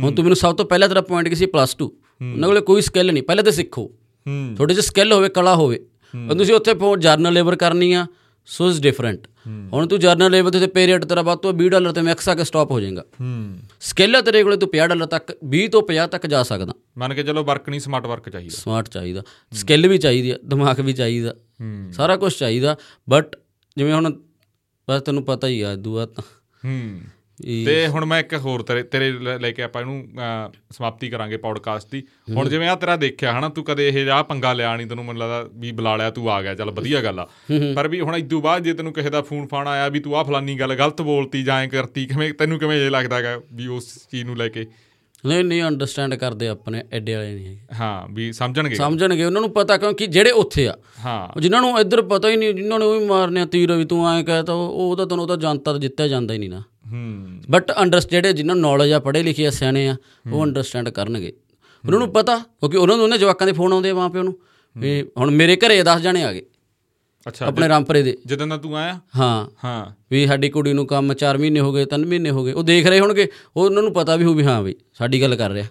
[0.02, 1.46] ਹੁਣ ਤੂੰ ਮੈਨੂੰ ਸਭ ਤੋਂ ਪਹਿਲਾਂ ਤੇਰਾ ਪੁਆਇੰਟ ਕੀ ਸੀ?
[1.46, 3.90] ਪਲੱਸ 2 ਉਹਨਾਂ ਕੋਲੇ ਕੋਈ ਸਕਿੱਲ ਨਹੀਂ ਪਹਿਲਾਂ ਤੇ ਸਿੱਖੋ।
[4.26, 8.06] ਹੂੰ। ਤੁਹਾਡੇ 'ਚ ਸਕਿੱਲ ਹੋਵੇ ਕਲਾ ਹੋਵੇ। ਹੁਣ ਤੁਸੀਂ ਉੱਥੇ ਜਰਨਲ ਲੇਬਰ ਕਰਨੀ ਆ
[8.46, 9.28] ਸੋ ਇਜ਼ ਡਿਫਰੈਂਟ
[9.72, 12.34] ਹੁਣ ਤੂੰ ਜਰਨਲ ਲੇਬਰ ਤੇ ਪੇ ਰੇਟ ਤੇਰਾ ਵੱਧ ਤੋਂ 20 ਡਾਲਰ ਤੇ ਮੈਕਸ ਆ
[12.34, 15.82] ਕੇ ਸਟਾਪ ਹੋ ਜਾਏਗਾ। ਹੂੰ ਸਕਿੱਲ ਹੈ ਤੇਰੇ ਕੋਲੇ ਤੂੰ 50 ਡਾਲਰ ਤੱਕ 20 ਤੋਂ
[15.82, 19.88] 50 ਤੱਕ ਜਾ ਸਕਦਾ। ਮੰਨ ਕੇ ਚੱਲੋ ਵਰਕ ਨਹੀਂ ਸਮਾਰਟ ਵਰਕ ਚਾਹੀਦਾ। ਸਮਾਰਟ ਚਾਹੀਦਾ। ਸਕਿੱਲ
[19.88, 22.76] ਵੀ ਚਾਹੀਦੀ ਆ ਦਿਮਾਗ ਵੀ ਚਾਹੀਦਾ। ਹੂੰ ਸਾਰਾ ਕੁਝ ਚਾਹੀਦਾ
[23.10, 23.36] ਬਟ
[23.76, 24.12] ਜਿਵੇਂ ਹੁਣ
[24.90, 26.24] ਬਸ ਤੈਨੂੰ ਪਤਾ ਹੀ ਆ ਦੂਆ ਤਾਂ
[26.64, 27.00] ਹੂੰ।
[27.44, 30.08] ਤੇ ਹੁਣ ਮੈਂ ਇੱਕ ਹੋਰ ਤੇਰੇ ਤੇਰੇ ਲੈ ਕੇ ਆਪਾਂ ਇਹਨੂੰ
[30.72, 32.02] ਸਮਾਪਤੀ ਕਰਾਂਗੇ ਪੌਡਕਾਸਟ ਦੀ।
[32.36, 35.20] ਹੁਣ ਜਿਵੇਂ ਆ ਤੇਰਾ ਦੇਖਿਆ ਹਨਾ ਤੂੰ ਕਦੇ ਇਹ ਜਿਹਾ ਪੰਗਾ ਲਿਆ ਨਹੀਂ ਤੈਨੂੰ ਮੈਨੂੰ
[35.22, 37.26] ਲੱਗਦਾ ਵੀ ਬੁਲਾ ਲਿਆ ਤੂੰ ਆ ਗਿਆ ਚੱਲ ਵਧੀਆ ਗੱਲ ਆ।
[37.74, 40.22] ਪਰ ਵੀ ਹੁਣ ਇਦੋਂ ਬਾਅਦ ਜੇ ਤੈਨੂੰ ਕਿਸੇ ਦਾ ਫੋਨ ਫਾਨ ਆਇਆ ਵੀ ਤੂੰ ਆ
[40.22, 44.24] ਫਲਾਨੀ ਗੱਲ ਗਲਤ ਬੋਲਤੀ ਜਾਂ ਕਰਤੀ ਕਿਵੇਂ ਤੈਨੂੰ ਕਿਵੇਂ ਇਹ ਲੱਗਦਾ ਹੈਗਾ ਵੀ ਉਸ ਚੀਜ਼
[44.24, 44.66] ਨੂੰ ਲੈ ਕੇ?
[45.26, 49.76] ਨਹੀਂ ਨਹੀਂ ਅੰਡਰਸਟੈਂਡ ਕਰਦੇ ਆਪਣੇ ਐਡੇ ਵਾਲੇ ਨਹੀਂ ਹਾਂ ਵੀ ਸਮਝਣਗੇ। ਸਮਝਣਗੇ ਉਹਨਾਂ ਨੂੰ ਪਤਾ
[49.76, 50.74] ਕਿਉਂਕਿ ਜਿਹੜੇ ਉੱਥੇ ਆ
[51.04, 53.84] ਹਾਂ। ਜਿਨ੍ਹਾਂ ਨੂੰ ਇੱਧਰ ਪਤਾ ਹੀ ਨਹੀਂ ਜਿਨ੍ਹਾਂ ਨੇ ਉਹ ਵੀ ਮਾਰਨੇ ਆ ਤੀਰ ਵੀ
[53.84, 56.62] ਤੂੰ ਐਂ ਕਹਤਾ ਉਹ ਤਾਂ ਤੈਨੂੰ ਤਾਂ ਜਨਤਾ ਤਾਂ ਜਿੱਤਿਆ ਜਾਂਦਾ ਹੀ ਨਹੀਂ ਨਾ।
[56.92, 59.96] ਹੂੰ। ਬਟ ਅੰਡਰ ਜਿਹੜੇ ਜਿਨ੍ਹਾਂ ਨੂੰ ਨੌਲੇਜ ਆ ਪੜ੍ਹੇ ਲਿਖੇ ਆ ਸਿਆਣੇ ਆ
[60.32, 61.32] ਉਹ ਅੰਡਰਸਟੈਂਡ ਕਰਨਗੇ।
[61.86, 64.38] ਉਹਨਾਂ ਨੂੰ ਪਤਾ ਕਿਉਂਕਿ ਉਹਨਾਂ ਨੂੰ ਉਹਨਾਂ ਜਵਾਕਾਂ ਦੇ ਫੋਨ ਆਉਂਦੇ ਆ ਮਾਂ ਪਿਓ ਨੂੰ
[64.78, 66.42] ਵੀ ਹੁਣ ਮੇਰੇ ਘਰੇ 10 ਜਣੇ ਆ ਗਏ।
[67.28, 69.00] ਅੱਛਾ ਆਪਣੇ ਰਾਮਪਰੇ ਦੇ। ਜਦੋਂ ਦਾ ਤੂੰ ਆਇਆ?
[69.16, 72.52] ਹਾਂ। ਹਾਂ। ਵੀ ਸਾਡੀ ਕੁੜੀ ਨੂੰ ਕੰਮ 4 ਮਹੀਨੇ ਹੋ ਗਏ 3 ਮਹੀਨੇ ਹੋ ਗਏ।
[72.52, 75.36] ਉਹ ਦੇਖ ਰਹੇ ਹੋਣਗੇ। ਉਹ ਉਹਨਾਂ ਨੂੰ ਪਤਾ ਵੀ ਹੋ ਵੀ ਹਾਂ ਵੀ ਸਾਡੀ ਗੱਲ
[75.36, 75.66] ਕਰ ਰਿਹਾ।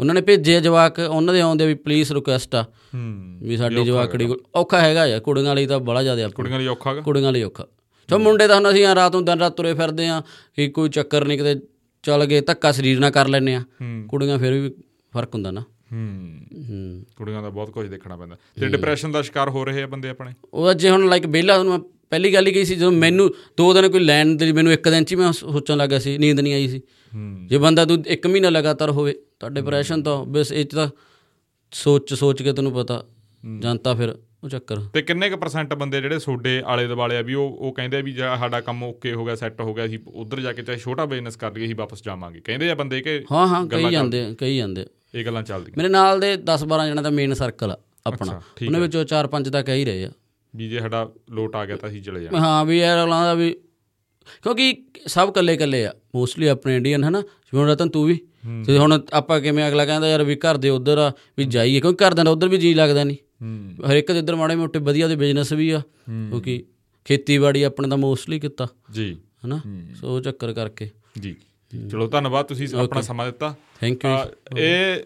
[0.00, 4.26] ਉਹਨਾਂ ਨੇ ਭੇਜੇ ਜਵਾਕ ਉਹਨਾਂ ਦੇ ਆਉਂਦੇ ਵੀ ਪਲੀਜ਼ ਰਿਕੁਐਸਟ ਆ। ਹੂੰ। ਵੀ ਸਾਡੀ ਜਵਾਕੜੀ
[4.26, 7.32] ਕੋਲ ਔਖਾ ਹੈਗਾ ਯਾਰ ਕੁੜੀਆਂ ਲਈ ਤਾਂ ਬੜਾ ਜ਼ਿਆਦਾ ਔਖਾ ਕੁੜੀਆਂ ਲਈ ਔਖਾ ਗਾ ਕੁੜੀਆਂ
[7.32, 7.66] ਲਈ ਔਖਾ।
[8.10, 10.22] ਚੋ ਮੁੰਡੇ ਤਾਂ ਹੁਣ ਅਸੀਂ ਆ ਰਾਤ ਨੂੰ ਦਿਨ ਰਾਤ ਤੁਰੇ ਫਿਰਦੇ ਆ
[10.56, 11.66] ਕਿ ਕੋਈ ਚੱਕਰ ਨਹੀਂ ਕਿਤੇ
[12.02, 13.62] ਚੱਲ ਗਏ ਧੱਕਾ ਸਰੀਰ ਨਾਲ ਕਰ ਲੈਨੇ ਆ
[14.08, 14.70] ਕੁੜੀਆਂ ਫਿਰ ਵੀ
[15.12, 19.64] ਫ਼ਰਕ ਹੁੰਦਾ ਨਾ। ਹੂੰ। ਕੁੜੀਆਂ ਦਾ ਬਹੁਤ ਕੁਝ ਦੇਖਣਾ ਪੈਂਦਾ। ਤੇ ਡਿਪਰੈਸ਼ਨ ਦਾ ਸ਼ਿਕਾਰ ਹੋ
[19.64, 20.32] ਰਹੇ ਆ ਬੰਦੇ ਆਪਣੇ?
[20.54, 21.78] ਉਹ ਅੱਜ ਹੁਣ ਲਾਈਕ ਬੇਲਾ ਮੈਂ
[22.10, 25.04] ਪਹਿਲੀ ਗੱਲ ਹੀ ਕਹੀ ਸੀ ਜਦੋਂ ਮੈਨੂੰ ਦੋ ਦਿਨ ਕੋਈ ਲੈਣ ਦੇ ਮੈਨੂੰ ਇੱਕ ਦਿਨ
[25.04, 26.80] ਚ ਹੀ ਮੈਂ ਸੋਚਣ ਲੱਗਾ ਸੀ ਨੀਂਦ ਨਹੀਂ ਆਈ ਸੀ।
[27.46, 30.88] ਜੇ ਬੰਦਾ ਤੂੰ ਇੱਕ ਮਹੀਨਾ ਲਗਾਤਾਰ ਹੋਵੇ ਤਾਂ ਡਿਪਰੈਸ਼ਨ ਤਾਂ ਬਸ ਇਹ ਤਾਂ
[31.72, 33.06] ਸੋਚ ਸੋਚ ਕੇ ਤੈਨੂੰ ਪਤਾ
[33.60, 37.34] ਜਨਤਾ ਫਿਰ ਉਹ ਚੱਕਰ। ਤੇ ਕਿੰਨੇ ਕੁ ਪਰਸੈਂਟ ਬੰਦੇ ਜਿਹੜੇ ਤੁਹਾਡੇ ਆਲੇ ਦੁਆਲੇ ਆ ਵੀ
[37.34, 39.98] ਉਹ ਉਹ ਕਹਿੰਦੇ ਆ ਵੀ ਜੇ ਸਾਡਾ ਕੰਮ ਓਕੇ ਹੋ ਗਿਆ ਸੈੱਟ ਹੋ ਗਿਆ ਅਸੀਂ
[40.14, 43.24] ਉਧਰ ਜਾ ਕੇ ਚਾਹੇ ਛੋਟਾ ਬਿਜ਼ਨਸ ਕਰ ਲਈਏ ਅਸੀਂ ਵਾਪਸ ਜਾਵਾਂਗੇ। ਕਹਿੰਦੇ ਆ ਬੰਦੇ ਕਿ
[43.32, 47.02] ਹਾਂ ਹਾਂ ਕਈ ਜਾਂਦੇ ਕਈ ਜਾਂਦੇ। ਇਹ ਗੱਲਾਂ ਚੱਲਦੀਆਂ। ਮੇਰੇ ਨਾਲ ਦੇ 10 12 ਜਣਾਂ
[47.02, 50.10] ਦਾ ਮੇਨ ਸਰਕਲ ਆ ਆਪਣਾ। ਉਹਨਾਂ ਵਿੱਚੋਂ 4 5 ਤਾਂ ਕਹਿ ਹੀ ਰਹੇ ਆ।
[50.56, 53.34] ਵੀ ਜੇ ਸਾਡਾ ਲੋਟ ਆ ਗਿਆ ਤਾਂ ਅਸੀਂ ਚਲੇ ਜਾਣਾ। ਹਾਂ ਵੀ ਯਾਰ ਅਗਲਾ ਦਾ
[53.34, 53.56] ਵੀ
[54.42, 58.20] ਕਿਉਂਕਿ ਸਭ ਕੱਲੇ ਕੱਲੇ ਆ। ਮੋਸਟਲੀ ਆਪਣੇ ਇੰਡੀਅਨ ਹਨਾ। ਜਿਵੇਂ ਰਤਨ ਤੂੰ ਵੀ।
[58.66, 62.04] ਤੇ ਹੁਣ ਆਪਾਂ ਕਿਵੇਂ ਅਗਲਾ ਕਹਿੰਦਾ ਯਾਰ ਵੀ ਘਰ ਦੇ ਉਧਰ ਆ ਵੀ ਜਾਈਏ। ਕਿਉਂਕਿ
[62.04, 63.16] ਘਰ ਦਾ ਉਧਰ ਵੀ ਜੀ ਲੱਗਦਾ ਨਹੀਂ
[63.90, 66.64] ਹਰ ਇੱਕ ਦੇ ਇੱਧਰ ਮਾੜੇ ਮੋਟੇ ਵਧੀਆ ਦੇ ਬਿਜ਼ਨਸ ਵੀ ਆ ਕਿਉਂਕਿ
[67.04, 69.60] ਖੇਤੀਬਾੜੀ ਆਪਣੇ ਦਾ ਮੋਸਟਲੀ ਕੀਤਾ। ਜੀ। ਹਨਾ?
[69.94, 71.36] ਸੋ ਉਹ ਚੱਕਰ ਕਰਕੇ। ਜੀ।
[71.90, 74.96] ਚਲੋ ਧੰਨਵਾਦ ਤੁਸੀਂ ਆਪਣਾ ਸਮਾਂ ਦਿੱਤਾ। ਥੈਂਕ ਯੂ ਇਹ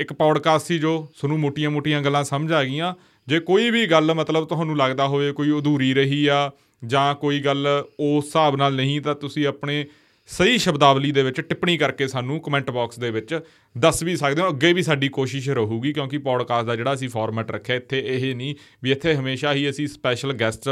[0.00, 2.94] ਇੱਕ ਪੌਡਕਾਸਟ ਸੀ ਜੋ ਤੁਹਾਨੂੰ ਮੋਟੀਆਂ-ਮੋਟੀਆਂ ਗੱਲਾਂ ਸਮਝ ਆ ਗਈਆਂ।
[3.26, 6.50] ਜੇ ਕੋਈ ਵੀ ਗੱਲ ਮਤਲਬ ਤੁਹਾਨੂੰ ਲੱਗਦਾ ਹੋਵੇ ਕੋਈ ਅਧੂਰੀ ਰਹੀ ਆ
[6.86, 9.86] ਜਾਂ ਕੋਈ ਗੱਲ ਉਸ ਹਿਸਾਬ ਨਾਲ ਨਹੀਂ ਤਾਂ ਤੁਸੀਂ ਆਪਣੇ
[10.28, 13.38] ਸਹੀ ਸ਼ਬਦਾਵਲੀ ਦੇ ਵਿੱਚ ਟਿੱਪਣੀ ਕਰਕੇ ਸਾਨੂੰ ਕਮੈਂਟ ਬਾਕਸ ਦੇ ਵਿੱਚ
[13.74, 17.50] ਦੱਸ ਵੀ ਸਕਦੇ ਹੋ, ਅੱਗੇ ਵੀ ਸਾਡੀ ਕੋਸ਼ਿਸ਼ ਰਹੂਗੀ ਕਿਉਂਕਿ ਪੌਡਕਾਸਟ ਦਾ ਜਿਹੜਾ ਅਸੀਂ ਫਾਰਮੈਟ
[17.50, 20.68] ਰੱਖਿਆ, ਇੱਥੇ ਇਹ ਨਹੀਂ ਵੀ ਇੱਥੇ ਹਮੇਸ਼ਾ ਹੀ ਅਸੀਂ ਸਪੈਸ਼ਲ ਗੈਸਟ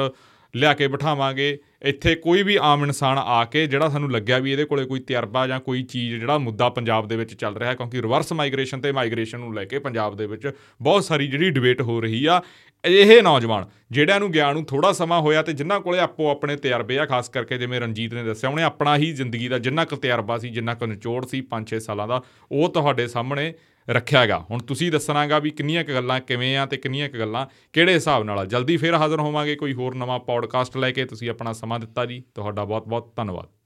[0.56, 4.64] ਲਿਆ ਕੇ ਬਿਠਾਵਾਂਗੇ। ਇੱਥੇ ਕੋਈ ਵੀ ਆਮ ਇਨਸਾਨ ਆ ਕੇ ਜਿਹੜਾ ਸਾਨੂੰ ਲੱਗਿਆ ਵੀ ਇਹਦੇ
[4.64, 8.32] ਕੋਲੇ ਕੋਈ ਤਜਰਬਾ ਜਾਂ ਕੋਈ ਚੀਜ਼, ਜਿਹੜਾ ਮੁੱਦਾ ਪੰਜਾਬ ਦੇ ਵਿੱਚ ਚੱਲ ਰਿਹਾ ਕਿਉਂਕਿ ਰਿਵਰਸ
[8.32, 10.50] ਮਾਈਗ੍ਰੇਸ਼ਨ ਤੇ ਮਾਈਗ੍ਰੇਸ਼ਨ ਨੂੰ ਲੈ ਕੇ ਪੰਜਾਬ ਦੇ ਵਿੱਚ
[10.82, 12.40] ਬਹੁਤ ਸਾਰੀ ਜਿਹੜੀ ਡਿਬੇਟ ਹੋ ਰਹੀ ਆ,
[12.84, 16.98] ਇਹ ਨੌਜਵਾਨ ਜਿਹੜਿਆਂ ਨੂੰ ਗਿਆਨ ਨੂੰ ਥੋੜਾ ਸਮਾਂ ਹੋਇਆ ਤੇ ਜਿਨ੍ਹਾਂ ਕੋਲੇ ਆਪੋ ਆਪਣੇ ਤਜਰਬੇ
[16.98, 20.38] ਆ, ਖਾਸ ਕਰਕੇ ਜਿਵੇਂ ਰਣਜੀਤ ਨੇ ਦੱਸਿਆ, ਉਹਨੇ ਆਪਣਾ ਹੀ ਜ਼ਿੰਦਗੀ ਦਾ ਜਿੰਨਾ ਕੁ ਤਜਰਬਾ
[20.38, 23.52] ਸੀ, ਜਿੰਨਾ ਕੁ ਨਿਚੋੜ ਸੀ 5-6 ਸਾਲਾਂ ਦਾ, ਉਹ ਤੁਹਾਡੇ ਸਾਹਮਣੇ
[23.90, 27.94] ਰੱਖਿਆਗਾ ਹੁਣ ਤੁਸੀਂ ਦੱਸਣਾਗਾ ਵੀ ਕਿੰਨੀਆਂ ਕੁ ਗੱਲਾਂ ਕਿਵੇਂ ਆ ਤੇ ਕਿੰਨੀਆਂ ਕੁ ਗੱਲਾਂ ਕਿਹੜੇ
[27.94, 31.52] ਹਿਸਾਬ ਨਾਲ ਆ। ਜਲਦੀ ਫੇਰ ਹਾਜ਼ਰ ਹੋਵਾਂਗੇ ਕੋਈ ਹੋਰ ਨਵਾਂ ਪੌਡਕਾਸਟ ਲੈ ਕੇ। ਤੁਸੀਂ ਆਪਣਾ
[31.52, 33.63] ਸਮਾਂ ਦਿੱਤਾ ਜੀ। ਤੁਹਾਡਾ ਬਹੁਤ ਬਹੁਤ ਧੰਨਵਾਦ।